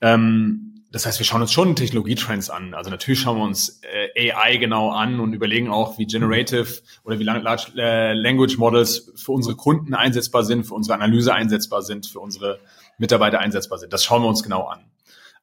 Ähm, 0.00 0.84
das 0.92 1.06
heißt, 1.06 1.20
wir 1.20 1.26
schauen 1.26 1.40
uns 1.40 1.52
schon 1.52 1.76
Technologietrends 1.76 2.50
an. 2.50 2.74
Also 2.74 2.90
natürlich 2.90 3.20
schauen 3.20 3.36
wir 3.38 3.44
uns 3.44 3.80
äh, 3.82 4.32
AI 4.32 4.56
genau 4.56 4.90
an 4.90 5.20
und 5.20 5.32
überlegen 5.34 5.68
auch, 5.68 5.98
wie 5.98 6.06
Generative 6.06 6.66
oder 7.04 7.18
wie 7.20 7.24
Large 7.24 7.72
äh, 7.76 8.12
Language 8.12 8.58
Models 8.58 9.12
für 9.14 9.32
unsere 9.32 9.54
Kunden 9.54 9.94
einsetzbar 9.94 10.42
sind, 10.42 10.64
für 10.64 10.74
unsere 10.74 10.96
Analyse 10.96 11.32
einsetzbar 11.32 11.82
sind, 11.82 12.06
für 12.06 12.18
unsere 12.18 12.58
Mitarbeiter 12.98 13.38
einsetzbar 13.38 13.78
sind. 13.78 13.92
Das 13.92 14.04
schauen 14.04 14.22
wir 14.22 14.28
uns 14.28 14.42
genau 14.42 14.66
an. 14.66 14.80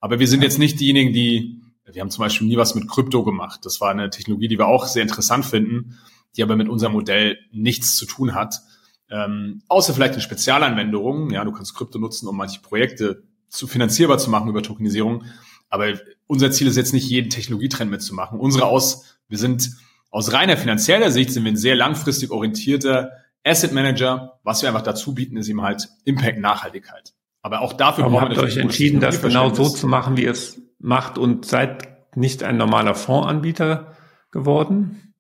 Aber 0.02 0.20
wir 0.20 0.28
sind 0.28 0.44
jetzt 0.44 0.60
nicht 0.60 0.80
diejenigen, 0.80 1.14
die 1.14 1.62
wir 1.94 2.02
haben 2.02 2.12
zum 2.12 2.24
Beispiel 2.24 2.48
nie 2.48 2.58
was 2.58 2.76
mit 2.76 2.90
Krypto 2.90 3.24
gemacht. 3.24 3.62
Das 3.64 3.80
war 3.80 3.92
eine 3.92 4.10
Technologie, 4.10 4.48
die 4.48 4.58
wir 4.58 4.68
auch 4.68 4.86
sehr 4.86 5.04
interessant 5.04 5.46
finden, 5.46 5.98
die 6.36 6.44
aber 6.44 6.56
mit 6.56 6.68
unserem 6.68 6.94
Modell 6.94 7.38
nichts 7.52 7.96
zu 7.96 8.06
tun 8.06 8.36
hat. 8.36 8.62
Ähm, 9.10 9.62
außer 9.70 9.94
vielleicht 9.94 10.16
in 10.16 10.22
Spezialanwendungen. 10.22 11.30
Ja, 11.30 11.46
du 11.46 11.52
kannst 11.52 11.76
Krypto 11.76 11.98
nutzen, 11.98 12.28
um 12.28 12.36
manche 12.36 12.62
Projekte 12.62 13.24
zu 13.50 13.68
finanzierbar 13.68 14.18
zu 14.18 14.30
machen 14.30 14.50
über 14.50 14.64
Tokenisierung. 14.64 15.24
Aber 15.70 15.94
unser 16.28 16.52
Ziel 16.52 16.68
ist 16.68 16.78
jetzt 16.78 16.94
nicht, 16.94 17.10
jeden 17.10 17.30
Technologietrend 17.30 17.92
mitzumachen. 17.92 18.40
Unsere 18.40 18.66
aus, 18.66 19.18
wir 19.28 19.38
sind 19.38 19.72
aus 20.10 20.32
reiner 20.34 20.58
finanzieller 20.58 21.12
Sicht 21.12 21.32
sind 21.32 21.44
wir 21.44 21.52
ein 21.52 21.58
sehr 21.58 21.76
langfristig 21.76 22.32
orientierter 22.32 23.12
Asset 23.44 23.74
Manager. 23.74 24.40
Was 24.44 24.62
wir 24.62 24.70
einfach 24.70 24.82
dazu 24.82 25.14
bieten, 25.14 25.38
ist 25.38 25.50
eben 25.50 25.62
halt 25.62 25.90
Impact 26.06 26.40
Nachhaltigkeit. 26.40 27.14
Aber 27.42 27.62
auch 27.62 27.74
dafür 27.74 28.06
Aber 28.06 28.22
habt 28.22 28.34
ihr 28.34 28.44
euch 28.44 28.58
entschieden, 28.58 29.00
das 29.00 29.22
genau 29.22 29.54
so 29.54 29.70
zu 29.70 29.88
machen, 29.88 30.18
wie 30.18 30.26
es 30.26 30.62
macht 30.80 31.18
und 31.18 31.46
seid 31.46 32.16
nicht 32.16 32.44
ein 32.44 32.58
normaler 32.58 32.96
Fondsanbieter 32.96 33.96
geworden? 34.32 35.14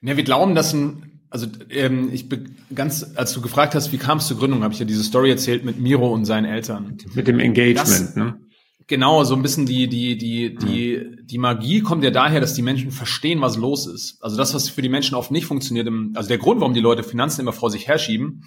Ja, 0.00 0.16
wir 0.16 0.24
glauben, 0.24 0.54
dass 0.54 0.72
ein, 0.72 1.17
also 1.30 1.46
ähm, 1.70 2.10
ich 2.12 2.28
bin 2.28 2.56
ganz, 2.74 3.12
als 3.14 3.32
du 3.32 3.40
gefragt 3.40 3.74
hast, 3.74 3.92
wie 3.92 3.98
kam 3.98 4.18
es 4.18 4.26
zur 4.26 4.38
Gründung, 4.38 4.62
habe 4.62 4.72
ich 4.72 4.80
ja 4.80 4.86
diese 4.86 5.04
Story 5.04 5.30
erzählt 5.30 5.64
mit 5.64 5.78
Miro 5.78 6.12
und 6.12 6.24
seinen 6.24 6.46
Eltern. 6.46 6.98
Mit 7.14 7.28
dem 7.28 7.38
Engagement, 7.40 7.88
das, 7.88 8.16
ne? 8.16 8.38
Genau, 8.88 9.22
so 9.24 9.34
ein 9.34 9.42
bisschen 9.42 9.66
die, 9.66 9.86
die, 9.86 10.16
die, 10.16 10.54
die, 10.54 11.06
die 11.22 11.38
Magie 11.38 11.82
kommt 11.82 12.04
ja 12.04 12.10
daher, 12.10 12.40
dass 12.40 12.54
die 12.54 12.62
Menschen 12.62 12.90
verstehen, 12.90 13.42
was 13.42 13.58
los 13.58 13.86
ist. 13.86 14.16
Also 14.22 14.38
das, 14.38 14.54
was 14.54 14.70
für 14.70 14.80
die 14.80 14.88
Menschen 14.88 15.14
oft 15.14 15.30
nicht 15.30 15.44
funktioniert, 15.44 15.86
also 16.14 16.26
der 16.26 16.38
Grund, 16.38 16.60
warum 16.60 16.72
die 16.72 16.80
Leute 16.80 17.02
Finanzen 17.02 17.42
immer 17.42 17.52
vor 17.52 17.70
sich 17.70 17.86
herschieben, 17.86 18.44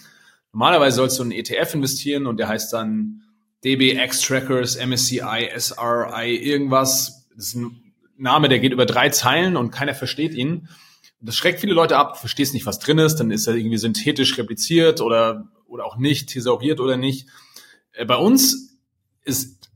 normalerweise 0.51 0.95
sollst 0.95 1.19
du 1.19 1.23
in 1.23 1.31
einen 1.31 1.39
ETF 1.39 1.75
investieren 1.75 2.25
und 2.25 2.39
der 2.39 2.47
heißt 2.47 2.73
dann 2.73 3.21
DBX 3.63 4.21
Trackers, 4.21 4.83
MSCI, 4.83 5.51
SRI, 5.55 6.35
irgendwas. 6.35 7.27
Das 7.35 7.49
ist 7.49 7.55
ein 7.55 7.79
Name, 8.17 8.49
der 8.49 8.57
geht 8.57 8.73
über 8.73 8.87
drei 8.87 9.09
Zeilen 9.09 9.55
und 9.55 9.69
keiner 9.69 9.93
versteht 9.93 10.33
ihn. 10.33 10.67
Das 11.21 11.35
schreckt 11.35 11.59
viele 11.59 11.73
Leute 11.73 11.97
ab, 11.97 12.17
verstehst 12.19 12.53
nicht, 12.53 12.65
was 12.65 12.79
drin 12.79 12.97
ist, 12.97 13.17
dann 13.17 13.31
ist 13.31 13.47
er 13.47 13.55
irgendwie 13.55 13.77
synthetisch 13.77 14.37
repliziert 14.37 15.01
oder, 15.01 15.47
oder 15.67 15.85
auch 15.85 15.97
nicht, 15.97 16.29
thesauriert 16.29 16.79
oder 16.79 16.97
nicht. 16.97 17.27
Äh, 17.93 18.05
bei 18.05 18.15
uns 18.15 18.77
ist, 19.23 19.69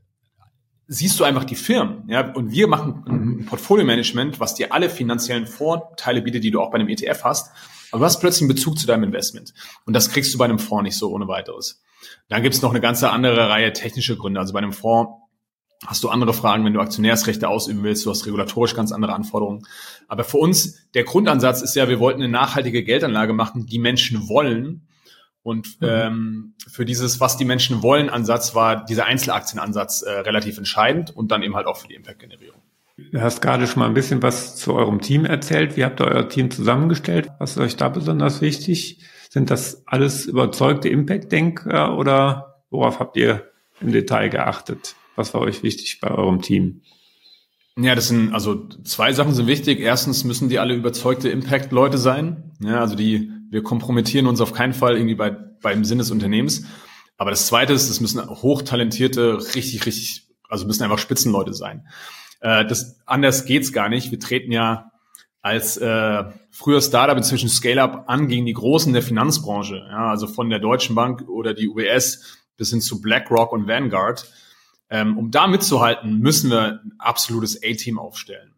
siehst 0.88 1.18
du 1.20 1.24
einfach 1.24 1.44
die 1.44 1.54
Firmen, 1.54 2.08
ja, 2.08 2.32
und 2.32 2.50
wir 2.50 2.68
machen 2.68 3.04
ein 3.06 3.46
Portfolio-Management, 3.46 4.40
was 4.40 4.54
dir 4.54 4.72
alle 4.72 4.90
finanziellen 4.90 5.46
Vorteile 5.46 6.22
bietet, 6.22 6.44
die 6.44 6.50
du 6.50 6.60
auch 6.60 6.70
bei 6.70 6.78
einem 6.78 6.88
ETF 6.88 7.24
hast. 7.24 7.50
Aber 7.92 8.00
du 8.00 8.04
hast 8.06 8.20
plötzlich 8.20 8.42
einen 8.42 8.54
Bezug 8.54 8.78
zu 8.78 8.86
deinem 8.86 9.04
Investment. 9.04 9.54
Und 9.84 9.94
das 9.94 10.10
kriegst 10.10 10.34
du 10.34 10.38
bei 10.38 10.44
einem 10.44 10.58
Fonds 10.58 10.82
nicht 10.82 10.98
so 10.98 11.12
ohne 11.12 11.28
weiteres. 11.28 11.82
Dann 12.28 12.42
gibt 12.42 12.54
es 12.54 12.62
noch 12.62 12.70
eine 12.70 12.80
ganze 12.80 13.10
andere 13.10 13.48
Reihe 13.48 13.72
technische 13.72 14.16
Gründe. 14.16 14.40
Also 14.40 14.52
bei 14.52 14.58
einem 14.58 14.72
Fonds 14.72 15.12
hast 15.84 16.02
du 16.04 16.08
andere 16.08 16.32
Fragen, 16.32 16.64
wenn 16.64 16.72
du 16.72 16.80
Aktionärsrechte 16.80 17.48
ausüben 17.48 17.82
willst, 17.82 18.06
du 18.06 18.10
hast 18.10 18.26
regulatorisch 18.26 18.74
ganz 18.74 18.92
andere 18.92 19.14
Anforderungen. 19.14 19.66
Aber 20.08 20.24
für 20.24 20.38
uns, 20.38 20.90
der 20.94 21.04
Grundansatz 21.04 21.62
ist 21.62 21.74
ja, 21.76 21.88
wir 21.88 21.98
wollten 21.98 22.22
eine 22.22 22.32
nachhaltige 22.32 22.82
Geldanlage 22.82 23.32
machen, 23.32 23.66
die 23.66 23.78
Menschen 23.78 24.28
wollen. 24.28 24.88
Und 25.42 25.80
mhm. 25.80 25.88
ähm, 25.88 26.54
für 26.66 26.84
dieses, 26.84 27.20
was 27.20 27.36
die 27.36 27.44
Menschen 27.44 27.82
wollen, 27.82 28.08
Ansatz 28.08 28.54
war 28.54 28.84
dieser 28.84 29.06
Einzelaktienansatz 29.06 30.02
äh, 30.02 30.10
relativ 30.10 30.58
entscheidend 30.58 31.14
und 31.14 31.30
dann 31.30 31.42
eben 31.42 31.54
halt 31.54 31.66
auch 31.66 31.76
für 31.76 31.88
die 31.88 31.94
Impact-Generierung. 31.94 32.60
Du 33.12 33.20
hast 33.20 33.42
gerade 33.42 33.66
schon 33.66 33.80
mal 33.80 33.86
ein 33.86 33.94
bisschen 33.94 34.22
was 34.22 34.56
zu 34.56 34.72
eurem 34.72 35.02
Team 35.02 35.26
erzählt. 35.26 35.76
Wie 35.76 35.84
habt 35.84 36.00
ihr 36.00 36.06
euer 36.06 36.28
Team 36.28 36.50
zusammengestellt? 36.50 37.28
Was 37.38 37.52
ist 37.52 37.58
euch 37.58 37.76
da 37.76 37.90
besonders 37.90 38.40
wichtig? 38.40 39.04
Sind 39.28 39.50
das 39.50 39.86
alles 39.86 40.24
überzeugte 40.24 40.88
Impact-Denker 40.88 41.96
oder 41.98 42.62
worauf 42.70 42.98
habt 42.98 43.18
ihr 43.18 43.50
im 43.80 43.92
Detail 43.92 44.30
geachtet? 44.30 44.96
Was 45.16 45.34
war 45.34 45.40
euch 45.40 45.62
wichtig 45.62 45.98
bei 46.00 46.10
eurem 46.10 46.42
Team? 46.42 46.82
Ja, 47.78 47.94
das 47.94 48.08
sind, 48.08 48.32
also 48.32 48.68
zwei 48.84 49.12
Sachen 49.12 49.34
sind 49.34 49.46
wichtig. 49.46 49.80
Erstens 49.80 50.24
müssen 50.24 50.48
die 50.48 50.58
alle 50.58 50.74
überzeugte 50.74 51.28
Impact-Leute 51.28 51.98
sein. 51.98 52.52
Ja, 52.60 52.80
also 52.80 52.94
die, 52.94 53.30
wir 53.50 53.62
kompromittieren 53.62 54.26
uns 54.26 54.40
auf 54.40 54.52
keinen 54.52 54.72
Fall 54.72 54.96
irgendwie 54.96 55.14
bei, 55.14 55.30
beim 55.30 55.84
Sinn 55.84 55.98
des 55.98 56.10
Unternehmens. 56.10 56.64
Aber 57.18 57.30
das 57.30 57.46
zweite 57.46 57.72
ist, 57.72 57.88
es 57.88 58.00
müssen 58.00 58.26
hochtalentierte, 58.26 59.38
richtig, 59.54 59.84
richtig, 59.86 60.28
also 60.48 60.66
müssen 60.66 60.84
einfach 60.84 60.98
Spitzenleute 60.98 61.52
sein. 61.54 61.86
Äh, 62.40 62.64
das, 62.66 62.98
anders 63.06 63.44
geht's 63.44 63.72
gar 63.72 63.88
nicht. 63.88 64.10
Wir 64.10 64.20
treten 64.20 64.52
ja 64.52 64.90
als 65.42 65.76
äh, 65.76 66.24
früher 66.50 66.80
Startup 66.80 67.16
inzwischen 67.16 67.48
Scale-up 67.48 68.04
an 68.08 68.26
gegen 68.26 68.46
die 68.46 68.52
Großen 68.52 68.92
der 68.92 69.02
Finanzbranche, 69.02 69.76
ja, 69.88 70.10
also 70.10 70.26
von 70.26 70.50
der 70.50 70.58
Deutschen 70.58 70.96
Bank 70.96 71.28
oder 71.28 71.54
die 71.54 71.68
UBS 71.68 72.38
bis 72.56 72.70
hin 72.70 72.80
zu 72.80 73.00
BlackRock 73.00 73.52
und 73.52 73.68
Vanguard. 73.68 74.26
Ähm, 74.88 75.18
um 75.18 75.30
da 75.30 75.46
mitzuhalten, 75.46 76.18
müssen 76.18 76.50
wir 76.50 76.80
ein 76.82 76.92
absolutes 76.98 77.62
A-Team 77.62 77.98
aufstellen. 77.98 78.54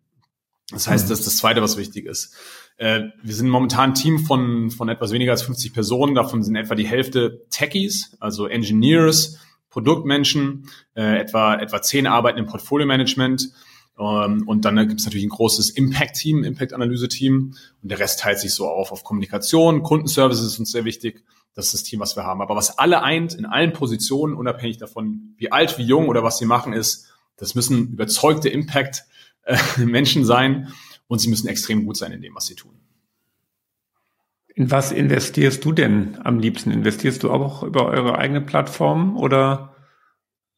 Das 0.71 0.87
heißt, 0.87 1.07
mhm. 1.07 1.11
das 1.11 1.21
ist 1.21 1.27
das 1.27 1.37
Zweite, 1.39 1.63
was 1.63 1.79
wichtig 1.79 2.07
ist. 2.07 2.37
Äh, 2.77 3.05
wir 3.23 3.35
sind 3.35 3.49
momentan 3.49 3.91
ein 3.91 3.95
Team 3.95 4.19
von, 4.21 4.71
von 4.71 4.89
etwas 4.89 5.13
weniger 5.13 5.33
als 5.33 5.43
50 5.43 5.73
Personen. 5.73 6.15
Davon 6.15 6.43
sind 6.43 6.57
etwa 6.57 6.75
die 6.75 6.87
Hälfte 6.87 7.47
Techies, 7.51 8.17
also 8.21 8.47
Engineers, 8.47 9.39
Produktmenschen, 9.71 10.69
äh, 10.95 11.21
etwa, 11.21 11.57
etwa 11.57 11.83
zehn 11.83 12.07
arbeiten 12.07 12.39
im 12.39 12.47
Portfolio-Management 12.47 13.51
und 13.99 14.65
dann 14.65 14.77
gibt 14.87 15.01
es 15.01 15.07
natürlich 15.07 15.27
ein 15.27 15.31
großes 15.31 15.71
Impact-Team, 15.71 16.45
Impact-Analyse-Team. 16.45 17.55
Und 17.83 17.91
der 17.91 17.99
Rest 17.99 18.21
teilt 18.21 18.39
sich 18.39 18.55
so 18.55 18.69
auf 18.69 18.93
auf 18.93 19.03
Kommunikation, 19.03 19.83
Kundenservice 19.83 20.41
ist 20.41 20.59
uns 20.59 20.71
sehr 20.71 20.85
wichtig. 20.85 21.25
Das 21.55 21.67
ist 21.67 21.75
das 21.75 21.83
Team, 21.83 21.99
was 21.99 22.15
wir 22.15 22.23
haben. 22.23 22.41
Aber 22.41 22.55
was 22.55 22.79
alle 22.79 23.03
eint, 23.03 23.35
in 23.35 23.45
allen 23.45 23.73
Positionen, 23.73 24.35
unabhängig 24.35 24.77
davon, 24.79 25.35
wie 25.37 25.51
alt, 25.51 25.79
wie 25.79 25.83
jung 25.83 26.09
oder 26.09 26.23
was 26.23 26.39
sie 26.39 26.47
machen, 26.47 26.73
ist, 26.73 27.09
das 27.37 27.57
müssen 27.57 27.89
überzeugte 27.89 28.49
Impact-Menschen 28.49 30.25
sein. 30.25 30.73
und 31.09 31.19
sie 31.19 31.29
müssen 31.29 31.49
extrem 31.49 31.85
gut 31.85 31.97
sein 31.97 32.13
in 32.13 32.23
dem, 32.23 32.37
was 32.37 32.47
sie 32.47 32.55
tun. 32.55 32.79
In 34.55 34.71
was 34.71 34.93
investierst 34.93 35.65
du 35.65 35.73
denn 35.73 36.19
am 36.23 36.39
liebsten? 36.39 36.71
Investierst 36.71 37.25
du 37.25 37.31
auch 37.31 37.65
über 37.65 37.87
eure 37.87 38.19
eigene 38.19 38.41
Plattform 38.43 39.17
oder 39.17 39.75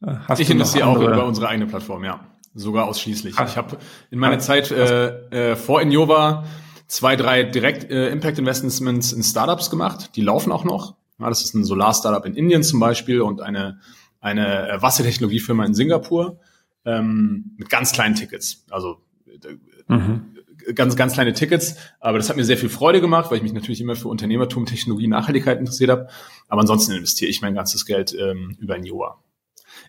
äh, 0.03 0.15
hast 0.27 0.41
ich 0.41 0.49
du 0.49 0.55
investiere 0.55 0.87
auch 0.87 1.01
über 1.01 1.25
unsere 1.25 1.49
eigene 1.49 1.67
Plattform, 1.67 2.05
ja. 2.05 2.27
Sogar 2.55 2.87
ausschließlich. 2.87 3.35
Ach. 3.37 3.49
Ich 3.49 3.57
habe 3.57 3.79
in 4.11 4.19
meiner 4.19 4.37
Ach. 4.37 4.41
Zeit 4.41 4.71
äh, 4.71 5.53
äh, 5.53 5.57
vor 5.57 5.81
Innova 5.81 6.45
zwei, 6.87 7.17
drei 7.17 7.45
Direkt 7.45 7.91
äh, 7.91 8.11
Impact 8.11 8.39
Investments 8.39 9.13
in 9.13 9.23
Startups 9.23 9.71
gemacht. 9.71 10.11
Die 10.17 10.23
laufen 10.23 10.51
auch 10.51 10.65
noch. 10.65 10.97
Ja, 11.19 11.29
das 11.29 11.45
ist 11.45 11.55
ein 11.55 11.65
Solar-Startup 11.65 12.25
in 12.25 12.35
Indien 12.35 12.63
zum 12.63 12.81
Beispiel 12.81 13.21
und 13.21 13.41
eine, 13.41 13.79
eine 14.21 14.69
äh, 14.69 14.83
Wassertechnologiefirma 14.83 15.65
in 15.65 15.75
Singapur 15.75 16.41
ähm, 16.85 17.53
mit 17.57 17.69
ganz 17.69 17.93
kleinen 17.93 18.15
Tickets. 18.15 18.65
Also 18.71 18.99
äh, 19.27 19.93
mhm 19.93 20.37
ganz, 20.75 20.97
ganz 20.97 21.15
kleine 21.15 21.33
Tickets. 21.33 21.77
Aber 22.01 22.19
das 22.19 22.29
hat 22.29 22.37
mir 22.37 22.45
sehr 22.45 22.59
viel 22.59 22.69
Freude 22.69 23.01
gemacht, 23.01 23.31
weil 23.31 23.39
ich 23.39 23.43
mich 23.43 23.53
natürlich 23.53 23.81
immer 23.81 23.97
für 23.97 24.09
Unternehmertum, 24.09 24.67
Technologie, 24.67 25.09
Nachhaltigkeit 25.09 25.59
interessiert 25.59 25.91
habe. 25.91 26.09
Aber 26.49 26.61
ansonsten 26.61 26.93
investiere 26.93 27.31
ich 27.31 27.43
mein 27.43 27.55
ganzes 27.55 27.87
Geld 27.87 28.15
ähm, 28.19 28.57
über 28.61 28.75
ein 28.75 28.85
Joa. 28.85 29.23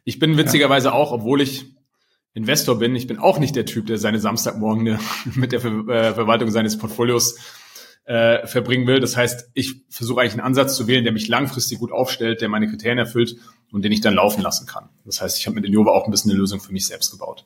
Ich 0.04 0.20
bin 0.20 0.38
witzigerweise 0.38 0.94
auch, 0.94 1.12
obwohl 1.12 1.42
ich 1.42 1.76
Investor 2.34 2.80
bin, 2.80 2.96
ich 2.96 3.08
bin 3.08 3.20
auch 3.20 3.40
nicht 3.40 3.56
der 3.56 3.66
Typ, 3.66 3.88
der 3.88 3.98
seine 3.98 4.20
Samstagmorgen 4.20 5.00
mit 5.36 5.52
der 5.52 5.60
Ver 5.60 5.88
äh, 5.90 6.14
Verwaltung 6.14 6.50
seines 6.50 6.78
Portfolios 6.78 7.38
äh, 8.06 8.48
verbringen 8.48 8.88
will. 8.88 9.00
Das 9.00 9.18
heißt, 9.18 9.52
ich 9.54 9.84
versuche 9.90 10.22
eigentlich 10.22 10.34
einen 10.34 10.42
Ansatz 10.42 10.76
zu 10.76 10.88
wählen, 10.88 11.04
der 11.04 11.14
mich 11.14 11.28
langfristig 11.28 11.80
gut 11.80 11.92
aufstellt, 11.92 12.42
der 12.42 12.50
meine 12.50 12.68
Kriterien 12.68 12.98
erfüllt 12.98 13.36
und 13.72 13.84
den 13.84 13.92
ich 13.92 14.02
dann 14.02 14.16
laufen 14.16 14.42
lassen 14.42 14.66
kann. 14.66 14.90
Das 15.06 15.22
heißt, 15.22 15.38
ich 15.38 15.46
habe 15.46 15.56
mit 15.56 15.66
Innova 15.66 15.92
auch 15.92 16.06
ein 16.06 16.12
bisschen 16.12 16.32
eine 16.32 16.40
Lösung 16.40 16.60
für 16.60 16.72
mich 16.72 16.88
selbst 16.88 17.12
gebaut. 17.12 17.46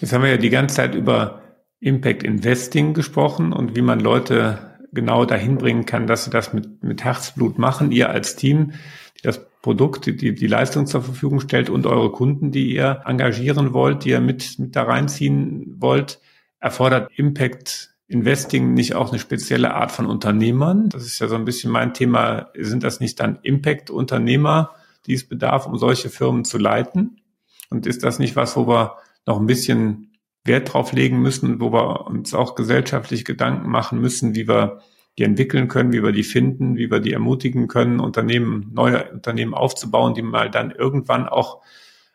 Jetzt 0.00 0.12
haben 0.12 0.22
wir 0.22 0.30
ja 0.30 0.36
die 0.36 0.50
ganze 0.50 0.76
Zeit 0.76 0.94
über 0.94 1.42
Impact 1.80 2.22
Investing 2.22 2.94
gesprochen 2.94 3.52
und 3.52 3.76
wie 3.76 3.82
man 3.82 4.00
Leute 4.00 4.78
genau 4.92 5.24
dahin 5.24 5.58
bringen 5.58 5.86
kann, 5.86 6.06
dass 6.06 6.24
sie 6.24 6.30
das 6.30 6.52
mit, 6.52 6.82
mit 6.82 7.02
Herzblut 7.02 7.58
machen. 7.58 7.92
Ihr 7.92 8.10
als 8.10 8.36
Team, 8.36 8.72
die 9.18 9.22
das 9.22 9.40
Produkt, 9.62 10.06
die, 10.06 10.34
die 10.34 10.46
Leistung 10.46 10.86
zur 10.86 11.02
Verfügung 11.02 11.40
stellt 11.40 11.70
und 11.70 11.86
eure 11.86 12.10
Kunden, 12.10 12.50
die 12.50 12.74
ihr 12.74 13.02
engagieren 13.06 13.72
wollt, 13.72 14.04
die 14.04 14.10
ihr 14.10 14.20
mit, 14.20 14.58
mit 14.58 14.74
da 14.74 14.82
reinziehen 14.82 15.76
wollt, 15.78 16.20
erfordert 16.58 17.10
Impact 17.16 17.90
Investing 18.08 18.74
nicht 18.74 18.94
auch 18.94 19.10
eine 19.10 19.18
spezielle 19.18 19.74
Art 19.74 19.90
von 19.90 20.06
Unternehmern? 20.06 20.90
Das 20.90 21.06
ist 21.06 21.18
ja 21.18 21.28
so 21.28 21.36
ein 21.36 21.46
bisschen 21.46 21.72
mein 21.72 21.94
Thema. 21.94 22.50
Sind 22.58 22.82
das 22.82 23.00
nicht 23.00 23.18
dann 23.20 23.38
Impact-Unternehmer, 23.42 24.72
die 25.06 25.14
es 25.14 25.26
bedarf, 25.26 25.66
um 25.66 25.78
solche 25.78 26.10
Firmen 26.10 26.44
zu 26.44 26.58
leiten? 26.58 27.22
Und 27.70 27.86
ist 27.86 28.04
das 28.04 28.18
nicht 28.18 28.36
was, 28.36 28.54
wo 28.56 28.68
wir 28.68 28.96
noch 29.26 29.40
ein 29.40 29.46
bisschen 29.46 30.12
Wert 30.44 30.74
drauf 30.74 30.92
legen 30.92 31.22
müssen, 31.22 31.60
wo 31.60 31.72
wir 31.72 32.06
uns 32.06 32.34
auch 32.34 32.54
gesellschaftlich 32.54 33.24
Gedanken 33.24 33.70
machen 33.70 34.00
müssen, 34.00 34.34
wie 34.34 34.46
wir 34.46 34.80
die 35.18 35.24
entwickeln 35.24 35.68
können, 35.68 35.92
wie 35.92 36.02
wir 36.02 36.12
die 36.12 36.22
finden, 36.22 36.76
wie 36.76 36.90
wir 36.90 37.00
die 37.00 37.12
ermutigen 37.12 37.68
können, 37.68 38.00
Unternehmen, 38.00 38.70
neue 38.72 39.10
Unternehmen 39.10 39.54
aufzubauen, 39.54 40.14
die 40.14 40.22
mal 40.22 40.50
dann 40.50 40.70
irgendwann 40.70 41.28
auch 41.28 41.62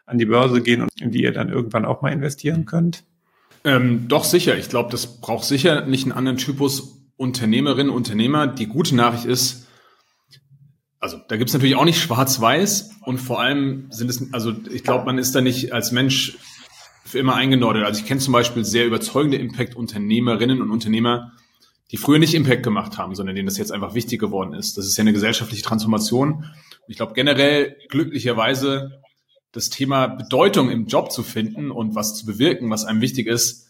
an 0.05 0.17
die 0.17 0.25
Börse 0.25 0.61
gehen 0.61 0.81
und 0.81 0.89
in 0.99 1.11
die 1.11 1.21
ihr 1.21 1.33
dann 1.33 1.49
irgendwann 1.49 1.85
auch 1.85 2.01
mal 2.01 2.11
investieren 2.11 2.65
könnt? 2.65 3.03
Ähm, 3.63 4.07
doch 4.07 4.23
sicher. 4.23 4.57
Ich 4.57 4.69
glaube, 4.69 4.89
das 4.89 5.19
braucht 5.19 5.43
sicher 5.43 5.85
nicht 5.85 6.03
einen 6.03 6.13
anderen 6.13 6.37
Typus 6.37 7.03
Unternehmerinnen, 7.17 7.91
Unternehmer. 7.91 8.47
Die 8.47 8.67
gute 8.67 8.95
Nachricht 8.95 9.25
ist, 9.25 9.67
also 10.99 11.17
da 11.27 11.37
gibt's 11.37 11.53
natürlich 11.53 11.75
auch 11.75 11.85
nicht 11.85 11.99
schwarz-weiß 11.99 12.91
und 13.01 13.17
vor 13.17 13.41
allem 13.41 13.87
sind 13.89 14.09
es, 14.09 14.33
also 14.33 14.53
ich 14.71 14.83
glaube, 14.83 15.05
man 15.05 15.17
ist 15.17 15.35
da 15.35 15.41
nicht 15.41 15.73
als 15.73 15.91
Mensch 15.91 16.37
für 17.03 17.19
immer 17.19 17.35
eingenordet. 17.35 17.83
Also 17.83 18.01
ich 18.01 18.07
kenne 18.07 18.21
zum 18.21 18.33
Beispiel 18.33 18.63
sehr 18.65 18.85
überzeugende 18.85 19.37
Impact-Unternehmerinnen 19.37 20.61
und 20.61 20.71
Unternehmer, 20.71 21.33
die 21.91 21.97
früher 21.97 22.19
nicht 22.19 22.33
Impact 22.33 22.63
gemacht 22.63 22.97
haben, 22.97 23.15
sondern 23.15 23.35
denen 23.35 23.45
das 23.45 23.57
jetzt 23.57 23.71
einfach 23.71 23.93
wichtig 23.93 24.19
geworden 24.19 24.53
ist. 24.53 24.77
Das 24.77 24.85
ist 24.85 24.97
ja 24.97 25.01
eine 25.01 25.13
gesellschaftliche 25.13 25.63
Transformation. 25.63 26.45
ich 26.87 26.97
glaube 26.97 27.13
generell 27.13 27.77
glücklicherweise 27.89 29.01
das 29.51 29.69
Thema 29.69 30.07
Bedeutung 30.07 30.69
im 30.69 30.87
Job 30.87 31.11
zu 31.11 31.23
finden 31.23 31.71
und 31.71 31.95
was 31.95 32.15
zu 32.15 32.25
bewirken, 32.25 32.69
was 32.69 32.85
einem 32.85 33.01
wichtig 33.01 33.27
ist, 33.27 33.67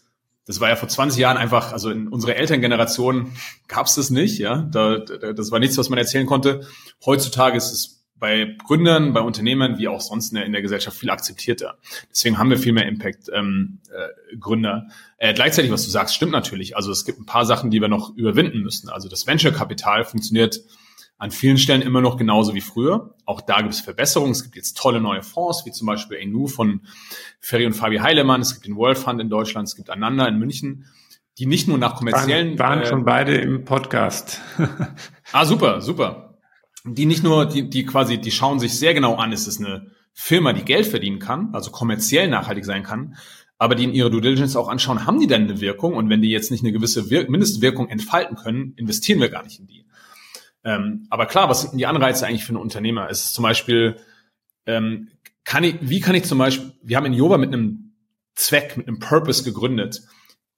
das 0.48 0.60
war 0.60 0.70
ja 0.70 0.76
vor 0.76 0.88
20 0.88 1.20
Jahren 1.20 1.36
einfach, 1.36 1.72
also 1.74 1.90
in 1.90 2.08
unserer 2.08 2.36
Elterngeneration 2.36 3.32
gab 3.68 3.84
es 3.84 3.96
das 3.96 4.08
nicht, 4.08 4.38
ja. 4.38 4.66
Da, 4.72 4.96
da, 4.96 5.34
das 5.34 5.50
war 5.50 5.58
nichts, 5.58 5.76
was 5.76 5.90
man 5.90 5.98
erzählen 5.98 6.24
konnte. 6.24 6.66
Heutzutage 7.04 7.58
ist 7.58 7.70
es 7.70 7.97
bei 8.18 8.56
Gründern, 8.66 9.12
bei 9.12 9.20
Unternehmern 9.20 9.78
wie 9.78 9.88
auch 9.88 10.00
sonst 10.00 10.30
in 10.30 10.36
der, 10.36 10.46
in 10.46 10.52
der 10.52 10.62
Gesellschaft 10.62 10.96
viel 10.96 11.10
akzeptierter. 11.10 11.78
Deswegen 12.10 12.38
haben 12.38 12.50
wir 12.50 12.58
viel 12.58 12.72
mehr 12.72 12.86
Impact-Gründer. 12.86 14.72
Ähm, 14.72 14.92
äh, 15.18 15.30
äh, 15.30 15.34
gleichzeitig, 15.34 15.70
was 15.70 15.84
du 15.84 15.90
sagst, 15.90 16.14
stimmt 16.14 16.32
natürlich. 16.32 16.76
Also 16.76 16.90
es 16.90 17.04
gibt 17.04 17.20
ein 17.20 17.26
paar 17.26 17.46
Sachen, 17.46 17.70
die 17.70 17.80
wir 17.80 17.88
noch 17.88 18.14
überwinden 18.16 18.60
müssen. 18.60 18.88
Also 18.88 19.08
das 19.08 19.26
Venture-Kapital 19.26 20.04
funktioniert 20.04 20.60
an 21.18 21.30
vielen 21.30 21.58
Stellen 21.58 21.82
immer 21.82 22.00
noch 22.00 22.16
genauso 22.16 22.54
wie 22.54 22.60
früher. 22.60 23.14
Auch 23.24 23.40
da 23.40 23.60
gibt 23.60 23.74
es 23.74 23.80
Verbesserungen. 23.80 24.32
Es 24.32 24.44
gibt 24.44 24.56
jetzt 24.56 24.76
tolle 24.76 25.00
neue 25.00 25.22
Fonds, 25.22 25.64
wie 25.66 25.72
zum 25.72 25.86
Beispiel 25.86 26.18
Enu 26.18 26.46
von 26.46 26.82
Ferry 27.40 27.66
und 27.66 27.72
Fabi 27.72 27.98
Heilemann. 27.98 28.40
Es 28.40 28.54
gibt 28.54 28.66
den 28.66 28.76
World 28.76 28.98
Fund 28.98 29.20
in 29.20 29.28
Deutschland. 29.28 29.68
Es 29.68 29.74
gibt 29.74 29.90
Ananda 29.90 30.26
in 30.26 30.38
München 30.38 30.86
die 31.38 31.46
nicht 31.46 31.68
nur 31.68 31.78
nach 31.78 31.94
kommerziellen 31.94 32.58
waren, 32.58 32.68
waren 32.68 32.82
äh, 32.82 32.86
schon 32.86 33.04
beide 33.04 33.36
im 33.36 33.64
Podcast. 33.64 34.40
ah 35.32 35.44
super, 35.44 35.80
super 35.80 36.27
die 36.94 37.06
nicht 37.06 37.22
nur, 37.22 37.46
die, 37.46 37.68
die 37.68 37.84
quasi, 37.84 38.18
die 38.18 38.30
schauen 38.30 38.60
sich 38.60 38.78
sehr 38.78 38.94
genau 38.94 39.16
an, 39.16 39.32
ist 39.32 39.46
es 39.46 39.58
eine 39.58 39.90
Firma, 40.12 40.52
die 40.52 40.64
Geld 40.64 40.86
verdienen 40.86 41.18
kann, 41.18 41.54
also 41.54 41.70
kommerziell 41.70 42.28
nachhaltig 42.28 42.64
sein 42.64 42.82
kann, 42.82 43.16
aber 43.58 43.74
die 43.74 43.84
in 43.84 43.92
ihre 43.92 44.10
Due 44.10 44.20
Diligence 44.20 44.56
auch 44.56 44.68
anschauen, 44.68 45.06
haben 45.06 45.20
die 45.20 45.26
denn 45.26 45.44
eine 45.44 45.60
Wirkung? 45.60 45.94
Und 45.94 46.08
wenn 46.10 46.22
die 46.22 46.30
jetzt 46.30 46.50
nicht 46.50 46.62
eine 46.62 46.72
gewisse 46.72 47.10
Wir 47.10 47.28
Mindestwirkung 47.28 47.88
entfalten 47.88 48.36
können, 48.36 48.74
investieren 48.76 49.20
wir 49.20 49.28
gar 49.28 49.42
nicht 49.42 49.58
in 49.58 49.66
die. 49.66 49.84
Ähm, 50.64 51.06
aber 51.10 51.26
klar, 51.26 51.48
was 51.48 51.62
sind 51.62 51.72
denn 51.72 51.78
die 51.78 51.86
Anreize 51.86 52.26
eigentlich 52.26 52.44
für 52.44 52.50
einen 52.50 52.62
Unternehmer? 52.62 53.08
Es 53.10 53.24
ist 53.24 53.34
zum 53.34 53.42
Beispiel, 53.42 53.96
ähm, 54.66 55.08
kann 55.44 55.64
ich, 55.64 55.76
wie 55.80 56.00
kann 56.00 56.14
ich 56.14 56.24
zum 56.24 56.38
Beispiel, 56.38 56.72
wir 56.82 56.96
haben 56.96 57.06
in 57.06 57.14
Jova 57.14 57.38
mit 57.38 57.52
einem 57.52 57.94
Zweck, 58.34 58.76
mit 58.76 58.86
einem 58.86 59.00
Purpose 59.00 59.42
gegründet. 59.42 60.02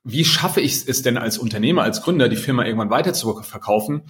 Wie 0.05 0.25
schaffe 0.25 0.61
ich 0.61 0.87
es 0.89 1.03
denn 1.03 1.17
als 1.17 1.39
Unternehmer, 1.39 1.83
als 1.83 2.03
Gründer, 2.03 2.29
die 2.29 2.37
Firma 2.37 2.65
irgendwann 2.65 2.91
weiter 2.91 3.13
zu 3.13 3.43
verkaufen 3.43 4.03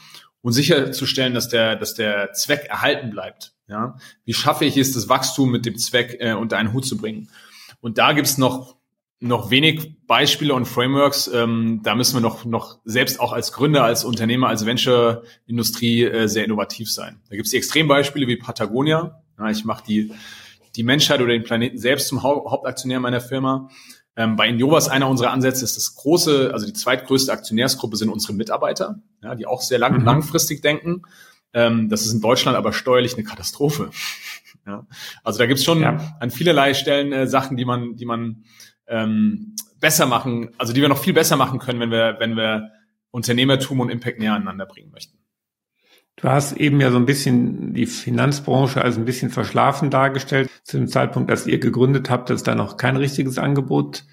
und 0.43 0.53
sicherzustellen, 0.53 1.35
dass 1.35 1.49
der, 1.49 1.77
dass 1.77 1.95
der 1.95 2.33
Zweck 2.33 2.67
erhalten 2.69 3.11
bleibt. 3.11 3.53
Ja? 3.69 3.97
Wie 4.25 4.35
schaffe 4.35 4.65
ich 4.65 4.77
es, 4.77 4.93
das 4.93 5.09
Wachstum 5.09 5.51
mit 5.51 5.67
dem 5.67 5.77
Zweck 5.77 6.17
äh, 6.21 6.33
unter 6.33 6.59
einen 6.59 6.73
Hut 6.73 6.87
zu 6.87 6.97
bringen? 6.97 7.29
Und 7.81 7.99
da 7.99 8.13
gibt's 8.13 8.39
noch 8.39 8.81
noch 9.21 9.51
wenig 9.51 10.07
Beispiele 10.07 10.55
und 10.55 10.65
Frameworks. 10.65 11.29
Ähm, 11.29 11.81
da 11.83 11.95
müssen 11.95 12.17
wir 12.17 12.23
noch, 12.23 12.47
noch 12.47 12.79
selbst 12.85 13.21
auch 13.21 13.33
als 13.33 13.53
Gründer, 13.53 13.85
als 13.85 14.05
Unternehmer, 14.05 14.49
als 14.49 14.65
Venture-Industrie 14.65 16.05
äh, 16.05 16.27
sehr 16.27 16.47
innovativ 16.47 16.91
sein. 16.91 17.21
Da 17.29 17.37
gibt's 17.37 17.51
die 17.51 17.59
Extrembeispiele 17.59 18.27
wie 18.27 18.37
Patagonia. 18.37 19.23
Ja, 19.39 19.51
ich 19.51 19.65
mache 19.65 19.85
die, 19.87 20.13
die 20.75 20.83
Menschheit 20.83 21.21
oder 21.21 21.33
den 21.33 21.45
Planeten 21.45 21.77
selbst 21.77 22.09
zum 22.09 22.23
Hau 22.23 22.51
Hauptaktionär 22.51 22.99
meiner 22.99 23.21
Firma. 23.21 23.69
Ähm, 24.21 24.37
bei 24.37 24.49
Innovas 24.49 24.91
einer 24.91 25.09
unserer 25.09 25.31
Ansätze 25.31 25.65
ist 25.65 25.79
das 25.79 25.95
große, 25.95 26.51
also 26.53 26.67
die 26.67 26.75
zweitgrößte 26.75 27.33
Aktionärsgruppe 27.33 27.97
sind 27.97 28.11
unsere 28.11 28.35
Mitarbeiter, 28.35 29.01
ja, 29.23 29.35
die 29.35 29.47
auch 29.47 29.63
sehr 29.63 29.79
lang, 29.79 30.01
mhm. 30.01 30.05
langfristig 30.05 30.61
denken. 30.61 31.05
Ähm, 31.55 31.89
das 31.89 32.03
ist 32.03 32.13
in 32.13 32.21
Deutschland 32.21 32.59
aber 32.59 32.75
steuerlich 32.75 33.15
eine 33.15 33.25
Katastrophe. 33.25 33.89
ja. 34.67 34.87
Also 35.25 35.39
da 35.39 35.47
gibt's 35.47 35.65
schon 35.65 35.81
ja. 35.81 36.17
an 36.21 36.31
vielerlei 36.31 36.75
Stellen 36.75 37.15
äh, 37.15 37.27
Sachen, 37.27 37.57
die 37.57 37.65
man, 37.65 37.97
die 37.97 38.05
man 38.05 38.45
ähm, 38.89 39.57
besser 39.81 40.05
machen, 40.05 40.51
also 40.59 40.75
die 40.75 40.83
wir 40.83 40.91
noch 40.91 41.03
viel 41.03 41.15
besser 41.15 41.39
machen 41.39 41.59
können, 41.59 41.81
wenn 41.81 41.91
wir, 41.91 42.17
wenn 42.19 42.37
wir 42.37 42.73
Unternehmertum 43.13 43.81
und 43.81 43.89
Impact 43.89 44.19
näher 44.19 44.35
aneinander 44.35 44.67
bringen 44.67 44.91
möchten. 44.91 45.17
Du 46.23 46.29
hast 46.29 46.53
eben 46.53 46.81
ja 46.81 46.91
so 46.91 46.99
ein 46.99 47.07
bisschen 47.07 47.73
die 47.73 47.87
Finanzbranche 47.87 48.83
als 48.83 48.99
ein 48.99 49.07
bisschen 49.07 49.31
verschlafen 49.31 49.89
dargestellt. 49.91 50.51
Zu 50.65 50.77
dem 50.77 50.89
Zeitpunkt, 50.89 51.31
als 51.31 51.47
ihr 51.47 51.59
gegründet 51.59 52.11
habt, 52.11 52.29
dass 52.29 52.43
da 52.43 52.55
noch 52.55 52.77
kein 52.77 52.97
richtiges 52.97 53.39
Angebot 53.39 54.05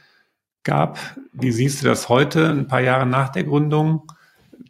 gab. 0.63 0.99
Wie 1.33 1.51
siehst 1.51 1.81
du 1.81 1.87
das 1.87 2.07
heute, 2.07 2.49
ein 2.49 2.67
paar 2.67 2.81
Jahre 2.81 3.05
nach 3.05 3.29
der 3.29 3.43
Gründung? 3.43 4.11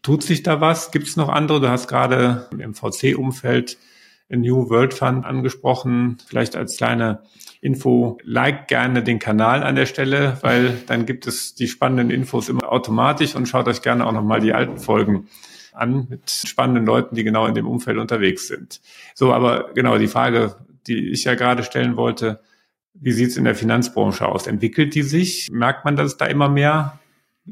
Tut 0.02 0.24
sich 0.24 0.42
da 0.42 0.62
was? 0.62 0.92
Gibt 0.92 1.08
es 1.08 1.16
noch 1.16 1.30
andere? 1.30 1.62
Du 1.62 1.70
hast 1.70 1.88
gerade 1.88 2.48
im 2.58 2.74
VC-Umfeld 2.74 3.78
New 4.30 4.70
World 4.70 4.94
Fund 4.96 5.24
angesprochen. 5.24 6.18
Vielleicht 6.26 6.56
als 6.56 6.78
kleine 6.78 7.22
Info, 7.62 8.18
like 8.24 8.68
gerne 8.68 9.04
den 9.04 9.20
Kanal 9.20 9.64
an 9.64 9.76
der 9.76 9.86
Stelle, 9.86 10.38
weil 10.42 10.78
dann 10.88 11.06
gibt 11.06 11.28
es 11.28 11.54
die 11.54 11.68
spannenden 11.68 12.10
Infos 12.10 12.50
immer 12.50 12.72
automatisch 12.72 13.36
und 13.36 13.48
schaut 13.48 13.68
euch 13.68 13.82
gerne 13.82 14.06
auch 14.06 14.12
nochmal 14.12 14.40
die 14.40 14.54
alten 14.54 14.78
Folgen 14.78 15.28
an 15.78 16.08
mit 16.10 16.30
spannenden 16.30 16.86
Leuten, 16.86 17.16
die 17.16 17.24
genau 17.24 17.46
in 17.46 17.56
dem 17.56 17.68
Umfeld 17.68 17.98
unterwegs 17.98 18.48
sind. 18.48 18.82
So, 19.14 19.34
aber 19.34 19.72
genau 19.74 19.98
die 19.98 20.08
Frage, 20.08 20.56
die 20.88 21.10
ich 21.10 21.24
ja 21.24 21.36
gerade 21.36 21.64
stellen 21.64 21.96
wollte, 21.96 22.40
wie 22.94 23.12
sieht 23.12 23.30
es 23.30 23.38
in 23.38 23.44
der 23.44 23.56
Finanzbranche 23.56 24.28
aus? 24.28 24.48
Entwickelt 24.48 24.96
die 24.96 25.04
sich? 25.04 25.50
Merkt 25.52 25.86
man, 25.86 25.96
dass 25.96 26.14
es 26.14 26.18
da 26.18 26.26
immer 26.26 26.50
mehr 26.50 27.00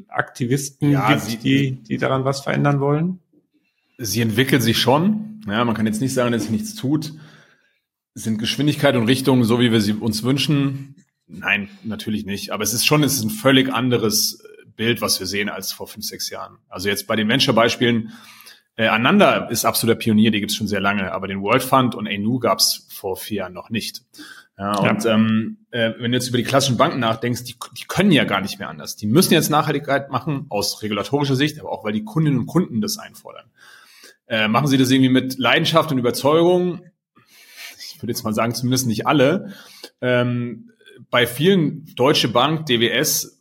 Aktivisten 0.07 0.91
ja, 0.91 1.09
gibt, 1.09 1.21
sie, 1.21 1.37
die, 1.37 1.71
die 1.83 1.97
daran 1.97 2.25
was 2.25 2.41
verändern 2.41 2.79
wollen? 2.79 3.19
Sie 3.97 4.21
entwickelt 4.21 4.61
sich 4.61 4.77
schon. 4.77 5.41
Ja, 5.47 5.63
man 5.63 5.75
kann 5.75 5.85
jetzt 5.85 6.01
nicht 6.01 6.13
sagen, 6.13 6.31
dass 6.31 6.43
sich 6.43 6.51
nichts 6.51 6.75
tut. 6.75 7.13
Sind 8.13 8.39
Geschwindigkeit 8.39 8.95
und 8.95 9.07
Richtung 9.07 9.43
so, 9.43 9.59
wie 9.59 9.71
wir 9.71 9.81
sie 9.81 9.93
uns 9.93 10.23
wünschen? 10.23 10.95
Nein, 11.27 11.69
natürlich 11.83 12.25
nicht. 12.25 12.51
Aber 12.51 12.63
es 12.63 12.73
ist 12.73 12.85
schon, 12.85 13.03
es 13.03 13.15
ist 13.15 13.23
ein 13.23 13.29
völlig 13.29 13.71
anderes 13.73 14.43
Bild, 14.75 15.01
was 15.01 15.19
wir 15.19 15.27
sehen, 15.27 15.49
als 15.49 15.71
vor 15.71 15.87
fünf, 15.87 16.05
sechs 16.05 16.29
Jahren. 16.29 16.57
Also 16.69 16.89
jetzt 16.89 17.07
bei 17.07 17.15
den 17.15 17.27
Venture-Beispielen, 17.27 18.11
äh, 18.77 18.87
Ananda 18.87 19.47
ist 19.47 19.65
absoluter 19.65 19.97
Pionier, 19.97 20.31
die 20.31 20.39
gibt 20.39 20.51
es 20.51 20.57
schon 20.57 20.67
sehr 20.67 20.81
lange, 20.81 21.11
aber 21.11 21.27
den 21.27 21.41
World 21.41 21.63
Fund 21.63 21.95
und 21.95 22.07
ANU 22.07 22.39
gab 22.39 22.59
es 22.59 22.87
vor 22.89 23.15
vier 23.15 23.37
Jahren 23.37 23.53
noch 23.53 23.69
nicht. 23.69 24.03
Ja, 24.57 24.77
und 24.77 25.03
ja. 25.03 25.13
Ähm, 25.13 25.57
äh, 25.71 25.91
wenn 25.97 26.11
du 26.11 26.17
jetzt 26.17 26.29
über 26.29 26.37
die 26.37 26.43
klassischen 26.43 26.77
Banken 26.77 26.99
nachdenkst, 26.99 27.43
die, 27.43 27.55
die 27.77 27.85
können 27.87 28.11
ja 28.11 28.23
gar 28.23 28.41
nicht 28.41 28.59
mehr 28.59 28.69
anders. 28.69 28.95
Die 28.95 29.05
müssen 29.05 29.33
jetzt 29.33 29.49
Nachhaltigkeit 29.49 30.09
machen, 30.09 30.45
aus 30.49 30.81
regulatorischer 30.81 31.35
Sicht, 31.35 31.59
aber 31.59 31.71
auch 31.71 31.83
weil 31.83 31.93
die 31.93 32.03
Kundinnen 32.03 32.39
und 32.39 32.45
Kunden 32.45 32.81
das 32.81 32.97
einfordern. 32.97 33.45
Äh, 34.27 34.47
machen 34.47 34.67
sie 34.67 34.77
das 34.77 34.91
irgendwie 34.91 35.09
mit 35.09 35.37
Leidenschaft 35.37 35.91
und 35.91 35.97
Überzeugung? 35.97 36.81
Ich 37.79 38.01
würde 38.01 38.11
jetzt 38.11 38.23
mal 38.23 38.33
sagen, 38.33 38.55
zumindest 38.55 38.87
nicht 38.87 39.07
alle. 39.07 39.53
Ähm, 40.01 40.71
bei 41.09 41.27
vielen 41.27 41.85
Deutsche 41.95 42.29
Bank, 42.29 42.65
DWS, 42.65 43.34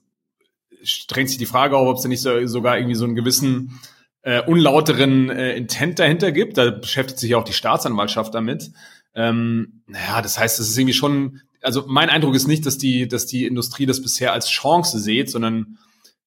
drängt 1.08 1.28
sich 1.28 1.38
die 1.38 1.46
Frage 1.46 1.76
auf, 1.76 1.88
ob 1.88 1.96
es 1.96 2.02
da 2.02 2.08
nicht 2.08 2.22
so, 2.22 2.46
sogar 2.46 2.78
irgendwie 2.78 2.94
so 2.94 3.04
einen 3.04 3.14
gewissen 3.14 3.80
äh, 4.22 4.42
unlauteren 4.42 5.30
äh, 5.30 5.56
Intent 5.56 5.98
dahinter 5.98 6.32
gibt. 6.32 6.56
Da 6.58 6.70
beschäftigt 6.70 7.18
sich 7.18 7.34
auch 7.34 7.44
die 7.44 7.52
Staatsanwaltschaft 7.52 8.34
damit. 8.34 8.70
Ähm, 9.14 9.82
naja, 9.86 10.22
das 10.22 10.38
heißt, 10.38 10.58
es 10.58 10.68
ist 10.68 10.78
irgendwie 10.78 10.94
schon, 10.94 11.40
also 11.62 11.84
mein 11.86 12.10
Eindruck 12.10 12.34
ist 12.34 12.48
nicht, 12.48 12.66
dass 12.66 12.78
die, 12.78 13.06
dass 13.06 13.26
die 13.26 13.46
Industrie 13.46 13.86
das 13.86 14.02
bisher 14.02 14.32
als 14.32 14.48
Chance 14.48 14.98
sieht, 14.98 15.30
sondern 15.30 15.78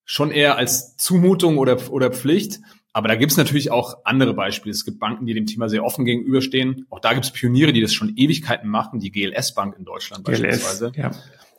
schon 0.04 0.30
eher 0.30 0.56
als 0.56 0.96
Zumutung 0.96 1.58
oder, 1.58 1.90
oder 1.90 2.10
Pflicht. 2.10 2.60
Aber 2.94 3.08
da 3.08 3.14
gibt 3.14 3.32
es 3.32 3.38
natürlich 3.38 3.70
auch 3.70 3.98
andere 4.04 4.32
Beispiele. 4.32 4.72
Es 4.72 4.84
gibt 4.84 4.98
Banken, 4.98 5.26
die 5.26 5.34
dem 5.34 5.46
Thema 5.46 5.68
sehr 5.68 5.84
offen 5.84 6.04
gegenüberstehen. 6.04 6.86
Auch 6.90 7.00
da 7.00 7.12
gibt 7.12 7.26
es 7.26 7.30
Pioniere, 7.30 7.72
die 7.72 7.82
das 7.82 7.92
schon 7.92 8.14
Ewigkeiten 8.16 8.68
machen, 8.68 9.00
die 9.00 9.12
GLS 9.12 9.54
Bank 9.54 9.76
in 9.78 9.84
Deutschland 9.84 10.24
GLS, 10.24 10.40
beispielsweise. 10.40 10.92
Ja. 10.96 11.10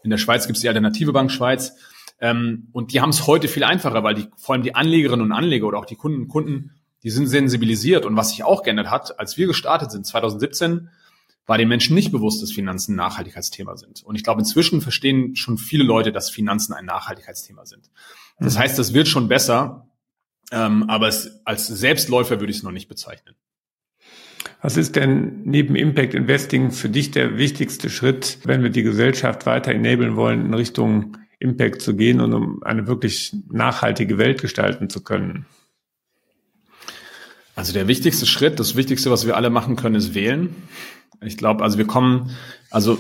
In 0.04 0.10
der 0.10 0.18
Schweiz 0.18 0.48
gibt 0.48 0.58
es 0.58 0.62
die 0.62 0.68
Alternative 0.68 1.14
Bank 1.14 1.32
Schweiz. 1.32 1.76
Ähm, 2.22 2.68
und 2.72 2.94
die 2.94 3.02
haben 3.02 3.10
es 3.10 3.28
heute 3.28 3.48
viel 3.48 3.64
einfacher, 3.64 4.04
weil 4.04 4.16
die, 4.16 4.28
vor 4.38 4.54
allem 4.54 4.64
die 4.64 4.76
Anlegerinnen 4.76 5.26
und 5.26 5.32
Anleger 5.32 5.68
oder 5.68 5.80
auch 5.80 5.86
die 5.86 5.96
Kunden 5.96 6.24
und 6.24 6.28
Kunden, 6.28 6.72
die 7.04 7.10
sind 7.10 7.28
sensibilisiert. 7.28 8.06
Und 8.06 8.16
was 8.16 8.32
sich 8.32 8.44
auch 8.44 8.64
geändert 8.64 8.90
hat, 8.90 9.20
als 9.20 9.38
wir 9.38 9.48
gestartet 9.48 9.92
sind, 9.92 10.06
2017, 10.06 10.90
war 11.46 11.58
den 11.58 11.68
Menschen 11.68 11.96
nicht 11.96 12.12
bewusst, 12.12 12.44
dass 12.44 12.52
Finanzen 12.52 12.94
ein 12.94 12.98
Nachhaltigkeitsthema 12.98 13.76
sind. 13.76 14.04
Und 14.04 14.16
ich 14.16 14.24
glaube, 14.24 14.42
inzwischen 14.42 14.82
verstehen 14.82 15.36
schon 15.36 15.58
viele 15.58 15.84
Leute, 15.84 16.12
dass 16.12 16.30
Finanzen 16.30 16.74
ein 16.74 16.86
Nachhaltigkeitsthema 16.86 17.66
sind. 17.66 17.90
Das 18.40 18.56
mhm. 18.56 18.60
heißt, 18.60 18.78
das 18.78 18.94
wird 18.94 19.08
schon 19.08 19.28
besser, 19.28 19.88
ähm, 20.52 20.84
aber 20.90 21.08
es, 21.08 21.42
als 21.46 21.66
Selbstläufer 21.66 22.40
würde 22.40 22.52
ich 22.52 22.58
es 22.58 22.64
noch 22.64 22.72
nicht 22.72 22.88
bezeichnen. 22.88 23.36
Was 24.62 24.78
ist 24.78 24.96
denn 24.96 25.42
neben 25.44 25.76
Impact 25.76 26.14
Investing 26.14 26.72
für 26.72 26.90
dich 26.90 27.12
der 27.12 27.38
wichtigste 27.38 27.90
Schritt, 27.90 28.40
wenn 28.44 28.62
wir 28.62 28.70
die 28.70 28.84
Gesellschaft 28.84 29.46
weiter 29.46 29.72
enablen 29.72 30.16
wollen, 30.16 30.46
in 30.46 30.54
Richtung 30.54 31.18
Impact 31.40 31.82
zu 31.82 31.96
gehen 31.96 32.20
und 32.20 32.34
um 32.34 32.64
eine 32.64 32.88
wirklich 32.88 33.34
nachhaltige 33.50 34.18
Welt 34.18 34.42
gestalten 34.42 34.90
zu 34.90 35.04
können? 35.04 35.46
Also 37.56 37.74
der 37.74 37.88
wichtigste 37.88 38.26
Schritt, 38.26 38.60
das 38.60 38.76
Wichtigste, 38.76 39.12
was 39.12 39.26
wir 39.26 39.36
alle 39.36 39.50
machen 39.50 39.76
können, 39.76 39.96
ist 39.96 40.14
wählen. 40.14 40.56
Ich 41.22 41.38
glaube, 41.38 41.64
also 41.64 41.78
wir 41.78 41.88
kommen, 41.88 42.32
also 42.72 42.98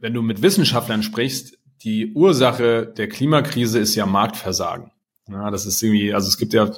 wenn 0.00 0.14
du 0.14 0.22
mit 0.22 0.42
Wissenschaftlern 0.42 1.02
sprichst, 1.02 1.58
die 1.82 2.12
Ursache 2.12 2.86
der 2.86 3.08
Klimakrise 3.08 3.78
ist 3.78 3.94
ja 3.94 4.06
Marktversagen. 4.06 4.90
Ja, 5.28 5.50
das 5.50 5.66
ist 5.66 5.82
irgendwie, 5.82 6.14
also 6.14 6.28
es 6.28 6.38
gibt 6.38 6.52
ja 6.52 6.70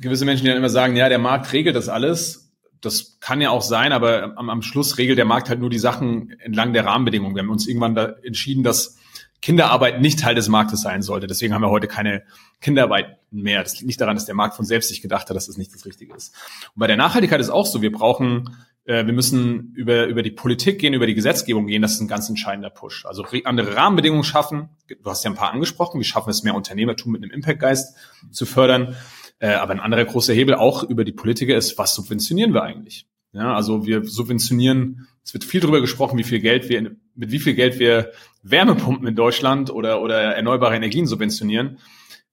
gewisse 0.00 0.24
Menschen, 0.24 0.44
die 0.44 0.48
dann 0.48 0.58
immer 0.58 0.68
sagen, 0.68 0.96
ja, 0.96 1.08
der 1.08 1.18
Markt 1.18 1.52
regelt 1.52 1.76
das 1.76 1.88
alles. 1.88 2.52
Das 2.80 3.18
kann 3.20 3.40
ja 3.40 3.50
auch 3.50 3.62
sein, 3.62 3.92
aber 3.92 4.36
am, 4.36 4.50
am 4.50 4.62
Schluss 4.62 4.98
regelt 4.98 5.18
der 5.18 5.24
Markt 5.24 5.48
halt 5.48 5.60
nur 5.60 5.70
die 5.70 5.78
Sachen 5.78 6.30
entlang 6.40 6.72
der 6.72 6.84
Rahmenbedingungen. 6.84 7.34
Wir 7.34 7.42
haben 7.42 7.50
uns 7.50 7.66
irgendwann 7.66 7.94
da 7.94 8.16
entschieden, 8.22 8.62
dass 8.62 8.98
Kinderarbeit 9.42 10.00
nicht 10.00 10.20
Teil 10.20 10.34
des 10.34 10.48
Marktes 10.48 10.80
sein 10.80 11.02
sollte. 11.02 11.26
Deswegen 11.26 11.52
haben 11.52 11.62
wir 11.62 11.70
heute 11.70 11.88
keine 11.88 12.22
Kinderarbeit 12.60 13.18
mehr. 13.30 13.62
Das 13.62 13.74
liegt 13.74 13.86
nicht 13.86 14.00
daran, 14.00 14.16
dass 14.16 14.24
der 14.24 14.34
Markt 14.34 14.54
von 14.54 14.64
selbst 14.64 14.88
sich 14.88 15.02
gedacht 15.02 15.28
hat, 15.28 15.36
dass 15.36 15.46
das 15.46 15.58
nicht 15.58 15.74
das 15.74 15.84
Richtige 15.84 16.14
ist. 16.14 16.34
Und 16.74 16.80
bei 16.80 16.86
der 16.86 16.96
Nachhaltigkeit 16.96 17.40
ist 17.40 17.50
auch 17.50 17.66
so, 17.66 17.82
wir 17.82 17.92
brauchen 17.92 18.48
äh, 18.84 19.06
wir 19.06 19.12
müssen 19.12 19.72
über, 19.74 20.06
über 20.06 20.22
die 20.22 20.30
Politik 20.30 20.78
gehen, 20.78 20.94
über 20.94 21.06
die 21.06 21.14
Gesetzgebung 21.14 21.66
gehen. 21.66 21.82
Das 21.82 21.92
ist 21.92 22.00
ein 22.00 22.08
ganz 22.08 22.28
entscheidender 22.28 22.70
Push. 22.70 23.06
Also 23.06 23.24
andere 23.44 23.76
Rahmenbedingungen 23.76 24.24
schaffen. 24.24 24.70
Du 24.88 25.10
hast 25.10 25.24
ja 25.24 25.30
ein 25.30 25.36
paar 25.36 25.52
angesprochen. 25.52 26.00
Wie 26.00 26.04
schaffen 26.04 26.26
wir 26.26 26.32
es, 26.32 26.42
mehr 26.42 26.54
Unternehmertum 26.54 27.12
mit 27.12 27.22
einem 27.22 27.32
Impact-Geist 27.32 27.96
zu 28.30 28.46
fördern? 28.46 28.96
Äh, 29.38 29.54
aber 29.54 29.72
ein 29.72 29.80
anderer 29.80 30.04
großer 30.04 30.34
Hebel 30.34 30.54
auch 30.54 30.82
über 30.82 31.04
die 31.04 31.12
Politiker 31.12 31.56
ist, 31.56 31.78
was 31.78 31.94
subventionieren 31.94 32.54
wir 32.54 32.62
eigentlich? 32.62 33.06
Ja, 33.32 33.54
also 33.54 33.86
wir 33.86 34.04
subventionieren, 34.04 35.08
es 35.24 35.32
wird 35.32 35.44
viel 35.44 35.60
darüber 35.60 35.80
gesprochen, 35.80 36.18
wie 36.18 36.24
viel 36.24 36.40
Geld 36.40 36.68
wir, 36.68 36.94
mit 37.14 37.30
wie 37.30 37.38
viel 37.38 37.54
Geld 37.54 37.78
wir 37.78 38.12
Wärmepumpen 38.42 39.06
in 39.06 39.14
Deutschland 39.14 39.70
oder, 39.70 40.02
oder 40.02 40.20
erneuerbare 40.34 40.76
Energien 40.76 41.06
subventionieren. 41.06 41.78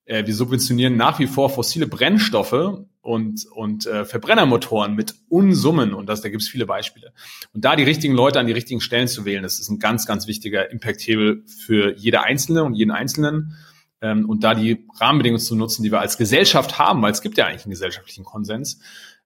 Äh, 0.06 0.26
wir 0.26 0.36
subventionieren 0.36 0.98
nach 0.98 1.20
wie 1.20 1.28
vor 1.28 1.50
fossile 1.50 1.88
Brennstoffe 1.88 2.84
und, 3.02 3.46
und 3.52 3.86
äh, 3.86 4.06
Verbrennermotoren 4.06 4.96
mit 4.96 5.16
Unsummen 5.30 5.94
und 5.94 6.08
das, 6.08 6.22
da 6.22 6.30
gibt 6.30 6.42
es 6.42 6.50
viele 6.50 6.66
Beispiele. 6.66 7.14
Und 7.54 7.64
da 7.64 7.76
die 7.76 7.84
richtigen 7.84 8.14
Leute 8.14 8.40
an 8.40 8.48
die 8.48 8.54
richtigen 8.54 8.82
Stellen 8.82 9.08
zu 9.08 9.26
wählen, 9.26 9.44
das 9.44 9.60
ist 9.60 9.70
ein 9.70 9.80
ganz, 9.80 10.06
ganz 10.06 10.28
wichtiger 10.28 10.70
Impact-Hebel 10.72 11.44
für 11.46 11.96
jede 11.96 12.24
Einzelne 12.24 12.64
und 12.64 12.74
jeden 12.74 12.92
Einzelnen. 12.92 13.56
Ähm, 14.02 14.30
und 14.30 14.44
da 14.44 14.56
die 14.56 14.88
Rahmenbedingungen 15.00 15.42
zu 15.42 15.56
nutzen, 15.56 15.84
die 15.84 15.92
wir 15.92 16.00
als 16.00 16.18
Gesellschaft 16.18 16.80
haben, 16.80 17.02
weil 17.02 17.12
es 17.12 17.22
gibt 17.22 17.38
ja 17.38 17.46
eigentlich 17.46 17.66
einen 17.66 17.72
gesellschaftlichen 17.72 18.26
Konsens, 18.26 18.82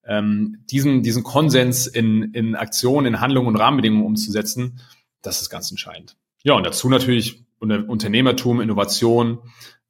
ähm, 0.06 0.64
diesen, 0.70 1.02
diesen 1.02 1.24
Konsens 1.24 1.88
in, 1.88 2.34
in 2.34 2.56
Aktionen, 2.56 3.08
in 3.08 3.22
Handlungen 3.22 3.48
und 3.48 3.56
Rahmenbedingungen 3.56 4.06
umzusetzen, 4.06 4.82
das 5.22 5.42
ist 5.42 5.50
ganz 5.50 5.72
entscheidend. 5.72 6.18
Ja, 6.44 6.54
und 6.54 6.66
dazu 6.66 6.90
natürlich 6.90 7.46
Unternehmertum, 7.60 8.60
Innovation, 8.60 9.40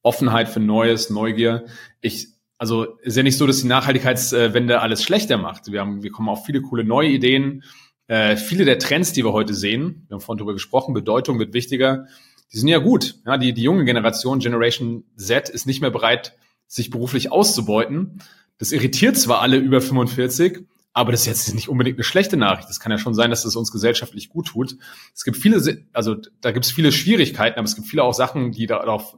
Offenheit 0.04 0.50
für 0.50 0.60
Neues, 0.60 1.10
Neugier. 1.10 1.66
Ich, 2.02 2.28
also 2.60 2.98
ist 3.02 3.18
ja 3.18 3.24
nicht 3.24 3.38
so, 3.38 3.48
dass 3.48 3.62
die 3.62 3.68
Nachhaltigkeitswende 3.68 4.80
alles 4.80 5.04
schlechter 5.04 5.38
macht. 5.38 5.72
Wir 5.72 5.82
haben, 5.82 6.04
wir 6.04 6.12
kommen 6.12 6.30
auf 6.30 6.46
viele 6.46 6.62
coole 6.62 6.84
neue 6.84 7.10
Ideen. 7.10 7.64
Äh, 8.08 8.36
viele 8.38 8.66
der 8.66 8.80
Trends, 8.80 9.14
die 9.14 9.24
wir 9.24 9.34
heute 9.34 9.54
sehen, 9.54 10.06
wir 10.08 10.16
haben 10.16 10.22
vorhin 10.22 10.38
darüber 10.38 10.54
gesprochen, 10.54 10.94
Bedeutung 10.94 11.40
wird 11.40 11.54
wichtiger. 11.54 12.06
Die 12.52 12.58
sind 12.58 12.68
ja 12.68 12.78
gut. 12.78 13.16
Ja, 13.26 13.38
die, 13.38 13.54
die 13.54 13.64
junge 13.64 13.86
Generation, 13.86 14.40
Generation 14.40 15.06
Z, 15.16 15.50
ist 15.50 15.66
nicht 15.66 15.82
mehr 15.82 15.90
bereit, 15.90 16.36
sich 16.68 16.92
beruflich 16.92 17.32
auszubeuten. 17.32 18.22
Das 18.60 18.72
irritiert 18.72 19.18
zwar 19.18 19.42
alle 19.42 19.58
über 19.58 19.82
45, 19.82 20.68
aber 20.94 21.12
das 21.12 21.22
ist 21.22 21.28
jetzt 21.28 21.56
nicht 21.56 21.70
unbedingt 21.70 21.98
eine 21.98 22.04
schlechte 22.04 22.38
Nachricht. 22.38 22.70
Das 22.70 22.80
kann 22.80 22.92
ja 22.92 23.00
schon 23.00 23.16
sein, 23.16 23.32
dass 23.32 23.46
es 23.46 23.56
uns 23.56 23.72
gesellschaftlich 23.72 24.30
gut 24.30 24.48
tut. 24.48 24.78
Es 25.14 25.24
gibt 25.24 25.38
viele, 25.38 25.86
also 25.92 26.16
da 26.42 26.52
gibt 26.52 26.66
es 26.66 26.72
viele 26.72 26.92
Schwierigkeiten, 26.92 27.58
aber 27.58 27.66
es 27.66 27.76
gibt 27.76 27.88
viele 27.88 28.04
auch 28.04 28.14
Sachen, 28.14 28.52
die 28.52 28.68
darauf 28.68 29.18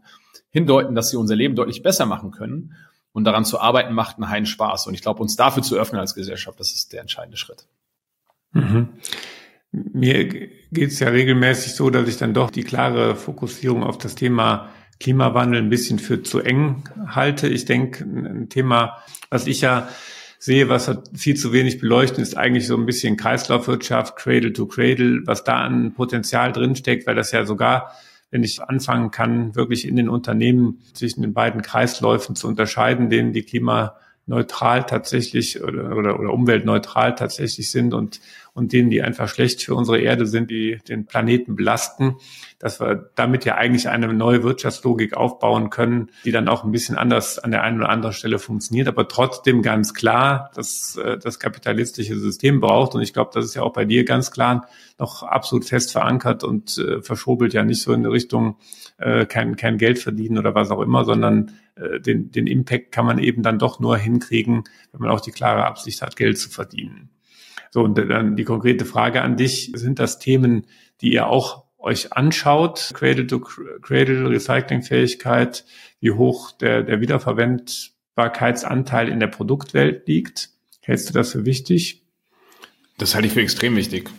hindeuten, 0.49 0.95
dass 0.95 1.09
sie 1.09 1.17
unser 1.17 1.35
Leben 1.35 1.55
deutlich 1.55 1.83
besser 1.83 2.05
machen 2.05 2.31
können. 2.31 2.75
Und 3.11 3.25
daran 3.25 3.45
zu 3.45 3.59
arbeiten 3.59 3.93
macht 3.93 4.17
einen 4.17 4.29
heiden 4.29 4.45
Spaß. 4.45 4.87
Und 4.87 4.93
ich 4.93 5.01
glaube, 5.01 5.21
uns 5.21 5.35
dafür 5.35 5.63
zu 5.63 5.75
öffnen 5.75 5.99
als 5.99 6.15
Gesellschaft, 6.15 6.59
das 6.59 6.73
ist 6.73 6.93
der 6.93 7.01
entscheidende 7.01 7.37
Schritt. 7.37 7.67
Mhm. 8.51 8.89
Mir 9.71 10.27
geht 10.27 10.91
es 10.91 10.99
ja 10.99 11.09
regelmäßig 11.09 11.75
so, 11.75 11.89
dass 11.89 12.07
ich 12.07 12.17
dann 12.17 12.33
doch 12.33 12.51
die 12.51 12.63
klare 12.63 13.15
Fokussierung 13.15 13.83
auf 13.83 13.97
das 13.97 14.15
Thema 14.15 14.69
Klimawandel 14.99 15.61
ein 15.61 15.69
bisschen 15.69 15.99
für 15.99 16.23
zu 16.23 16.39
eng 16.39 16.83
halte. 17.07 17.49
Ich 17.49 17.65
denke, 17.65 18.05
ein 18.05 18.47
Thema, 18.47 18.97
was 19.29 19.47
ich 19.47 19.59
ja 19.59 19.89
sehe, 20.45 20.69
was 20.69 20.87
hat 20.87 21.09
viel 21.13 21.35
zu 21.35 21.51
wenig 21.51 21.79
beleuchtet, 21.79 22.19
ist 22.19 22.37
eigentlich 22.37 22.67
so 22.67 22.77
ein 22.77 22.85
bisschen 22.85 23.17
Kreislaufwirtschaft, 23.17 24.15
Cradle 24.15 24.53
to 24.53 24.67
Cradle, 24.67 25.21
was 25.25 25.43
da 25.43 25.57
an 25.63 25.93
Potenzial 25.93 26.51
drinsteckt, 26.51 27.07
weil 27.07 27.15
das 27.15 27.31
ja 27.31 27.45
sogar 27.45 27.91
wenn 28.31 28.43
ich 28.43 28.61
anfangen 28.61 29.11
kann, 29.11 29.55
wirklich 29.55 29.87
in 29.87 29.95
den 29.95 30.09
Unternehmen 30.09 30.81
zwischen 30.93 31.21
den 31.21 31.33
beiden 31.33 31.61
Kreisläufen 31.61 32.35
zu 32.35 32.49
unterscheiden, 32.49 33.09
denen 33.09 33.31
die 33.31 33.43
klimaneutral 33.43 34.85
tatsächlich 34.85 35.63
oder, 35.63 35.95
oder, 35.95 36.19
oder 36.19 36.33
umweltneutral 36.33 37.15
tatsächlich 37.15 37.71
sind 37.71 37.93
und, 37.93 38.19
und 38.55 38.71
denen, 38.71 38.89
die 38.89 39.03
einfach 39.03 39.27
schlecht 39.27 39.61
für 39.61 39.75
unsere 39.75 39.99
Erde 39.99 40.25
sind, 40.25 40.49
die 40.49 40.79
den 40.87 41.05
Planeten 41.05 41.55
belasten, 41.55 42.15
dass 42.57 42.79
wir 42.79 43.11
damit 43.15 43.43
ja 43.43 43.55
eigentlich 43.55 43.89
eine 43.89 44.11
neue 44.13 44.43
Wirtschaftslogik 44.43 45.15
aufbauen 45.15 45.69
können, 45.69 46.09
die 46.23 46.31
dann 46.31 46.47
auch 46.47 46.63
ein 46.63 46.71
bisschen 46.71 46.97
anders 46.97 47.37
an 47.37 47.51
der 47.51 47.63
einen 47.63 47.79
oder 47.79 47.89
anderen 47.89 48.13
Stelle 48.13 48.39
funktioniert, 48.39 48.87
aber 48.87 49.09
trotzdem 49.09 49.61
ganz 49.61 49.93
klar, 49.93 50.51
dass 50.55 50.95
äh, 50.95 51.17
das 51.17 51.37
kapitalistische 51.39 52.17
System 52.17 52.61
braucht. 52.61 52.95
Und 52.95 53.01
ich 53.01 53.11
glaube, 53.11 53.31
das 53.33 53.43
ist 53.43 53.55
ja 53.55 53.61
auch 53.61 53.73
bei 53.73 53.83
dir 53.83 54.05
ganz 54.05 54.31
klar 54.31 54.69
noch 54.97 55.23
absolut 55.23 55.65
fest 55.65 55.91
verankert 55.91 56.45
und 56.45 56.77
äh, 56.77 57.01
verschobelt 57.01 57.53
ja 57.53 57.63
nicht 57.65 57.81
so 57.81 57.91
in 57.91 58.05
Richtung 58.05 58.55
äh, 58.97 59.25
kein, 59.25 59.57
kein 59.57 59.77
Geld 59.77 59.99
verdienen 59.99 60.37
oder 60.37 60.55
was 60.55 60.71
auch 60.71 60.81
immer, 60.81 61.03
sondern 61.03 61.51
äh, 61.75 61.99
den, 61.99 62.31
den 62.31 62.47
Impact 62.47 62.93
kann 62.93 63.05
man 63.05 63.19
eben 63.19 63.43
dann 63.43 63.59
doch 63.59 63.81
nur 63.81 63.97
hinkriegen, 63.97 64.63
wenn 64.93 65.01
man 65.01 65.09
auch 65.09 65.19
die 65.19 65.31
klare 65.31 65.65
Absicht 65.65 66.01
hat, 66.01 66.15
Geld 66.15 66.39
zu 66.39 66.49
verdienen. 66.49 67.09
So, 67.75 67.83
und 67.83 67.97
dann 67.97 68.37
die 68.37 68.45
konkrete 68.45 68.85
Frage 68.85 69.21
an 69.21 69.35
dich, 69.35 69.73
sind 69.75 69.99
das 69.99 70.17
Themen, 70.17 70.65
die 71.01 71.11
ihr 71.11 71.27
auch 71.27 71.65
euch 71.77 72.13
anschaut, 72.13 72.91
Cradle 72.93 73.27
to 73.27 73.41
Cradle 73.41 74.29
Recyclingfähigkeit, 74.29 75.65
wie 75.99 76.11
hoch 76.11 76.53
der, 76.53 76.83
der 76.83 77.01
Wiederverwendbarkeitsanteil 77.01 79.09
in 79.09 79.19
der 79.19 79.27
Produktwelt 79.27 80.07
liegt? 80.07 80.51
Hältst 80.83 81.09
du 81.09 81.13
das 81.13 81.33
für 81.33 81.43
wichtig? 81.43 82.05
Das 82.97 83.13
halte 83.13 83.27
ich 83.27 83.33
für 83.33 83.41
extrem 83.41 83.75
wichtig. 83.75 84.09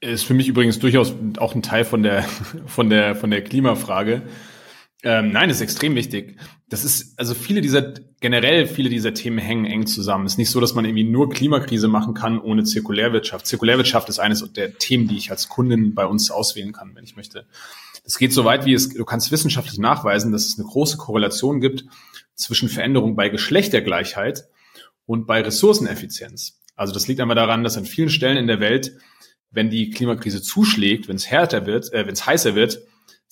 Ist 0.00 0.24
für 0.24 0.32
mich 0.32 0.48
übrigens 0.48 0.78
durchaus 0.78 1.14
auch 1.36 1.54
ein 1.54 1.60
Teil 1.60 1.84
von 1.84 2.02
der, 2.02 2.22
von 2.66 2.88
der, 2.88 3.14
von 3.14 3.30
der 3.30 3.44
Klimafrage. 3.44 4.22
Ähm, 5.04 5.32
nein, 5.32 5.48
das 5.48 5.58
ist 5.58 5.62
extrem 5.62 5.96
wichtig. 5.96 6.38
Das 6.68 6.84
ist, 6.84 7.18
also 7.18 7.34
viele 7.34 7.60
dieser, 7.60 7.92
generell 8.20 8.66
viele 8.66 8.88
dieser 8.88 9.12
Themen 9.12 9.38
hängen 9.38 9.64
eng 9.64 9.86
zusammen. 9.86 10.26
Es 10.26 10.34
ist 10.34 10.38
nicht 10.38 10.50
so, 10.50 10.60
dass 10.60 10.74
man 10.74 10.84
irgendwie 10.84 11.04
nur 11.04 11.28
Klimakrise 11.28 11.88
machen 11.88 12.14
kann 12.14 12.38
ohne 12.40 12.62
Zirkulärwirtschaft. 12.62 13.46
Zirkulärwirtschaft 13.46 14.08
ist 14.08 14.20
eines 14.20 14.50
der 14.52 14.78
Themen, 14.78 15.08
die 15.08 15.16
ich 15.16 15.30
als 15.32 15.48
Kundin 15.48 15.94
bei 15.94 16.06
uns 16.06 16.30
auswählen 16.30 16.72
kann, 16.72 16.94
wenn 16.94 17.02
ich 17.02 17.16
möchte. 17.16 17.46
Es 18.04 18.16
geht 18.18 18.32
so 18.32 18.44
weit, 18.44 18.64
wie 18.64 18.74
es, 18.74 18.90
du 18.90 19.04
kannst 19.04 19.32
wissenschaftlich 19.32 19.78
nachweisen, 19.78 20.30
dass 20.32 20.46
es 20.46 20.58
eine 20.58 20.68
große 20.68 20.98
Korrelation 20.98 21.60
gibt 21.60 21.84
zwischen 22.34 22.68
Veränderung 22.68 23.16
bei 23.16 23.28
Geschlechtergleichheit 23.28 24.44
und 25.04 25.26
bei 25.26 25.40
Ressourceneffizienz. 25.40 26.60
Also 26.76 26.94
das 26.94 27.08
liegt 27.08 27.20
einmal 27.20 27.36
daran, 27.36 27.64
dass 27.64 27.76
an 27.76 27.86
vielen 27.86 28.08
Stellen 28.08 28.36
in 28.36 28.46
der 28.46 28.60
Welt, 28.60 28.92
wenn 29.50 29.68
die 29.68 29.90
Klimakrise 29.90 30.42
zuschlägt, 30.42 31.08
wenn 31.08 31.16
es 31.16 31.28
härter 31.28 31.66
wird, 31.66 31.92
äh, 31.92 32.06
wenn 32.06 32.14
es 32.14 32.24
heißer 32.24 32.54
wird, 32.54 32.82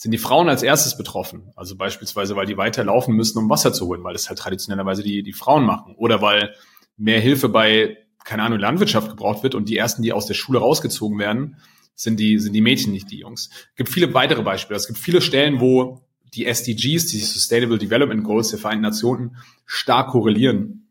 sind 0.00 0.12
die 0.12 0.18
Frauen 0.18 0.48
als 0.48 0.62
erstes 0.62 0.96
betroffen. 0.96 1.52
Also 1.56 1.76
beispielsweise, 1.76 2.34
weil 2.34 2.46
die 2.46 2.56
weiter 2.56 2.82
laufen 2.82 3.14
müssen, 3.14 3.36
um 3.36 3.50
Wasser 3.50 3.70
zu 3.74 3.86
holen, 3.86 4.02
weil 4.02 4.14
das 4.14 4.30
halt 4.30 4.38
traditionellerweise 4.38 5.02
die, 5.02 5.22
die 5.22 5.34
Frauen 5.34 5.66
machen. 5.66 5.94
Oder 5.94 6.22
weil 6.22 6.54
mehr 6.96 7.20
Hilfe 7.20 7.50
bei, 7.50 7.98
keine 8.24 8.44
Ahnung, 8.44 8.58
Landwirtschaft 8.58 9.10
gebraucht 9.10 9.42
wird 9.42 9.54
und 9.54 9.68
die 9.68 9.76
ersten, 9.76 10.00
die 10.00 10.14
aus 10.14 10.24
der 10.24 10.32
Schule 10.32 10.58
rausgezogen 10.58 11.18
werden, 11.18 11.58
sind 11.94 12.18
die, 12.18 12.38
sind 12.38 12.54
die 12.54 12.62
Mädchen, 12.62 12.92
nicht 12.92 13.10
die 13.10 13.18
Jungs. 13.18 13.50
Es 13.52 13.76
gibt 13.76 13.90
viele 13.90 14.14
weitere 14.14 14.42
Beispiele. 14.42 14.78
Es 14.78 14.86
gibt 14.86 14.98
viele 14.98 15.20
Stellen, 15.20 15.60
wo 15.60 16.00
die 16.32 16.46
SDGs, 16.46 17.08
die 17.08 17.18
Sustainable 17.18 17.76
Development 17.76 18.24
Goals 18.24 18.48
der 18.48 18.58
Vereinten 18.58 18.84
Nationen, 18.84 19.36
stark 19.66 20.12
korrelieren. 20.12 20.88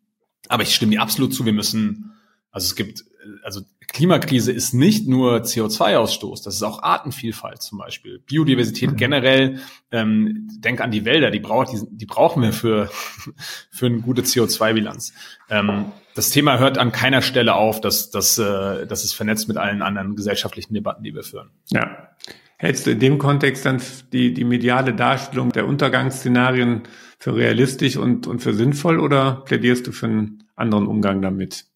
Aber 0.49 0.62
ich 0.62 0.76
stimme 0.76 0.91
dir 0.91 1.01
absolut 1.01 1.34
zu, 1.34 1.45
wir 1.45 1.53
müssen, 1.53 2.12
also 2.51 2.66
es 2.66 2.76
gibt, 2.76 3.05
also 3.41 3.62
Klimakrise 3.92 4.52
ist 4.52 4.74
nicht 4.74 5.08
nur 5.08 5.38
CO2-Ausstoß, 5.38 6.44
das 6.44 6.56
ist 6.56 6.64
auch 6.64 6.84
Artenvielfalt 6.84 7.62
zum 7.62 7.80
Beispiel, 7.80 8.20
Biodiversität 8.20 8.92
mhm. 8.92 8.96
generell. 8.96 9.60
Ähm, 9.92 10.48
denk 10.60 10.82
an 10.82 10.92
die 10.92 11.06
Wälder, 11.06 11.32
die, 11.32 11.40
braucht, 11.40 11.72
die, 11.74 11.80
die 11.90 12.06
brauchen 12.06 12.44
wir 12.44 12.54
für, 12.54 12.90
für 13.72 13.88
eine 13.88 14.02
gute 14.02 14.22
CO2-Bilanz. 14.22 15.14
Ähm, 15.50 15.86
das 16.14 16.30
Thema 16.30 16.60
hört 16.60 16.78
an 16.78 16.92
keiner 16.92 17.22
Stelle 17.22 17.56
auf, 17.56 17.82
dass, 17.82 18.12
dass, 18.12 18.38
äh, 18.38 18.86
dass 18.86 19.04
es 19.04 19.14
vernetzt 19.14 19.48
mit 19.48 19.58
allen 19.58 19.82
anderen 19.82 20.16
gesellschaftlichen 20.16 20.74
Debatten, 20.74 21.04
die 21.04 21.16
wir 21.16 21.24
führen. 21.24 21.50
Ja. 21.70 22.10
Hältst 22.58 22.86
du 22.86 22.92
in 22.92 23.00
dem 23.00 23.18
Kontext 23.20 23.66
dann 23.66 23.82
die, 24.12 24.34
die 24.34 24.44
mediale 24.44 24.94
Darstellung 24.94 25.52
der 25.52 25.66
Untergangsszenarien 25.66 26.84
für 27.18 27.36
realistisch 27.36 27.96
und, 27.96 28.28
und 28.28 28.40
für 28.40 28.54
sinnvoll 28.54 29.00
oder 29.00 29.44
plädierst 29.46 29.88
du 29.88 29.94
für 29.94 30.08
einen 30.08 30.44
anderen 30.56 30.86
Umgang 30.86 31.22
damit? 31.22 31.68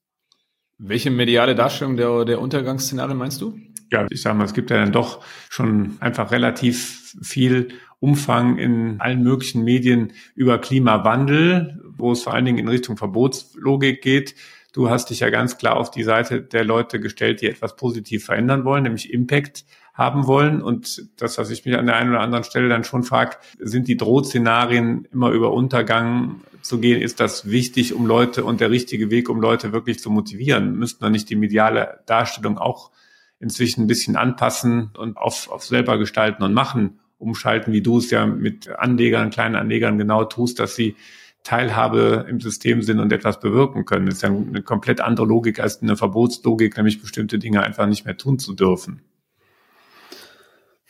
Welche 0.78 1.12
mediale 1.12 1.56
Darstellung 1.56 1.98
der, 1.98 2.26
der 2.26 2.42
Untergangsszenarien 2.42 3.18
meinst 3.18 3.42
du? 3.42 3.58
Ja, 3.92 4.08
ich 4.10 4.22
sage 4.22 4.38
mal, 4.38 4.46
es 4.46 4.54
gibt 4.54 4.72
ja 4.72 4.78
dann 4.78 4.92
doch 4.92 5.24
schon 5.50 5.98
einfach 6.00 6.32
relativ 6.32 7.16
viel 7.22 7.70
Umfang 8.00 8.58
in 8.58 9.00
allen 9.00 9.24
möglichen 9.24 9.64
Medien 9.64 10.14
über 10.36 10.58
Klimawandel, 10.58 11.80
wo 11.96 12.12
es 12.12 12.24
vor 12.24 12.34
allen 12.34 12.46
Dingen 12.46 12.58
in 12.58 12.68
Richtung 12.68 12.98
Verbotslogik 12.98 14.02
geht. 14.02 14.36
Du 14.74 14.90
hast 14.90 15.12
dich 15.12 15.20
ja 15.20 15.30
ganz 15.30 15.58
klar 15.58 15.78
auf 15.78 15.92
die 15.92 16.04
Seite 16.04 16.42
der 16.42 16.66
Leute 16.66 17.00
gestellt, 17.00 17.42
die 17.42 17.48
etwas 17.48 17.76
positiv 17.76 18.26
verändern 18.26 18.66
wollen, 18.66 18.84
nämlich 18.84 19.14
Impact 19.14 19.66
haben 19.94 20.26
wollen. 20.26 20.62
Und 20.62 21.08
das, 21.18 21.38
was 21.38 21.52
ich 21.52 21.64
mich 21.64 21.78
an 21.78 21.86
der 21.86 21.96
einen 21.96 22.10
oder 22.10 22.22
anderen 22.22 22.44
Stelle 22.44 22.68
dann 22.68 22.84
schon 22.84 23.04
frage, 23.04 23.38
sind 23.60 23.88
die 23.88 23.98
Drohszenarien 23.98 25.08
immer 25.12 25.30
über 25.30 25.54
Untergang 25.54 26.42
zu 26.64 26.80
gehen, 26.80 27.02
ist 27.02 27.20
das 27.20 27.50
wichtig, 27.50 27.94
um 27.94 28.06
Leute 28.06 28.44
und 28.44 28.62
der 28.62 28.72
richtige 28.72 29.12
Weg, 29.12 29.30
um 29.30 29.40
Leute 29.40 29.72
wirklich 29.74 30.00
zu 30.00 30.10
motivieren? 30.10 30.78
Müssten 30.78 31.04
wir 31.04 31.10
nicht 31.10 31.30
die 31.30 31.36
mediale 31.36 32.00
Darstellung 32.06 32.58
auch 32.58 32.92
inzwischen 33.40 33.84
ein 33.84 33.88
bisschen 33.88 34.16
anpassen 34.16 34.92
und 34.98 35.18
auf, 35.18 35.50
auf 35.52 35.64
selber 35.64 35.98
gestalten 35.98 36.44
und 36.44 36.54
machen, 36.54 37.00
umschalten, 37.18 37.74
wie 37.74 37.82
du 37.82 37.98
es 37.98 38.10
ja 38.10 38.26
mit 38.26 38.70
Anlegern, 38.70 39.30
kleinen 39.30 39.56
Anlegern 39.56 39.98
genau 39.98 40.24
tust, 40.24 40.60
dass 40.60 40.76
sie 40.76 40.96
Teilhabe 41.44 42.26
im 42.30 42.40
System 42.40 42.82
sind 42.82 43.00
und 43.00 43.12
etwas 43.12 43.40
bewirken 43.40 43.86
können. 43.86 44.06
Das 44.06 44.16
ist 44.16 44.22
ja 44.22 44.30
eine 44.30 44.62
komplett 44.62 45.02
andere 45.02 45.26
Logik 45.26 45.60
als 45.60 45.82
eine 45.82 45.98
Verbotslogik, 45.98 46.78
nämlich 46.78 47.02
bestimmte 47.02 47.38
Dinge 47.38 47.64
einfach 47.64 47.86
nicht 47.86 48.06
mehr 48.06 48.18
tun 48.18 48.40
zu 48.40 48.54
dürfen. 48.54 49.02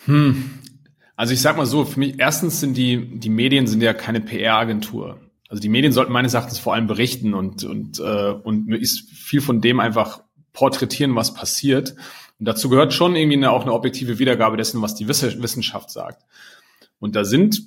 Hm. 0.06 0.52
Also 1.16 1.34
ich 1.34 1.42
sag 1.42 1.58
mal 1.58 1.66
so, 1.66 1.86
für 1.86 2.00
mich, 2.00 2.20
erstens 2.20 2.60
sind 2.60 2.76
die, 2.76 3.20
die 3.20 3.30
Medien 3.30 3.66
sind 3.68 3.82
ja 3.82 3.94
keine 3.94 4.22
PR-Agentur. 4.22 5.20
Also 5.54 5.62
die 5.62 5.70
Medien 5.70 5.94
sollten 5.94 6.12
meines 6.12 6.34
Erachtens 6.34 6.58
vor 6.58 6.74
allem 6.74 6.88
berichten 6.88 7.36
und, 7.36 7.64
und, 7.64 8.00
äh, 8.00 8.32
und 8.32 8.74
ist 8.74 9.12
viel 9.12 9.40
von 9.40 9.62
dem 9.62 9.80
einfach 9.80 10.24
porträtieren, 10.52 11.16
was 11.16 11.36
passiert. 11.36 11.92
Und 12.40 12.48
dazu 12.48 12.70
gehört 12.70 12.92
schon 12.92 13.16
irgendwie 13.16 13.38
eine, 13.38 13.52
auch 13.52 13.62
eine 13.62 13.72
objektive 13.72 14.18
Wiedergabe 14.18 14.58
dessen, 14.58 14.82
was 14.82 14.96
die 14.96 15.08
Wissenschaft 15.08 15.92
sagt. 15.92 16.26
Und 16.98 17.16
da 17.16 17.24
sind 17.24 17.62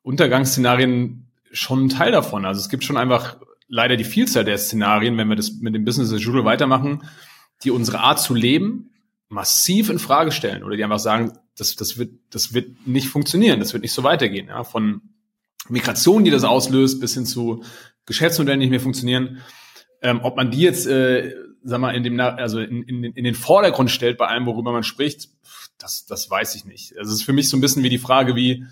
Untergangsszenarien 0.00 1.26
schon 1.52 1.84
ein 1.84 1.88
Teil 1.90 2.12
davon. 2.12 2.46
Also 2.46 2.62
es 2.62 2.70
gibt 2.70 2.82
schon 2.82 2.96
einfach 2.96 3.36
leider 3.68 3.98
die 3.98 4.04
Vielzahl 4.04 4.46
der 4.46 4.56
Szenarien, 4.56 5.18
wenn 5.18 5.28
wir 5.28 5.36
das 5.36 5.52
mit 5.60 5.74
dem 5.74 5.84
Business 5.84 6.14
as 6.14 6.26
usual 6.26 6.46
weitermachen, 6.46 7.02
die 7.62 7.72
unsere 7.72 8.00
Art 8.00 8.20
zu 8.20 8.32
leben 8.32 8.88
massiv 9.28 9.90
in 9.90 9.98
Frage 9.98 10.32
stellen 10.32 10.64
oder 10.64 10.78
die 10.78 10.84
einfach 10.84 10.98
sagen, 10.98 11.32
das, 11.58 11.76
das, 11.76 11.98
wird, 11.98 12.14
das 12.30 12.54
wird 12.54 12.86
nicht 12.86 13.08
funktionieren, 13.08 13.60
das 13.60 13.74
wird 13.74 13.82
nicht 13.82 13.92
so 13.92 14.02
weitergehen. 14.02 14.48
Ja? 14.48 14.64
Von 14.64 15.02
Migration, 15.68 16.24
die 16.24 16.30
das 16.30 16.44
auslöst, 16.44 17.00
bis 17.00 17.14
hin 17.14 17.26
zu 17.26 17.62
Geschäftsmodellen, 18.06 18.60
die 18.60 18.66
nicht 18.66 18.72
mehr 18.72 18.80
funktionieren. 18.80 19.42
Ähm, 20.00 20.20
ob 20.22 20.36
man 20.36 20.50
die 20.50 20.60
jetzt, 20.60 20.86
äh, 20.86 21.34
sag 21.62 21.80
mal, 21.80 21.94
in 21.94 22.02
dem, 22.02 22.18
also 22.18 22.58
in, 22.60 22.82
in, 22.82 23.04
in 23.04 23.24
den 23.24 23.34
Vordergrund 23.34 23.90
stellt 23.90 24.18
bei 24.18 24.26
allem, 24.26 24.46
worüber 24.46 24.72
man 24.72 24.82
spricht, 24.82 25.28
das, 25.78 26.06
das 26.06 26.28
weiß 26.28 26.54
ich 26.56 26.64
nicht. 26.64 26.96
Also 26.98 27.12
es 27.12 27.20
ist 27.20 27.24
für 27.24 27.32
mich 27.32 27.48
so 27.48 27.56
ein 27.56 27.60
bisschen 27.60 27.82
wie 27.82 27.88
die 27.88 27.98
Frage, 27.98 28.34
wie 28.34 28.64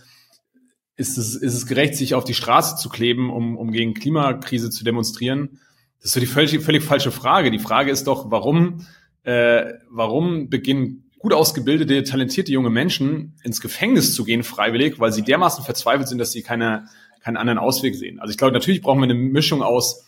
ist 0.97 1.17
es, 1.17 1.35
ist 1.35 1.55
es 1.55 1.67
gerecht, 1.67 1.95
sich 1.95 2.15
auf 2.15 2.25
die 2.25 2.35
Straße 2.35 2.77
zu 2.77 2.89
kleben, 2.89 3.31
um, 3.31 3.57
um 3.57 3.71
gegen 3.71 3.95
Klimakrise 3.95 4.71
zu 4.71 4.85
demonstrieren? 4.85 5.61
Das 5.99 6.07
ist 6.07 6.13
so 6.13 6.21
die 6.21 6.27
völlig, 6.27 6.61
völlig 6.61 6.83
falsche 6.83 7.11
Frage. 7.11 7.51
Die 7.51 7.59
Frage 7.59 7.91
ist 7.91 8.07
doch, 8.07 8.31
warum 8.31 8.87
äh, 9.23 9.75
warum 9.91 10.49
beginnen 10.49 11.10
gut 11.21 11.35
ausgebildete, 11.35 12.03
talentierte 12.03 12.51
junge 12.51 12.71
Menschen 12.71 13.37
ins 13.45 13.61
Gefängnis 13.61 14.15
zu 14.15 14.25
gehen 14.25 14.43
freiwillig, 14.43 14.99
weil 14.99 15.13
sie 15.13 15.23
dermaßen 15.23 15.65
verzweifelt 15.65 16.09
sind, 16.09 16.19
dass 16.19 16.33
sie 16.33 16.43
keine, 16.43 16.89
keinen 17.21 17.37
anderen 17.37 17.59
Ausweg 17.59 17.95
sehen. 17.95 18.19
Also 18.19 18.33
ich 18.33 18.39
glaube, 18.39 18.53
natürlich 18.53 18.81
brauchen 18.81 19.01
wir 19.01 19.05
eine 19.05 19.15
Mischung 19.15 19.63
aus 19.63 20.07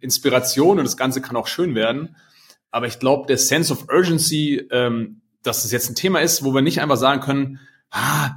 Inspiration 0.00 0.78
und 0.78 0.84
das 0.84 0.96
Ganze 0.96 1.22
kann 1.22 1.36
auch 1.36 1.46
schön 1.46 1.76
werden. 1.76 2.16
Aber 2.72 2.88
ich 2.88 2.98
glaube, 2.98 3.28
der 3.28 3.38
Sense 3.38 3.72
of 3.72 3.86
Urgency, 3.88 4.66
ähm, 4.72 5.22
dass 5.44 5.64
es 5.64 5.70
jetzt 5.70 5.90
ein 5.90 5.94
Thema 5.94 6.20
ist, 6.20 6.42
wo 6.42 6.52
wir 6.52 6.60
nicht 6.60 6.80
einfach 6.80 6.96
sagen 6.96 7.20
können, 7.20 7.60
ah, 7.90 8.32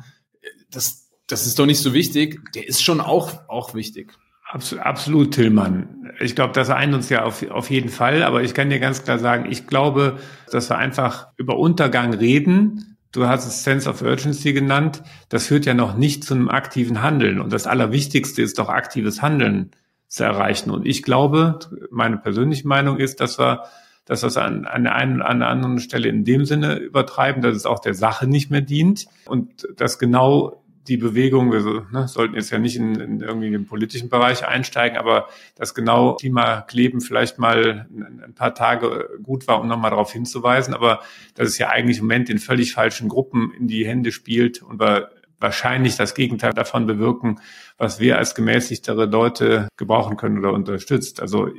das, 0.69 1.09
das 1.25 1.47
ist 1.47 1.57
doch 1.57 1.65
nicht 1.65 1.81
so 1.81 1.91
wichtig, 1.93 2.39
der 2.53 2.67
ist 2.67 2.83
schon 2.83 3.01
auch, 3.01 3.49
auch 3.49 3.73
wichtig. 3.73 4.13
Absolut, 4.51 4.85
absolut 4.85 5.33
Tillmann. 5.33 6.11
Ich 6.19 6.35
glaube, 6.35 6.51
das 6.51 6.69
eint 6.69 6.93
uns 6.93 7.07
ja 7.07 7.23
auf, 7.23 7.49
auf 7.49 7.69
jeden 7.69 7.87
Fall. 7.87 8.21
Aber 8.21 8.43
ich 8.43 8.53
kann 8.53 8.69
dir 8.69 8.79
ganz 8.79 9.01
klar 9.03 9.17
sagen, 9.17 9.49
ich 9.49 9.65
glaube, 9.65 10.17
dass 10.51 10.69
wir 10.69 10.77
einfach 10.77 11.29
über 11.37 11.57
Untergang 11.57 12.13
reden. 12.13 12.97
Du 13.13 13.27
hast 13.27 13.47
es 13.47 13.63
Sense 13.63 13.89
of 13.89 14.01
Urgency 14.01 14.51
genannt. 14.51 15.03
Das 15.29 15.47
führt 15.47 15.65
ja 15.65 15.73
noch 15.73 15.95
nicht 15.95 16.25
zu 16.25 16.33
einem 16.33 16.49
aktiven 16.49 17.01
Handeln. 17.01 17.39
Und 17.39 17.53
das 17.53 17.65
Allerwichtigste 17.65 18.41
ist 18.41 18.59
doch 18.59 18.67
aktives 18.67 19.21
Handeln 19.21 19.71
zu 20.09 20.25
erreichen. 20.25 20.69
Und 20.69 20.85
ich 20.85 21.01
glaube, 21.01 21.59
meine 21.89 22.17
persönliche 22.17 22.67
Meinung 22.67 22.97
ist, 22.97 23.21
dass 23.21 23.39
wir 23.39 23.63
dass 24.05 24.23
wir 24.23 24.27
es 24.27 24.35
an, 24.35 24.65
an 24.65 24.83
der 24.83 24.95
einen 24.95 25.17
oder 25.17 25.29
an 25.29 25.39
der 25.39 25.47
anderen 25.47 25.79
Stelle 25.79 26.09
in 26.09 26.25
dem 26.25 26.43
Sinne 26.43 26.75
übertreiben, 26.75 27.41
dass 27.41 27.55
es 27.55 27.65
auch 27.65 27.79
der 27.79 27.93
Sache 27.93 28.27
nicht 28.27 28.51
mehr 28.51 28.59
dient 28.59 29.05
und 29.25 29.67
dass 29.77 29.99
genau 29.99 30.60
die 30.87 30.97
Bewegung, 30.97 31.51
wir 31.51 31.85
ne, 31.91 32.07
sollten 32.07 32.35
jetzt 32.35 32.49
ja 32.49 32.57
nicht 32.57 32.75
in, 32.75 32.95
in 32.95 33.21
irgendwie 33.21 33.51
den 33.51 33.65
politischen 33.65 34.09
Bereich 34.09 34.45
einsteigen, 34.47 34.97
aber 34.97 35.27
dass 35.55 35.75
genau 35.75 36.15
Klimakleben 36.15 37.01
vielleicht 37.01 37.37
mal 37.37 37.87
ein, 37.89 38.21
ein 38.25 38.33
paar 38.33 38.55
Tage 38.55 39.09
gut 39.21 39.47
war, 39.47 39.61
um 39.61 39.67
nochmal 39.67 39.91
darauf 39.91 40.11
hinzuweisen, 40.11 40.73
aber 40.73 41.01
dass 41.35 41.49
es 41.49 41.57
ja 41.57 41.69
eigentlich 41.69 41.99
im 41.99 42.05
Moment 42.05 42.29
den 42.29 42.39
völlig 42.39 42.73
falschen 42.73 43.09
Gruppen 43.09 43.53
in 43.53 43.67
die 43.67 43.85
Hände 43.85 44.11
spielt 44.11 44.61
und 44.61 44.79
wir 44.79 45.11
wahrscheinlich 45.39 45.97
das 45.97 46.13
Gegenteil 46.13 46.53
davon 46.53 46.85
bewirken, 46.85 47.39
was 47.77 47.99
wir 47.99 48.17
als 48.17 48.35
gemäßigtere 48.35 49.05
Leute 49.05 49.67
gebrauchen 49.75 50.17
können 50.17 50.37
oder 50.37 50.53
unterstützt. 50.53 51.21
Also 51.21 51.49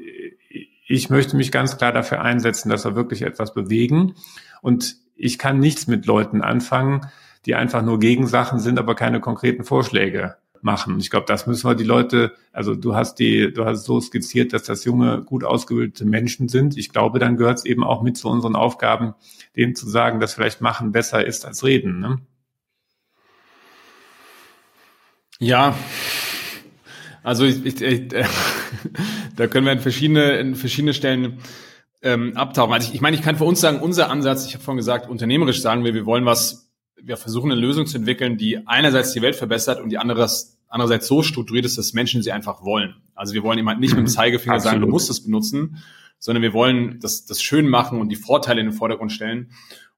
ich 0.87 1.11
möchte 1.11 1.37
mich 1.37 1.51
ganz 1.51 1.79
klar 1.79 1.93
dafür 1.93 2.23
einsetzen, 2.23 2.71
dass 2.71 2.85
wir 2.85 2.95
wirklich 2.95 3.23
etwas 3.23 3.55
bewegen 3.55 4.15
und 4.63 4.97
ich 5.17 5.39
kann 5.39 5.59
nichts 5.59 5.87
mit 5.87 6.07
Leuten 6.07 6.43
anfangen, 6.43 7.07
die 7.47 7.55
einfach 7.55 7.83
nur 7.83 7.99
Gegensachen 7.99 8.61
sind, 8.61 8.79
aber 8.79 8.95
keine 8.95 9.21
konkreten 9.21 9.65
Vorschläge 9.65 10.37
machen. 10.63 10.99
Ich 11.01 11.11
glaube, 11.11 11.27
das 11.27 11.47
müssen 11.47 11.69
wir 11.69 11.75
die 11.75 11.85
Leute, 11.85 12.33
also 12.53 12.75
du 12.75 12.95
hast 12.95 13.17
die, 13.17 13.53
du 13.53 13.65
hast 13.65 13.85
so 13.85 14.01
skizziert, 14.01 14.53
dass 14.53 14.63
das 14.63 14.85
junge, 14.85 15.23
gut 15.23 15.45
ausgebildete 15.45 16.05
Menschen 16.05 16.49
sind. 16.49 16.77
Ich 16.77 16.91
glaube, 16.91 17.19
dann 17.19 17.37
gehört 17.37 17.59
es 17.59 17.65
eben 17.65 17.83
auch 17.83 18.03
mit 18.03 18.17
zu 18.17 18.29
unseren 18.29 18.55
Aufgaben, 18.55 19.15
denen 19.57 19.75
zu 19.75 19.89
sagen, 19.89 20.21
dass 20.21 20.35
vielleicht 20.35 20.61
machen 20.61 20.93
besser 20.93 21.27
ist 21.27 21.45
als 21.45 21.65
reden. 21.65 21.99
Ne? 21.99 22.19
Ja, 25.41 25.75
also 27.25 27.45
ich, 27.45 27.65
ich, 27.65 27.83
ich, 27.83 28.13
äh, 28.13 28.25
da 29.37 29.47
können 29.49 29.67
wir 29.67 29.73
in 29.73 29.81
verschiedene, 29.81 30.37
in 30.39 30.55
verschiedene 30.55 30.95
Stellen 30.95 31.39
ähm, 32.03 32.37
abtauchen. 32.37 32.73
Also 32.73 32.89
ich, 32.89 32.95
ich 32.95 33.01
meine, 33.01 33.17
ich 33.17 33.23
kann 33.23 33.37
für 33.37 33.45
uns 33.45 33.61
sagen, 33.61 33.81
unser 33.81 34.11
Ansatz, 34.11 34.47
ich 34.47 34.55
habe 34.55 34.63
vorhin 34.63 34.79
gesagt, 34.79 35.09
unternehmerisch 35.09 35.61
sagen 35.61 35.85
wir, 35.85 35.95
wir 35.95 36.07
wollen 36.07 36.25
was 36.25 36.72
wir 37.05 37.17
versuchen 37.17 37.51
eine 37.51 37.61
Lösung 37.61 37.87
zu 37.87 37.99
entwickeln, 37.99 38.37
die 38.37 38.67
einerseits 38.67 39.13
die 39.13 39.23
Welt 39.23 39.37
verbessert 39.37 39.81
und 39.81 39.91
die 39.91 39.99
anderes, 39.99 40.59
andererseits 40.69 41.07
so 41.07 41.23
strukturiert 41.23 41.65
ist, 41.65 41.79
dass 41.79 41.93
Menschen 41.93 42.23
sie 42.23 42.33
einfach 42.33 42.63
wollen. 42.63 42.95
Also 43.15 43.35
wir 43.35 43.43
wollen 43.43 43.59
jemand 43.59 43.81
nicht 43.81 43.91
mit 43.91 44.01
dem 44.01 44.07
Zeigefinger 44.07 44.55
Absolut. 44.55 44.73
sagen, 44.73 44.81
du 44.81 44.89
musst 44.89 45.11
es 45.11 45.25
benutzen, 45.25 45.83
sondern 46.19 46.43
wir 46.43 46.53
wollen 46.53 47.01
das, 47.01 47.27
das 47.27 47.43
schön 47.43 47.69
machen 47.69 48.01
und 48.01 48.09
die 48.09 48.17
Vorteile 48.17 48.61
in 48.61 48.69
den 48.69 48.73
Vordergrund 48.73 49.13
stellen. 49.13 49.51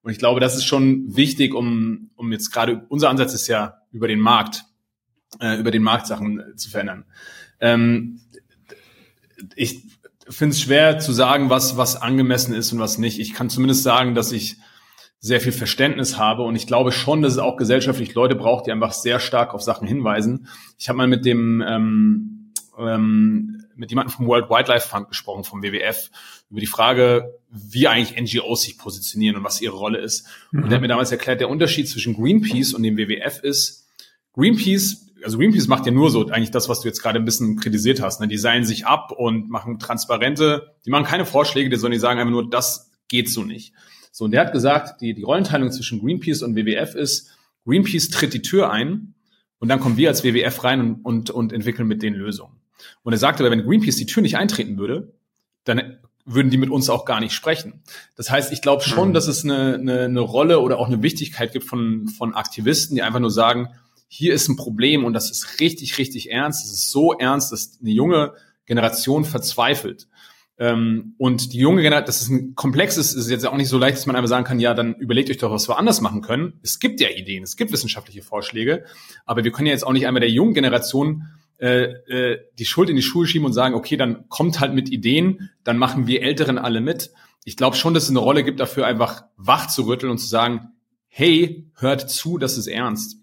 Und 0.02 0.12
ich 0.12 0.18
glaube, 0.18 0.40
das 0.40 0.56
ist 0.56 0.64
schon 0.64 1.16
wichtig, 1.16 1.54
um, 1.54 2.10
um 2.16 2.32
jetzt 2.32 2.50
gerade, 2.50 2.84
unser 2.88 3.10
Ansatz 3.10 3.34
ist 3.34 3.46
ja 3.46 3.78
über 3.90 4.08
den 4.08 4.20
Markt, 4.20 4.64
äh, 5.40 5.58
über 5.58 5.70
den 5.70 5.82
Markt 5.82 6.06
Sachen 6.06 6.42
zu 6.56 6.70
verändern. 6.70 7.04
Ähm, 7.60 8.20
ich 9.56 9.82
finde 10.28 10.54
es 10.54 10.60
schwer 10.60 10.98
zu 10.98 11.12
sagen, 11.12 11.50
was, 11.50 11.76
was 11.76 11.96
angemessen 11.96 12.54
ist 12.54 12.72
und 12.72 12.78
was 12.78 12.98
nicht. 12.98 13.18
Ich 13.18 13.34
kann 13.34 13.50
zumindest 13.50 13.82
sagen, 13.82 14.14
dass 14.14 14.32
ich 14.32 14.56
sehr 15.24 15.40
viel 15.40 15.52
Verständnis 15.52 16.18
habe 16.18 16.42
und 16.42 16.54
ich 16.54 16.66
glaube 16.66 16.92
schon, 16.92 17.22
dass 17.22 17.32
es 17.32 17.38
auch 17.38 17.56
gesellschaftlich 17.56 18.12
Leute 18.12 18.34
braucht, 18.34 18.66
die 18.66 18.72
einfach 18.72 18.92
sehr 18.92 19.18
stark 19.18 19.54
auf 19.54 19.62
Sachen 19.62 19.88
hinweisen. 19.88 20.48
Ich 20.78 20.90
habe 20.90 20.98
mal 20.98 21.06
mit 21.06 21.24
dem 21.24 21.64
ähm, 21.66 22.52
ähm, 22.78 23.64
mit 23.74 23.88
jemandem 23.88 24.12
vom 24.14 24.26
World 24.26 24.50
Wildlife 24.50 24.86
Fund 24.86 25.08
gesprochen, 25.08 25.44
vom 25.44 25.62
WWF, 25.62 26.10
über 26.50 26.60
die 26.60 26.66
Frage, 26.66 27.38
wie 27.48 27.88
eigentlich 27.88 28.20
NGOs 28.20 28.64
sich 28.64 28.76
positionieren 28.76 29.38
und 29.38 29.44
was 29.44 29.62
ihre 29.62 29.74
Rolle 29.74 29.96
ist. 29.96 30.26
Mhm. 30.52 30.64
Und 30.64 30.68
der 30.68 30.76
hat 30.76 30.82
mir 30.82 30.88
damals 30.88 31.10
erklärt, 31.10 31.40
der 31.40 31.48
Unterschied 31.48 31.88
zwischen 31.88 32.14
Greenpeace 32.14 32.74
und 32.74 32.82
dem 32.82 32.98
WWF 32.98 33.42
ist, 33.42 33.88
Greenpeace, 34.34 35.06
also 35.24 35.38
Greenpeace 35.38 35.68
macht 35.68 35.86
ja 35.86 35.92
nur 35.92 36.10
so 36.10 36.28
eigentlich 36.28 36.50
das, 36.50 36.68
was 36.68 36.82
du 36.82 36.88
jetzt 36.88 37.00
gerade 37.00 37.18
ein 37.18 37.24
bisschen 37.24 37.56
kritisiert 37.56 38.02
hast. 38.02 38.20
Ne? 38.20 38.28
Die 38.28 38.36
seilen 38.36 38.66
sich 38.66 38.86
ab 38.86 39.10
und 39.10 39.48
machen 39.48 39.78
transparente, 39.78 40.74
die 40.84 40.90
machen 40.90 41.06
keine 41.06 41.24
Vorschläge, 41.24 41.74
sondern 41.78 41.92
die 41.92 42.00
sagen 42.00 42.20
einfach 42.20 42.30
nur, 42.30 42.50
das 42.50 42.90
geht 43.08 43.30
so 43.30 43.42
nicht. 43.42 43.72
So, 44.16 44.26
und 44.26 44.30
der 44.30 44.42
hat 44.42 44.52
gesagt, 44.52 45.00
die, 45.00 45.12
die 45.12 45.24
Rollenteilung 45.24 45.72
zwischen 45.72 46.00
Greenpeace 46.00 46.42
und 46.42 46.54
WWF 46.54 46.94
ist, 46.94 47.32
Greenpeace 47.66 48.10
tritt 48.10 48.32
die 48.32 48.42
Tür 48.42 48.70
ein 48.70 49.14
und 49.58 49.68
dann 49.68 49.80
kommen 49.80 49.96
wir 49.96 50.08
als 50.08 50.22
WWF 50.22 50.62
rein 50.62 50.80
und, 50.80 51.04
und, 51.04 51.30
und 51.30 51.52
entwickeln 51.52 51.88
mit 51.88 52.00
denen 52.00 52.14
Lösungen. 52.14 52.54
Und 53.02 53.12
er 53.12 53.18
sagte 53.18 53.42
aber, 53.42 53.50
wenn 53.50 53.64
Greenpeace 53.66 53.96
die 53.96 54.06
Tür 54.06 54.22
nicht 54.22 54.36
eintreten 54.36 54.78
würde, 54.78 55.12
dann 55.64 55.98
würden 56.24 56.48
die 56.48 56.58
mit 56.58 56.70
uns 56.70 56.90
auch 56.90 57.06
gar 57.06 57.18
nicht 57.18 57.32
sprechen. 57.32 57.82
Das 58.14 58.30
heißt, 58.30 58.52
ich 58.52 58.62
glaube 58.62 58.84
schon, 58.84 59.08
mhm. 59.08 59.14
dass 59.14 59.26
es 59.26 59.42
eine, 59.42 59.74
eine, 59.74 60.02
eine 60.02 60.20
Rolle 60.20 60.60
oder 60.60 60.78
auch 60.78 60.86
eine 60.86 61.02
Wichtigkeit 61.02 61.52
gibt 61.52 61.64
von, 61.64 62.06
von 62.06 62.36
Aktivisten, 62.36 62.94
die 62.94 63.02
einfach 63.02 63.18
nur 63.18 63.32
sagen, 63.32 63.70
hier 64.06 64.32
ist 64.32 64.48
ein 64.48 64.54
Problem 64.54 65.04
und 65.04 65.12
das 65.12 65.28
ist 65.28 65.58
richtig, 65.58 65.98
richtig 65.98 66.30
ernst. 66.30 66.64
Es 66.64 66.70
ist 66.70 66.90
so 66.92 67.14
ernst, 67.14 67.50
dass 67.50 67.78
eine 67.80 67.90
junge 67.90 68.34
Generation 68.64 69.24
verzweifelt. 69.24 70.06
Ähm, 70.56 71.14
und 71.18 71.52
die 71.52 71.58
junge 71.58 71.82
Generation, 71.82 72.06
das 72.06 72.22
ist 72.22 72.28
ein 72.28 72.54
komplexes, 72.54 73.12
ist 73.14 73.28
jetzt 73.28 73.46
auch 73.46 73.56
nicht 73.56 73.68
so 73.68 73.78
leicht, 73.78 73.96
dass 73.96 74.06
man 74.06 74.14
einfach 74.14 74.28
sagen 74.28 74.44
kann, 74.44 74.60
ja, 74.60 74.72
dann 74.72 74.94
überlegt 74.94 75.30
euch 75.30 75.38
doch, 75.38 75.50
was 75.50 75.68
wir 75.68 75.78
anders 75.78 76.00
machen 76.00 76.22
können. 76.22 76.60
Es 76.62 76.78
gibt 76.78 77.00
ja 77.00 77.08
Ideen, 77.08 77.42
es 77.42 77.56
gibt 77.56 77.72
wissenschaftliche 77.72 78.22
Vorschläge, 78.22 78.84
aber 79.24 79.42
wir 79.42 79.50
können 79.50 79.66
ja 79.66 79.72
jetzt 79.72 79.84
auch 79.84 79.92
nicht 79.92 80.06
einmal 80.06 80.20
der 80.20 80.30
jungen 80.30 80.54
Generation 80.54 81.24
äh, 81.58 81.84
äh, 81.84 82.40
die 82.58 82.64
Schuld 82.64 82.88
in 82.88 82.96
die 82.96 83.02
Schuhe 83.02 83.26
schieben 83.26 83.46
und 83.46 83.52
sagen, 83.52 83.74
okay, 83.74 83.96
dann 83.96 84.28
kommt 84.28 84.60
halt 84.60 84.74
mit 84.74 84.90
Ideen, 84.90 85.50
dann 85.64 85.78
machen 85.78 86.06
wir 86.06 86.22
Älteren 86.22 86.58
alle 86.58 86.80
mit. 86.80 87.12
Ich 87.44 87.56
glaube 87.56 87.76
schon, 87.76 87.94
dass 87.94 88.04
es 88.04 88.10
eine 88.10 88.18
Rolle 88.18 88.44
gibt 88.44 88.60
dafür, 88.60 88.86
einfach 88.86 89.24
wach 89.36 89.66
zu 89.68 89.86
rütteln 89.86 90.10
und 90.10 90.18
zu 90.18 90.26
sagen, 90.26 90.72
hey, 91.08 91.70
hört 91.76 92.10
zu, 92.10 92.38
das 92.38 92.58
ist 92.58 92.66
ernst. 92.66 93.18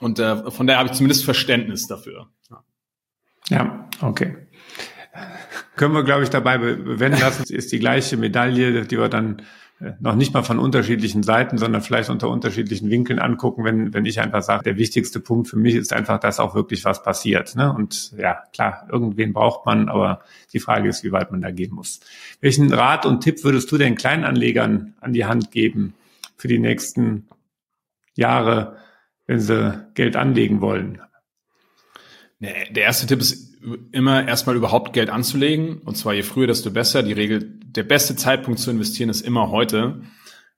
Und 0.00 0.18
äh, 0.18 0.50
von 0.50 0.66
daher 0.66 0.78
habe 0.78 0.88
ich 0.88 0.94
zumindest 0.96 1.24
Verständnis 1.24 1.86
dafür. 1.86 2.28
Ja, 2.50 2.64
ja 3.48 3.88
okay. 4.00 4.36
Können 5.76 5.94
wir, 5.94 6.04
glaube 6.04 6.22
ich, 6.22 6.30
dabei 6.30 6.58
bewenden 6.58 7.20
lassen, 7.20 7.52
ist 7.52 7.72
die 7.72 7.78
gleiche 7.78 8.16
Medaille, 8.16 8.84
die 8.84 8.98
wir 8.98 9.08
dann 9.08 9.42
noch 10.00 10.14
nicht 10.14 10.32
mal 10.32 10.42
von 10.42 10.58
unterschiedlichen 10.58 11.22
Seiten, 11.22 11.58
sondern 11.58 11.82
vielleicht 11.82 12.08
unter 12.08 12.28
unterschiedlichen 12.28 12.90
Winkeln 12.90 13.18
angucken, 13.18 13.64
wenn, 13.64 13.92
wenn 13.92 14.06
ich 14.06 14.20
einfach 14.20 14.42
sage, 14.42 14.62
der 14.62 14.76
wichtigste 14.76 15.20
Punkt 15.20 15.48
für 15.48 15.56
mich 15.56 15.74
ist 15.74 15.92
einfach, 15.92 16.20
dass 16.20 16.40
auch 16.40 16.54
wirklich 16.54 16.84
was 16.84 17.02
passiert. 17.02 17.56
Ne? 17.56 17.72
Und 17.72 18.12
ja, 18.16 18.44
klar, 18.52 18.86
irgendwen 18.90 19.32
braucht 19.32 19.66
man, 19.66 19.88
aber 19.88 20.20
die 20.52 20.60
Frage 20.60 20.88
ist, 20.88 21.02
wie 21.04 21.12
weit 21.12 21.32
man 21.32 21.40
da 21.40 21.50
gehen 21.50 21.74
muss. 21.74 22.00
Welchen 22.40 22.72
Rat 22.72 23.04
und 23.04 23.20
Tipp 23.20 23.42
würdest 23.42 23.70
du 23.72 23.78
den 23.78 23.96
Kleinanlegern 23.96 24.94
an 25.00 25.12
die 25.12 25.24
Hand 25.24 25.50
geben 25.50 25.94
für 26.36 26.48
die 26.48 26.58
nächsten 26.58 27.28
Jahre, 28.14 28.76
wenn 29.26 29.40
sie 29.40 29.84
Geld 29.94 30.16
anlegen 30.16 30.60
wollen? 30.60 31.00
Der 32.40 32.84
erste 32.84 33.06
Tipp 33.06 33.20
ist 33.20 33.53
immer 33.92 34.26
erstmal 34.26 34.56
überhaupt 34.56 34.92
Geld 34.92 35.10
anzulegen. 35.10 35.78
Und 35.78 35.96
zwar 35.96 36.14
je 36.14 36.22
früher, 36.22 36.46
desto 36.46 36.70
besser. 36.70 37.02
Die 37.02 37.12
Regel, 37.12 37.58
der 37.64 37.84
beste 37.84 38.16
Zeitpunkt 38.16 38.60
zu 38.60 38.70
investieren 38.70 39.10
ist 39.10 39.22
immer 39.22 39.50
heute. 39.50 40.02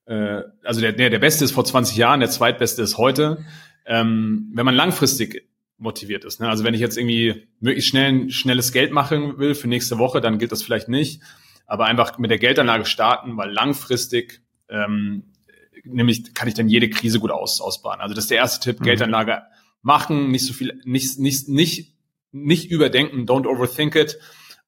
Äh, 0.07 0.43
also 0.65 0.81
der, 0.81 0.93
der, 0.93 1.11
der 1.11 1.19
beste 1.19 1.45
ist 1.45 1.53
vor 1.53 1.65
20 1.65 1.97
Jahren, 1.97 2.21
der 2.21 2.31
zweitbeste 2.31 2.83
ist 2.83 2.99
heute. 2.99 3.45
Ähm, 3.87 4.51
wenn 4.55 4.65
man 4.65 4.75
langfristig 4.75 5.49
motiviert 5.79 6.25
ist. 6.25 6.41
Ne? 6.41 6.49
Also 6.49 6.65
wenn 6.65 6.75
ich 6.75 6.81
jetzt 6.81 6.97
irgendwie 6.97 7.49
möglichst 7.61 7.91
schnell 7.91 8.13
ein 8.13 8.31
schnelles 8.31 8.73
Geld 8.73 8.93
machen 8.93 9.39
will 9.39 9.55
für 9.55 9.69
nächste 9.69 9.99
Woche, 9.99 10.21
dann 10.21 10.39
gilt 10.39 10.53
das 10.53 10.63
vielleicht 10.63 10.89
nicht. 10.89 11.23
Aber 11.67 11.87
einfach 11.87 12.19
mit 12.19 12.31
der 12.31 12.39
Geldanlage 12.39 12.87
starten, 12.87 13.37
weil 13.37 13.51
langfristig 13.51 14.41
ähm, 14.69 15.25
nämlich 15.85 16.35
kann 16.35 16.49
ich 16.49 16.55
dann 16.55 16.69
jede 16.69 16.89
Krise 16.91 17.21
gut 17.21 17.31
aus, 17.31 17.61
ausbaden. 17.61 18.01
Also 18.01 18.15
das 18.15 18.25
ist 18.25 18.31
der 18.31 18.39
erste 18.39 18.61
Tipp, 18.61 18.81
mhm. 18.81 18.85
Geldanlage 18.85 19.43
machen, 19.83 20.31
nicht 20.31 20.45
so 20.45 20.53
viel, 20.53 20.81
nicht, 20.85 21.19
nicht, 21.19 21.49
nicht, 21.49 21.95
nicht 22.45 22.70
überdenken, 22.70 23.26
don't 23.26 23.47
overthink 23.47 23.95
it, 23.97 24.18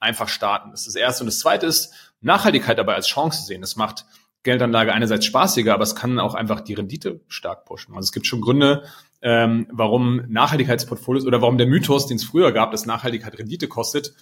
einfach 0.00 0.28
starten. 0.28 0.70
Das 0.70 0.80
ist 0.80 0.88
das 0.88 0.94
erste. 0.94 1.24
Und 1.24 1.26
das 1.26 1.38
zweite 1.38 1.66
ist, 1.66 1.92
Nachhaltigkeit 2.20 2.78
dabei 2.78 2.94
als 2.94 3.08
Chance 3.08 3.44
sehen. 3.46 3.60
Das 3.60 3.76
macht 3.76 4.04
Geldanlage 4.42 4.92
einerseits 4.92 5.26
spaßiger, 5.26 5.74
aber 5.74 5.82
es 5.82 5.94
kann 5.94 6.18
auch 6.18 6.34
einfach 6.34 6.60
die 6.60 6.74
Rendite 6.74 7.20
stark 7.28 7.64
pushen. 7.64 7.94
Also 7.94 8.06
es 8.06 8.12
gibt 8.12 8.26
schon 8.26 8.40
Gründe, 8.40 8.84
ähm, 9.20 9.66
warum 9.70 10.22
Nachhaltigkeitsportfolios 10.28 11.26
oder 11.26 11.42
warum 11.42 11.58
der 11.58 11.66
Mythos, 11.66 12.06
den 12.06 12.16
es 12.16 12.24
früher 12.24 12.52
gab, 12.52 12.70
dass 12.70 12.86
Nachhaltigkeit 12.86 13.38
Rendite 13.38 13.68
kostet, 13.68 14.14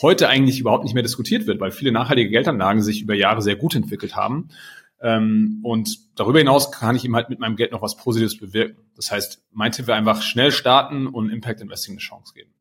heute 0.00 0.28
eigentlich 0.28 0.60
überhaupt 0.60 0.84
nicht 0.84 0.94
mehr 0.94 1.02
diskutiert 1.02 1.46
wird, 1.46 1.60
weil 1.60 1.70
viele 1.70 1.92
nachhaltige 1.92 2.30
Geldanlagen 2.30 2.82
sich 2.82 3.02
über 3.02 3.14
Jahre 3.14 3.42
sehr 3.42 3.56
gut 3.56 3.74
entwickelt 3.74 4.14
haben. 4.14 4.50
Ähm, 5.00 5.60
und 5.62 5.98
darüber 6.18 6.38
hinaus 6.38 6.70
kann 6.70 6.94
ich 6.96 7.04
ihm 7.04 7.16
halt 7.16 7.28
mit 7.28 7.40
meinem 7.40 7.56
Geld 7.56 7.72
noch 7.72 7.82
was 7.82 7.96
Positives 7.96 8.38
bewirken. 8.38 8.82
Das 8.94 9.10
heißt, 9.10 9.42
mein 9.50 9.72
Tipp 9.72 9.86
wäre 9.86 9.98
einfach 9.98 10.22
schnell 10.22 10.52
starten 10.52 11.06
und 11.06 11.30
Impact 11.30 11.60
Investing 11.60 11.94
eine 11.94 12.00
Chance 12.00 12.34
geben. 12.34 12.51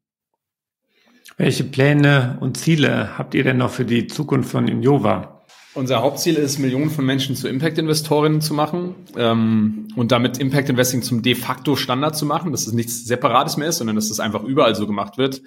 Welche 1.41 1.63
Pläne 1.63 2.37
und 2.39 2.55
Ziele 2.55 3.17
habt 3.17 3.33
ihr 3.33 3.43
denn 3.43 3.57
noch 3.57 3.71
für 3.71 3.83
die 3.83 4.05
Zukunft 4.05 4.51
von 4.51 4.67
Innova? 4.67 5.41
Unser 5.73 6.03
Hauptziel 6.03 6.35
ist, 6.35 6.59
Millionen 6.59 6.91
von 6.91 7.03
Menschen 7.03 7.35
zu 7.35 7.47
Impact-Investorinnen 7.47 8.41
zu 8.41 8.53
machen 8.53 8.93
ähm, 9.17 9.87
und 9.95 10.11
damit 10.11 10.37
Impact 10.37 10.69
Investing 10.69 11.01
zum 11.01 11.23
de 11.23 11.33
facto 11.33 11.75
Standard 11.75 12.15
zu 12.15 12.27
machen, 12.27 12.51
dass 12.51 12.67
es 12.67 12.73
nichts 12.73 13.05
Separates 13.05 13.57
mehr 13.57 13.69
ist, 13.69 13.79
sondern 13.79 13.95
dass 13.95 14.11
es 14.11 14.19
einfach 14.19 14.43
überall 14.43 14.75
so 14.75 14.85
gemacht 14.85 15.17
wird. 15.17 15.41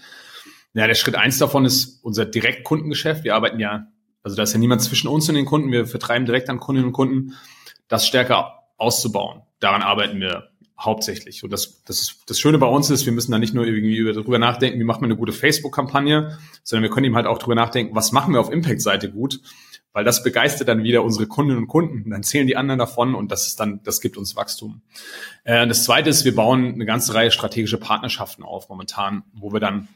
Ja, 0.72 0.88
der 0.88 0.96
Schritt 0.96 1.14
eins 1.14 1.38
davon 1.38 1.64
ist 1.64 2.02
unser 2.02 2.24
Direktkundengeschäft. 2.24 3.22
Wir 3.22 3.36
arbeiten 3.36 3.60
ja 3.60 3.86
also 4.24 4.36
da 4.36 4.42
ist 4.42 4.54
ja 4.54 4.58
niemand 4.58 4.82
zwischen 4.82 5.06
uns 5.06 5.28
und 5.28 5.36
den 5.36 5.44
Kunden. 5.44 5.70
Wir 5.70 5.86
vertreiben 5.86 6.26
direkt 6.26 6.50
an 6.50 6.58
Kundinnen 6.58 6.88
und 6.88 6.94
Kunden, 6.94 7.34
das 7.86 8.06
stärker 8.06 8.64
auszubauen. 8.78 9.42
Daran 9.60 9.82
arbeiten 9.82 10.18
wir 10.18 10.48
hauptsächlich. 10.78 11.44
Und 11.44 11.52
das, 11.52 11.82
das, 11.84 12.00
ist, 12.00 12.22
das 12.26 12.38
Schöne 12.38 12.58
bei 12.58 12.66
uns 12.66 12.90
ist, 12.90 13.06
wir 13.06 13.12
müssen 13.12 13.32
da 13.32 13.38
nicht 13.38 13.54
nur 13.54 13.66
irgendwie 13.66 14.02
darüber 14.12 14.38
nachdenken, 14.38 14.78
wie 14.80 14.84
macht 14.84 15.00
man 15.00 15.10
eine 15.10 15.18
gute 15.18 15.32
Facebook-Kampagne, 15.32 16.38
sondern 16.62 16.82
wir 16.82 16.90
können 16.90 17.06
eben 17.06 17.16
halt 17.16 17.26
auch 17.26 17.38
darüber 17.38 17.54
nachdenken, 17.54 17.94
was 17.94 18.12
machen 18.12 18.34
wir 18.34 18.40
auf 18.40 18.50
Impact-Seite 18.50 19.10
gut, 19.10 19.40
weil 19.92 20.04
das 20.04 20.24
begeistert 20.24 20.68
dann 20.68 20.82
wieder 20.82 21.04
unsere 21.04 21.26
Kundinnen 21.26 21.62
und 21.62 21.68
Kunden. 21.68 22.10
Dann 22.10 22.22
zählen 22.24 22.46
die 22.46 22.56
anderen 22.56 22.78
davon 22.78 23.14
und 23.14 23.30
das 23.30 23.46
ist 23.46 23.60
dann, 23.60 23.80
das 23.84 24.00
gibt 24.00 24.16
uns 24.16 24.34
Wachstum. 24.34 24.82
Äh, 25.44 25.66
das 25.68 25.84
zweite 25.84 26.10
ist, 26.10 26.24
wir 26.24 26.34
bauen 26.34 26.74
eine 26.74 26.86
ganze 26.86 27.14
Reihe 27.14 27.30
strategische 27.30 27.78
Partnerschaften 27.78 28.42
auf 28.42 28.68
momentan, 28.68 29.22
wo 29.32 29.52
wir 29.52 29.60
dann 29.60 29.88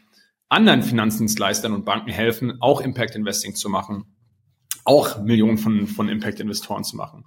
anderen 0.48 0.82
Finanzdienstleistern 0.82 1.72
und 1.72 1.84
Banken 1.84 2.10
helfen, 2.10 2.62
auch 2.62 2.80
Impact 2.80 3.16
Investing 3.16 3.54
zu 3.54 3.68
machen 3.68 4.04
auch 4.88 5.20
Millionen 5.22 5.58
von, 5.58 5.86
von 5.86 6.08
Impact-Investoren 6.08 6.82
zu 6.82 6.96
machen. 6.96 7.24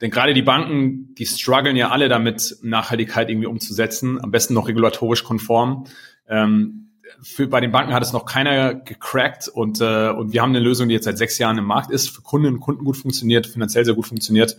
Denn 0.00 0.10
gerade 0.10 0.34
die 0.34 0.42
Banken, 0.42 1.14
die 1.14 1.26
strugglen 1.26 1.76
ja 1.76 1.90
alle 1.90 2.08
damit, 2.08 2.58
Nachhaltigkeit 2.62 3.30
irgendwie 3.30 3.46
umzusetzen, 3.46 4.22
am 4.22 4.30
besten 4.30 4.54
noch 4.54 4.68
regulatorisch 4.68 5.24
konform. 5.24 5.86
Ähm, 6.28 6.90
für, 7.22 7.46
bei 7.46 7.60
den 7.60 7.72
Banken 7.72 7.94
hat 7.94 8.02
es 8.02 8.12
noch 8.12 8.26
keiner 8.26 8.74
gecrackt 8.74 9.48
und, 9.48 9.80
äh, 9.80 10.10
und 10.10 10.32
wir 10.32 10.42
haben 10.42 10.50
eine 10.50 10.60
Lösung, 10.60 10.88
die 10.88 10.94
jetzt 10.94 11.04
seit 11.04 11.18
sechs 11.18 11.38
Jahren 11.38 11.58
im 11.58 11.64
Markt 11.64 11.90
ist, 11.90 12.08
für 12.08 12.22
Kunden 12.22 12.48
und 12.48 12.60
Kunden 12.60 12.84
gut 12.84 12.96
funktioniert, 12.96 13.46
finanziell 13.46 13.84
sehr 13.84 13.94
gut 13.94 14.06
funktioniert 14.06 14.56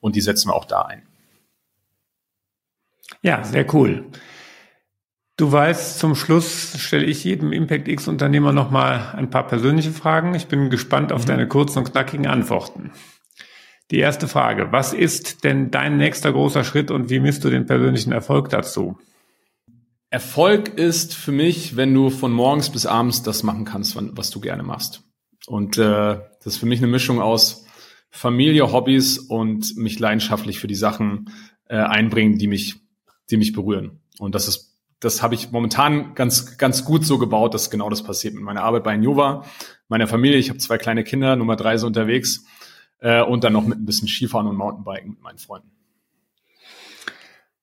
und 0.00 0.16
die 0.16 0.20
setzen 0.20 0.48
wir 0.48 0.54
auch 0.54 0.66
da 0.66 0.82
ein. 0.82 1.02
Ja, 3.22 3.42
sehr 3.42 3.72
cool. 3.74 4.04
Du 5.36 5.50
weißt, 5.50 5.98
zum 5.98 6.14
Schluss 6.14 6.78
stelle 6.78 7.06
ich 7.06 7.24
jedem 7.24 7.52
Impact 7.52 7.88
X 7.88 8.06
Unternehmer 8.06 8.52
nochmal 8.52 9.14
ein 9.16 9.30
paar 9.30 9.46
persönliche 9.46 9.90
Fragen. 9.90 10.34
Ich 10.34 10.46
bin 10.46 10.70
gespannt 10.70 11.12
auf 11.12 11.22
mhm. 11.22 11.28
deine 11.28 11.48
kurzen 11.48 11.78
und 11.78 11.90
knackigen 11.90 12.26
Antworten. 12.26 12.92
Die 13.90 13.98
erste 13.98 14.28
Frage. 14.28 14.72
Was 14.72 14.92
ist 14.92 15.44
denn 15.44 15.70
dein 15.70 15.98
nächster 15.98 16.32
großer 16.32 16.64
Schritt 16.64 16.90
und 16.90 17.10
wie 17.10 17.20
misst 17.20 17.44
du 17.44 17.50
den 17.50 17.66
persönlichen 17.66 18.12
Erfolg 18.12 18.48
dazu? 18.48 18.98
Erfolg 20.10 20.78
ist 20.78 21.14
für 21.14 21.32
mich, 21.32 21.76
wenn 21.76 21.92
du 21.92 22.08
von 22.08 22.32
morgens 22.32 22.70
bis 22.70 22.86
abends 22.86 23.22
das 23.22 23.42
machen 23.42 23.64
kannst, 23.64 23.96
was 24.16 24.30
du 24.30 24.40
gerne 24.40 24.62
machst. 24.62 25.02
Und 25.46 25.76
äh, 25.76 25.80
das 26.38 26.54
ist 26.54 26.56
für 26.58 26.66
mich 26.66 26.78
eine 26.78 26.86
Mischung 26.86 27.20
aus 27.20 27.66
Familie, 28.10 28.72
Hobbys 28.72 29.18
und 29.18 29.76
mich 29.76 29.98
leidenschaftlich 29.98 30.60
für 30.60 30.68
die 30.68 30.76
Sachen 30.76 31.30
äh, 31.68 31.76
einbringen, 31.76 32.38
die 32.38 32.46
mich, 32.46 32.76
die 33.30 33.36
mich 33.36 33.52
berühren. 33.52 34.00
Und 34.18 34.36
das 34.36 34.46
ist, 34.46 34.78
das 35.00 35.20
habe 35.20 35.34
ich 35.34 35.50
momentan 35.50 36.14
ganz, 36.14 36.56
ganz 36.56 36.84
gut 36.84 37.04
so 37.04 37.18
gebaut, 37.18 37.52
dass 37.52 37.70
genau 37.70 37.90
das 37.90 38.04
passiert 38.04 38.34
mit 38.34 38.44
meiner 38.44 38.62
Arbeit 38.62 38.84
bei 38.84 38.94
Innova, 38.94 39.44
meiner 39.88 40.06
Familie. 40.06 40.38
Ich 40.38 40.48
habe 40.48 40.60
zwei 40.60 40.78
kleine 40.78 41.02
Kinder, 41.02 41.34
Nummer 41.34 41.56
drei 41.56 41.76
so 41.76 41.88
unterwegs 41.88 42.46
äh, 43.00 43.22
und 43.22 43.44
dann 43.44 43.52
noch 43.52 43.66
mit 43.66 43.78
ein 43.78 43.86
bisschen 43.86 44.08
Skifahren 44.08 44.46
und 44.46 44.56
Mountainbiken 44.56 45.10
mit 45.10 45.22
meinen 45.22 45.38
Freunden. 45.38 45.70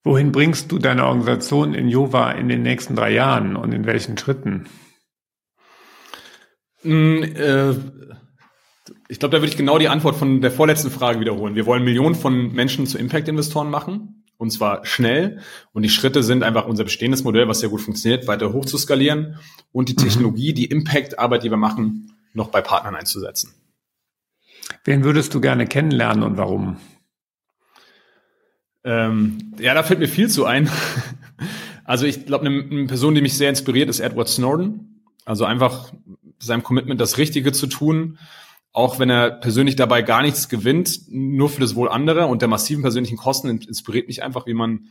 Wohin 0.03 0.31
bringst 0.31 0.71
du 0.71 0.79
deine 0.79 1.05
Organisation 1.05 1.73
in 1.73 1.87
Jova 1.87 2.31
in 2.31 2.47
den 2.47 2.63
nächsten 2.63 2.95
drei 2.95 3.13
Jahren 3.13 3.55
und 3.55 3.71
in 3.71 3.85
welchen 3.85 4.17
Schritten? 4.17 4.67
Mm, 6.83 7.23
äh, 7.23 7.71
ich 9.07 9.19
glaube, 9.19 9.35
da 9.35 9.41
würde 9.41 9.51
ich 9.51 9.57
genau 9.57 9.77
die 9.77 9.89
Antwort 9.89 10.15
von 10.15 10.41
der 10.41 10.51
vorletzten 10.51 10.89
Frage 10.89 11.19
wiederholen. 11.19 11.53
Wir 11.53 11.67
wollen 11.67 11.83
Millionen 11.83 12.15
von 12.15 12.51
Menschen 12.53 12.87
zu 12.87 12.97
Impact-Investoren 12.97 13.69
machen. 13.69 14.23
Und 14.37 14.49
zwar 14.49 14.83
schnell. 14.87 15.39
Und 15.71 15.83
die 15.83 15.89
Schritte 15.89 16.23
sind 16.23 16.41
einfach 16.41 16.65
unser 16.65 16.83
bestehendes 16.83 17.23
Modell, 17.23 17.47
was 17.47 17.59
sehr 17.59 17.69
gut 17.69 17.81
funktioniert, 17.81 18.25
weiter 18.25 18.53
hoch 18.53 18.65
zu 18.65 18.79
skalieren 18.79 19.37
und 19.71 19.87
die 19.87 19.93
mhm. 19.93 19.97
Technologie, 19.97 20.53
die 20.53 20.65
Impact-Arbeit, 20.65 21.43
die 21.43 21.51
wir 21.51 21.57
machen, 21.57 22.15
noch 22.33 22.47
bei 22.47 22.61
Partnern 22.61 22.95
einzusetzen. 22.95 23.53
Wen 24.83 25.03
würdest 25.03 25.33
du 25.33 25.41
gerne 25.41 25.67
kennenlernen 25.67 26.23
und 26.23 26.37
warum? 26.37 26.77
Ähm, 28.83 29.53
ja, 29.59 29.73
da 29.73 29.83
fällt 29.83 29.99
mir 29.99 30.07
viel 30.07 30.29
zu 30.29 30.45
ein. 30.45 30.69
Also 31.83 32.05
ich 32.05 32.25
glaube, 32.25 32.45
eine, 32.45 32.63
eine 32.63 32.85
Person, 32.85 33.15
die 33.15 33.21
mich 33.21 33.35
sehr 33.35 33.49
inspiriert, 33.49 33.89
ist 33.89 33.99
Edward 33.99 34.29
Snowden. 34.29 35.03
Also 35.25 35.43
einfach 35.43 35.91
seinem 36.39 36.63
Commitment, 36.63 37.01
das 37.01 37.17
Richtige 37.17 37.51
zu 37.51 37.67
tun, 37.67 38.17
auch 38.71 38.99
wenn 38.99 39.09
er 39.09 39.31
persönlich 39.31 39.75
dabei 39.75 40.01
gar 40.01 40.21
nichts 40.21 40.47
gewinnt, 40.47 41.01
nur 41.09 41.49
für 41.49 41.59
das 41.59 41.75
Wohl 41.75 41.89
anderer 41.89 42.29
und 42.29 42.41
der 42.41 42.49
massiven 42.49 42.81
persönlichen 42.81 43.17
Kosten 43.17 43.49
inspiriert 43.49 44.07
mich 44.07 44.23
einfach, 44.23 44.45
wie 44.45 44.53
man 44.53 44.87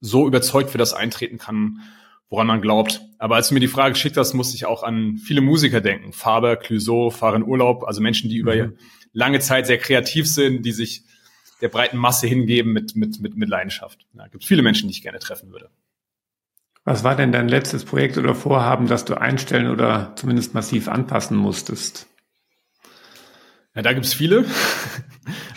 so 0.00 0.26
überzeugt 0.26 0.70
für 0.70 0.78
das 0.78 0.92
eintreten 0.92 1.38
kann, 1.38 1.80
woran 2.28 2.46
man 2.46 2.60
glaubt. 2.60 3.00
Aber 3.18 3.36
als 3.36 3.48
du 3.48 3.54
mir 3.54 3.60
die 3.60 3.68
Frage 3.68 3.92
geschickt 3.92 4.16
hast, 4.16 4.34
musste 4.34 4.56
ich 4.56 4.66
auch 4.66 4.82
an 4.82 5.16
viele 5.16 5.40
Musiker 5.40 5.80
denken. 5.80 6.12
Faber, 6.12 6.56
Clouseau, 6.56 7.10
Fahren 7.10 7.44
Urlaub, 7.44 7.84
also 7.84 8.00
Menschen, 8.02 8.28
die 8.28 8.36
über 8.36 8.54
mhm. 8.54 8.76
Lange 9.12 9.40
Zeit 9.40 9.66
sehr 9.66 9.78
kreativ 9.78 10.26
sind, 10.26 10.64
die 10.64 10.72
sich 10.72 11.04
der 11.60 11.68
breiten 11.68 11.96
Masse 11.96 12.26
hingeben 12.26 12.72
mit, 12.72 12.96
mit, 12.96 13.20
mit, 13.20 13.36
mit 13.36 13.48
Leidenschaft. 13.48 14.06
Ja, 14.14 14.26
gibt 14.26 14.44
viele 14.44 14.62
Menschen, 14.62 14.88
die 14.88 14.94
ich 14.94 15.02
gerne 15.02 15.20
treffen 15.20 15.52
würde. 15.52 15.70
Was 16.84 17.04
war 17.04 17.14
denn 17.14 17.30
dein 17.30 17.48
letztes 17.48 17.84
Projekt 17.84 18.18
oder 18.18 18.34
Vorhaben, 18.34 18.88
das 18.88 19.04
du 19.04 19.14
einstellen 19.14 19.70
oder 19.70 20.14
zumindest 20.16 20.54
massiv 20.54 20.88
anpassen 20.88 21.36
musstest? 21.36 22.08
Ja, 23.74 23.82
da 23.82 23.92
gibt's 23.92 24.14
viele. 24.14 24.44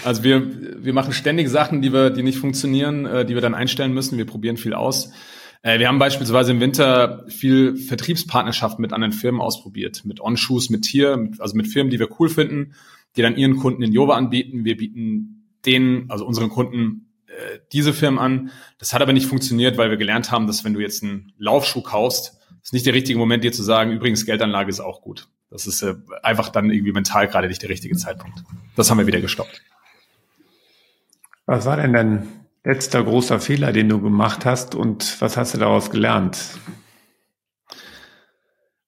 Also 0.03 0.23
wir, 0.23 0.83
wir 0.83 0.93
machen 0.93 1.11
ständig 1.11 1.49
Sachen, 1.49 1.81
die 1.81 1.91
wir, 1.91 2.11
die 2.11 2.21
nicht 2.21 2.37
funktionieren, 2.37 3.07
äh, 3.07 3.25
die 3.25 3.33
wir 3.33 3.41
dann 3.41 3.55
einstellen 3.55 3.91
müssen. 3.91 4.19
Wir 4.19 4.27
probieren 4.27 4.57
viel 4.57 4.75
aus. 4.75 5.11
Äh, 5.63 5.79
wir 5.79 5.87
haben 5.87 5.97
beispielsweise 5.97 6.51
im 6.51 6.59
Winter 6.59 7.25
viel 7.27 7.75
Vertriebspartnerschaften 7.75 8.83
mit 8.83 8.93
anderen 8.93 9.13
Firmen 9.13 9.41
ausprobiert. 9.41 10.05
Mit 10.05 10.21
On-Shoes, 10.21 10.69
mit 10.69 10.83
Tier, 10.83 11.31
also 11.39 11.57
mit 11.57 11.67
Firmen, 11.67 11.89
die 11.89 11.97
wir 11.97 12.07
cool 12.19 12.29
finden, 12.29 12.75
die 13.15 13.21
dann 13.21 13.37
ihren 13.37 13.57
Kunden 13.57 13.81
in 13.81 13.91
Jova 13.91 14.15
anbieten. 14.15 14.65
Wir 14.65 14.77
bieten 14.77 15.51
denen, 15.65 16.09
also 16.09 16.25
unseren 16.25 16.49
Kunden, 16.49 17.13
äh, 17.27 17.59
diese 17.71 17.93
Firmen 17.93 18.19
an. 18.19 18.51
Das 18.77 18.93
hat 18.93 19.01
aber 19.01 19.13
nicht 19.13 19.27
funktioniert, 19.27 19.77
weil 19.77 19.89
wir 19.89 19.97
gelernt 19.97 20.31
haben, 20.31 20.47
dass 20.47 20.63
wenn 20.63 20.73
du 20.73 20.79
jetzt 20.79 21.03
einen 21.03 21.33
Laufschuh 21.37 21.81
kaufst, 21.81 22.37
ist 22.63 22.73
nicht 22.73 22.85
der 22.85 22.93
richtige 22.93 23.19
Moment, 23.19 23.43
dir 23.43 23.51
zu 23.51 23.63
sagen, 23.63 23.91
übrigens 23.91 24.25
Geldanlage 24.25 24.69
ist 24.69 24.79
auch 24.79 25.01
gut. 25.01 25.29
Das 25.49 25.67
ist 25.67 25.81
äh, 25.81 25.95
einfach 26.23 26.49
dann 26.49 26.71
irgendwie 26.71 26.91
mental 26.91 27.27
gerade 27.27 27.47
nicht 27.47 27.61
der 27.61 27.69
richtige 27.69 27.95
Zeitpunkt. 27.95 28.43
Das 28.75 28.89
haben 28.89 28.97
wir 28.97 29.07
wieder 29.07 29.21
gestoppt. 29.21 29.61
Was 31.45 31.65
war 31.65 31.77
denn 31.77 31.93
dein 31.93 32.27
letzter 32.63 33.03
großer 33.03 33.39
Fehler, 33.39 33.71
den 33.71 33.87
du 33.87 34.01
gemacht 34.01 34.45
hast 34.45 34.73
und 34.73 35.21
was 35.21 35.37
hast 35.37 35.53
du 35.53 35.59
daraus 35.59 35.91
gelernt? 35.91 36.57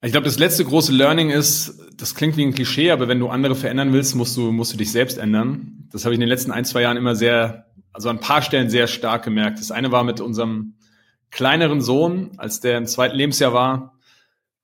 Ich 0.02 0.12
glaube, 0.12 0.26
das 0.26 0.38
letzte 0.38 0.64
große 0.64 0.92
Learning 0.92 1.32
ist, 1.32 1.80
das 1.96 2.14
klingt 2.14 2.38
wie 2.38 2.46
ein 2.46 2.54
Klischee, 2.54 2.92
aber 2.92 3.08
wenn 3.08 3.20
du 3.20 3.30
andere 3.30 3.56
verändern 3.56 3.94
willst, 3.94 4.14
musst 4.14 4.38
du, 4.38 4.52
musst 4.52 4.72
du 4.72 4.78
dich 4.78 4.92
selbst 4.92 5.18
ändern. 5.18 5.88
Das 5.92 6.06
habe 6.06 6.14
ich 6.14 6.18
in 6.18 6.22
den 6.22 6.30
letzten 6.30 6.52
ein, 6.52 6.66
zwei 6.66 6.84
Jahren 6.84 6.98
immer 6.98 7.16
sehr, 7.16 7.66
also 7.94 8.10
an 8.10 8.18
ein 8.18 8.22
paar 8.22 8.44
Stellen 8.44 8.70
sehr 8.70 8.86
stark 8.86 9.24
gemerkt. 9.24 9.60
Das 9.60 9.72
eine 9.72 9.92
war 9.92 10.04
mit 10.04 10.22
unserem 10.22 10.76
kleineren 11.32 11.82
Sohn, 11.82 12.32
als 12.38 12.60
der 12.60 12.78
im 12.78 12.86
zweiten 12.86 13.16
Lebensjahr 13.16 13.54
war, 13.54 13.98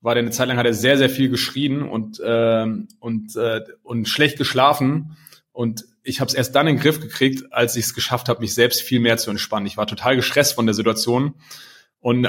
war 0.02 0.14
der 0.14 0.22
eine 0.22 0.32
Zeit 0.32 0.50
lang, 0.50 0.58
hat 0.58 0.68
er 0.68 0.74
sehr, 0.76 1.00
sehr 1.00 1.10
viel 1.10 1.30
geschrien 1.30 1.82
und, 1.82 2.20
äh, 2.20 2.68
und, 3.00 3.36
äh, 3.36 3.62
und 3.82 4.08
schlecht 4.08 4.38
geschlafen. 4.38 5.18
Und 5.52 5.86
ich 6.04 6.20
habe 6.20 6.30
es 6.30 6.36
erst 6.36 6.54
dann 6.56 6.68
in 6.68 6.76
den 6.76 6.82
Griff 6.82 7.00
gekriegt, 7.00 7.52
als 7.52 7.76
ich 7.76 7.86
es 7.86 7.94
geschafft 7.96 8.30
habe, 8.30 8.42
mich 8.42 8.54
selbst 8.54 8.82
viel 8.82 9.00
mehr 9.00 9.18
zu 9.18 9.32
entspannen. 9.32 9.66
Ich 9.66 9.78
war 9.78 9.88
total 9.88 10.16
gestresst 10.16 10.54
von 10.54 10.68
der 10.68 10.76
Situation. 10.76 11.34
Und 12.00 12.28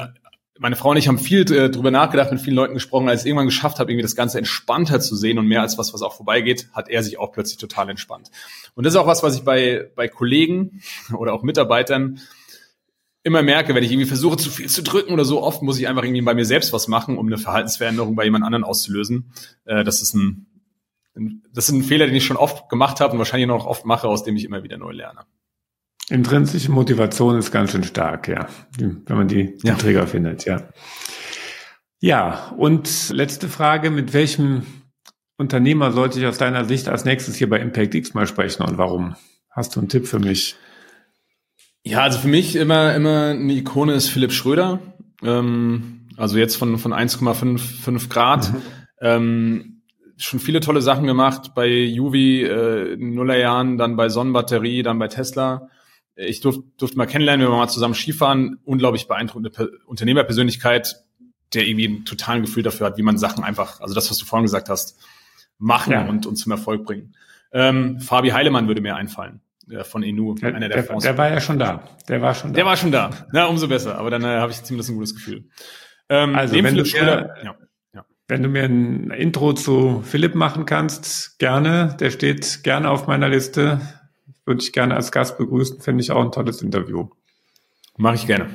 meine 0.59 0.77
Frau 0.77 0.91
und 0.91 0.97
ich 0.97 1.09
haben 1.09 1.19
viel 1.19 1.51
äh, 1.53 1.71
drüber 1.71 1.91
nachgedacht, 1.91 2.31
mit 2.31 2.41
vielen 2.41 2.57
Leuten 2.57 2.75
gesprochen. 2.75 3.09
Als 3.09 3.23
ich 3.23 3.27
irgendwann 3.27 3.47
geschafft 3.47 3.79
habe, 3.79 3.91
irgendwie 3.91 4.03
das 4.03 4.15
Ganze 4.15 4.39
entspannter 4.39 5.01
zu 5.01 5.17
sehen 5.17 5.39
und 5.39 5.47
mehr 5.47 5.63
als 5.63 5.79
was, 5.79 5.93
was 5.93 6.03
auch 6.03 6.15
vorbeigeht, 6.15 6.69
hat 6.73 6.89
er 6.89 7.03
sich 7.03 7.19
auch 7.19 7.33
plötzlich 7.33 7.59
total 7.59 7.91
entspannt. 7.91 8.31
Und 8.75 8.85
das 8.85 8.95
ist 8.95 8.97
auch 9.01 9.07
was, 9.07 9.23
was 9.23 9.37
ich 9.37 9.43
bei, 9.43 9.91
bei 9.97 10.09
Kollegen 10.09 10.83
oder 11.17 11.33
auch 11.33 11.43
Mitarbeitern 11.43 12.21
immer 13.25 13.43
merke, 13.43 13.75
wenn 13.75 13.83
ich 13.83 13.91
irgendwie 13.91 14.07
versuche, 14.07 14.37
zu 14.37 14.51
viel 14.51 14.69
zu 14.69 14.83
drücken 14.83 15.13
oder 15.13 15.25
so, 15.25 15.43
oft 15.43 15.63
muss 15.63 15.79
ich 15.79 15.89
einfach 15.89 16.05
irgendwie 16.05 16.21
bei 16.21 16.35
mir 16.35 16.45
selbst 16.45 16.73
was 16.75 16.89
machen, 16.89 17.17
um 17.17 17.27
eine 17.27 17.39
Verhaltensveränderung 17.39 18.15
bei 18.15 18.25
jemand 18.25 18.45
anderen 18.45 18.65
auszulösen. 18.65 19.33
Äh, 19.65 19.83
das 19.83 20.03
ist 20.03 20.15
ein, 20.15 20.47
das 21.53 21.69
ist 21.69 21.75
ein 21.75 21.83
Fehler, 21.83 22.07
den 22.07 22.15
ich 22.15 22.27
schon 22.27 22.37
oft 22.37 22.69
gemacht 22.69 23.01
habe 23.01 23.13
und 23.13 23.19
wahrscheinlich 23.19 23.49
noch 23.49 23.67
oft 23.67 23.87
mache, 23.87 24.09
aus 24.09 24.25
dem 24.25 24.37
ich 24.37 24.45
immer 24.45 24.63
wieder 24.63 24.77
neu 24.77 24.93
lerne. 24.93 25.25
Intrinsische 26.11 26.71
Motivation 26.71 27.39
ist 27.39 27.51
ganz 27.51 27.73
schön 27.73 27.85
stark, 27.85 28.29
ja, 28.29 28.47
wenn 28.79 29.03
man 29.09 29.29
die, 29.29 29.57
ja. 29.63 29.75
Trigger 29.75 30.07
findet, 30.07 30.45
ja. 30.45 30.69
Ja, 32.01 32.53
und 32.59 33.09
letzte 33.11 33.49
Frage, 33.49 33.91
mit 33.91 34.13
welchem 34.13 34.63
Unternehmer 35.39 35.93
sollte 35.93 36.21
ich 36.21 36.27
aus 36.27 36.37
deiner 36.37 36.67
Sicht 36.67 36.89
als 36.89 37.07
nächstes 37.07 37.37
hier 37.37 37.49
bei 37.49 37.59
Impact 37.59 37.95
X 37.95 38.13
mal 38.13 38.27
sprechen 38.27 38.63
und 38.63 38.77
warum? 38.77 39.17
Hast 39.51 39.75
du 39.75 39.81
einen 39.81 39.89
Tipp 39.89 40.07
für 40.07 40.19
mich? 40.19 40.57
Ja, 41.83 42.03
also 42.03 42.19
für 42.19 42.29
mich 42.29 42.57
immer, 42.57 42.95
immer 42.95 43.29
eine 43.29 43.53
Ikone 43.55 43.95
ist 43.95 44.09
Philipp 44.09 44.33
Schröder. 44.33 44.81
Ähm, 45.23 46.09
also 46.17 46.37
jetzt 46.37 46.57
von, 46.57 46.79
von 46.79 46.93
1,55 46.93 48.09
Grad. 48.09 48.53
Mhm. 48.53 48.63
Ähm, 49.01 49.83
schon 50.17 50.41
viele 50.41 50.61
tolle 50.61 50.83
Sachen 50.83 51.07
gemacht 51.07 51.53
bei 51.55 51.69
Juvi 51.69 52.43
äh, 52.43 52.93
in 52.95 53.15
Nullerjahren, 53.15 53.79
dann 53.79 53.97
bei 53.97 54.09
Sonnenbatterie, 54.09 54.83
dann 54.83 54.99
bei 54.99 55.09
Tesla 55.09 55.69
ich 56.17 56.41
durfte, 56.41 56.62
durfte 56.79 56.97
mal 56.97 57.07
kennenlernen, 57.07 57.45
wenn 57.45 57.53
wir 57.53 57.59
mal 57.59 57.69
zusammen 57.69 57.95
Skifahren. 57.95 58.59
Unglaublich 58.65 59.09
beeindruckende 59.09 59.51
per 59.51 59.69
Unternehmerpersönlichkeit, 59.87 61.05
der 61.53 61.67
irgendwie 61.67 61.89
ein 61.89 62.05
totalen 62.05 62.43
Gefühl 62.43 62.62
dafür 62.62 62.87
hat, 62.87 62.99
wie 62.99 63.03
man 63.03 63.19
Sachen 63.19 63.45
einfach, 63.45 63.81
also 63.81 63.95
das, 63.95 64.11
was 64.11 64.19
du 64.19 64.25
vorhin 64.25 64.45
gesagt 64.45 64.69
hast, 64.69 64.99
machen 65.59 65.93
ja. 65.93 66.07
und, 66.07 66.27
und 66.27 66.37
zum 66.37 66.53
Erfolg 66.53 66.85
bringen. 66.85 67.15
Ähm, 67.53 68.01
Fabi 68.01 68.31
Heilemann 68.31 68.69
würde 68.69 68.81
mir 68.81 68.97
einfallen 68.97 69.41
äh, 69.71 69.85
von 69.85 70.03
Enu, 70.03 70.35
der, 70.35 70.55
einer 70.55 70.69
der, 70.69 70.79
der 70.79 70.85
Fonds. 70.85 71.05
Der 71.05 71.17
war 71.19 71.31
ja 71.31 71.41
schon 71.41 71.59
da. 71.59 71.83
Der 72.09 72.21
war 72.21 72.35
schon 72.35 72.53
da. 72.53 72.57
Der 72.57 72.67
war 72.67 72.77
schon 72.77 72.93
da. 72.93 73.11
Na, 73.33 73.47
umso 73.47 73.69
besser. 73.69 73.99
Aber 73.99 74.11
dann 74.11 74.23
äh, 74.23 74.39
habe 74.39 74.53
ich 74.53 74.62
zumindest 74.62 74.91
ein 74.91 74.97
gutes 74.97 75.15
Gefühl. 75.15 75.45
Ähm, 76.09 76.35
also, 76.35 76.55
wenn 76.55 76.77
du, 76.77 76.83
mir, 76.83 77.33
ja, 77.43 77.55
ja. 77.93 78.05
wenn 78.29 78.43
du 78.43 78.49
mir 78.49 78.65
ein 78.65 79.11
Intro 79.11 79.53
zu 79.53 80.03
Philipp 80.05 80.35
machen 80.35 80.67
kannst, 80.67 81.39
gerne. 81.39 81.97
Der 82.01 82.11
steht 82.11 82.62
gerne 82.62 82.91
auf 82.91 83.07
meiner 83.07 83.29
Liste 83.29 83.81
würde 84.45 84.63
ich 84.63 84.73
gerne 84.73 84.95
als 84.95 85.13
Gast 85.13 85.39
begrüßen. 85.39 85.81
Finde 85.81 86.03
ich 86.03 86.11
auch 86.11 86.23
ein 86.23 86.33
tolles 86.33 86.63
Interview. 86.63 87.09
Mache 87.97 88.17
ich 88.17 88.27
gerne. 88.27 88.49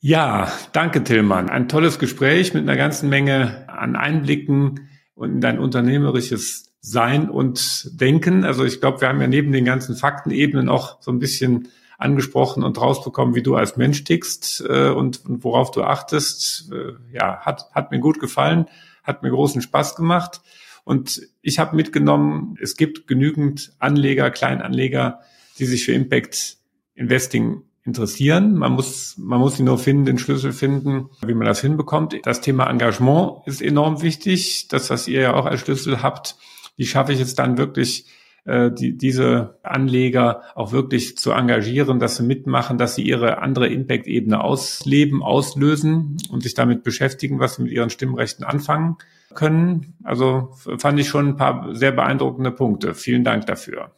Ja, 0.00 0.52
danke 0.72 1.04
Tillmann. 1.04 1.48
Ein 1.48 1.68
tolles 1.68 1.98
Gespräch 1.98 2.54
mit 2.54 2.62
einer 2.62 2.76
ganzen 2.76 3.08
Menge 3.08 3.68
an 3.68 3.94
Einblicken 3.94 4.88
und 5.14 5.34
in 5.34 5.40
dein 5.40 5.58
unternehmerisches 5.58 6.72
Sein 6.80 7.30
und 7.30 8.00
Denken. 8.00 8.44
Also 8.44 8.64
ich 8.64 8.80
glaube, 8.80 9.00
wir 9.00 9.08
haben 9.08 9.20
ja 9.20 9.28
neben 9.28 9.52
den 9.52 9.64
ganzen 9.64 9.94
Faktenebenen 9.94 10.68
auch 10.68 11.00
so 11.00 11.12
ein 11.12 11.20
bisschen 11.20 11.68
angesprochen 11.98 12.64
und 12.64 12.80
rausbekommen, 12.80 13.36
wie 13.36 13.42
du 13.42 13.54
als 13.54 13.76
Mensch 13.76 14.02
tickst 14.02 14.64
äh, 14.68 14.88
und, 14.88 15.24
und, 15.24 15.44
worauf 15.44 15.70
du 15.70 15.84
achtest. 15.84 16.72
Äh, 16.72 16.94
ja, 17.12 17.38
hat, 17.40 17.70
hat 17.72 17.92
mir 17.92 18.00
gut 18.00 18.18
gefallen, 18.18 18.66
hat 19.04 19.22
mir 19.22 19.30
großen 19.30 19.62
Spaß 19.62 19.94
gemacht. 19.94 20.40
Und 20.84 21.22
ich 21.42 21.58
habe 21.58 21.76
mitgenommen, 21.76 22.56
es 22.60 22.76
gibt 22.76 23.06
genügend 23.06 23.72
Anleger, 23.78 24.30
Kleinanleger, 24.30 25.20
die 25.58 25.66
sich 25.66 25.84
für 25.84 25.92
Impact 25.92 26.56
Investing 26.94 27.62
interessieren. 27.84 28.54
Man 28.54 28.72
muss, 28.72 29.16
man 29.18 29.40
muss 29.40 29.56
sie 29.56 29.62
nur 29.62 29.78
finden, 29.78 30.04
den 30.04 30.18
Schlüssel 30.18 30.52
finden, 30.52 31.10
wie 31.24 31.34
man 31.34 31.46
das 31.46 31.60
hinbekommt. 31.60 32.14
Das 32.24 32.40
Thema 32.40 32.68
Engagement 32.70 33.46
ist 33.46 33.62
enorm 33.62 34.02
wichtig. 34.02 34.68
Das, 34.68 34.90
was 34.90 35.08
ihr 35.08 35.20
ja 35.20 35.34
auch 35.34 35.46
als 35.46 35.60
Schlüssel 35.60 36.02
habt. 36.02 36.36
Wie 36.76 36.86
schaffe 36.86 37.12
ich 37.12 37.20
es 37.20 37.34
dann 37.34 37.58
wirklich, 37.58 38.06
die, 38.44 38.96
diese 38.96 39.58
Anleger 39.62 40.42
auch 40.56 40.72
wirklich 40.72 41.16
zu 41.16 41.30
engagieren, 41.30 42.00
dass 42.00 42.16
sie 42.16 42.24
mitmachen, 42.24 42.76
dass 42.76 42.96
sie 42.96 43.02
ihre 43.02 43.38
andere 43.38 43.68
Impact-Ebene 43.68 44.42
ausleben, 44.42 45.22
auslösen 45.22 46.16
und 46.30 46.42
sich 46.42 46.54
damit 46.54 46.82
beschäftigen, 46.82 47.38
was 47.38 47.56
sie 47.56 47.62
mit 47.62 47.72
ihren 47.72 47.90
Stimmrechten 47.90 48.44
anfangen 48.44 48.96
können. 49.34 49.94
Also 50.02 50.54
fand 50.78 50.98
ich 50.98 51.08
schon 51.08 51.28
ein 51.28 51.36
paar 51.36 51.74
sehr 51.74 51.92
beeindruckende 51.92 52.50
Punkte. 52.50 52.94
Vielen 52.94 53.22
Dank 53.22 53.46
dafür. 53.46 53.92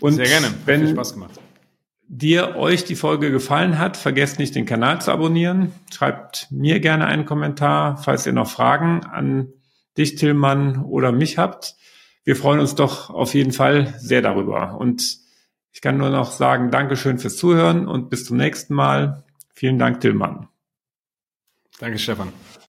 Und 0.00 0.14
sehr 0.14 0.26
gerne. 0.26 0.48
Wenn, 0.66 0.80
Viel 0.80 0.90
Spaß 0.90 1.14
gemacht. 1.14 1.40
dir 2.06 2.56
euch 2.56 2.84
die 2.84 2.96
Folge 2.96 3.30
gefallen 3.30 3.78
hat, 3.78 3.96
vergesst 3.96 4.38
nicht, 4.38 4.54
den 4.54 4.66
Kanal 4.66 5.00
zu 5.00 5.10
abonnieren. 5.10 5.72
Schreibt 5.92 6.48
mir 6.50 6.78
gerne 6.80 7.06
einen 7.06 7.24
Kommentar, 7.24 7.96
falls 7.96 8.26
ihr 8.26 8.32
noch 8.34 8.50
Fragen 8.50 9.00
an 9.04 9.48
dich, 9.96 10.16
Tillmann, 10.16 10.84
oder 10.84 11.10
mich 11.10 11.38
habt. 11.38 11.76
Wir 12.24 12.36
freuen 12.36 12.60
uns 12.60 12.74
doch 12.74 13.10
auf 13.10 13.34
jeden 13.34 13.52
Fall 13.52 13.94
sehr 13.98 14.22
darüber. 14.22 14.78
Und 14.78 15.18
ich 15.72 15.80
kann 15.80 15.98
nur 15.98 16.10
noch 16.10 16.30
sagen, 16.30 16.70
Dankeschön 16.70 17.18
fürs 17.18 17.36
Zuhören 17.36 17.86
und 17.86 18.08
bis 18.08 18.24
zum 18.24 18.36
nächsten 18.36 18.74
Mal. 18.74 19.24
Vielen 19.54 19.78
Dank, 19.78 20.00
Tillmann. 20.00 20.48
Danke, 21.78 21.98
Stefan. 21.98 22.32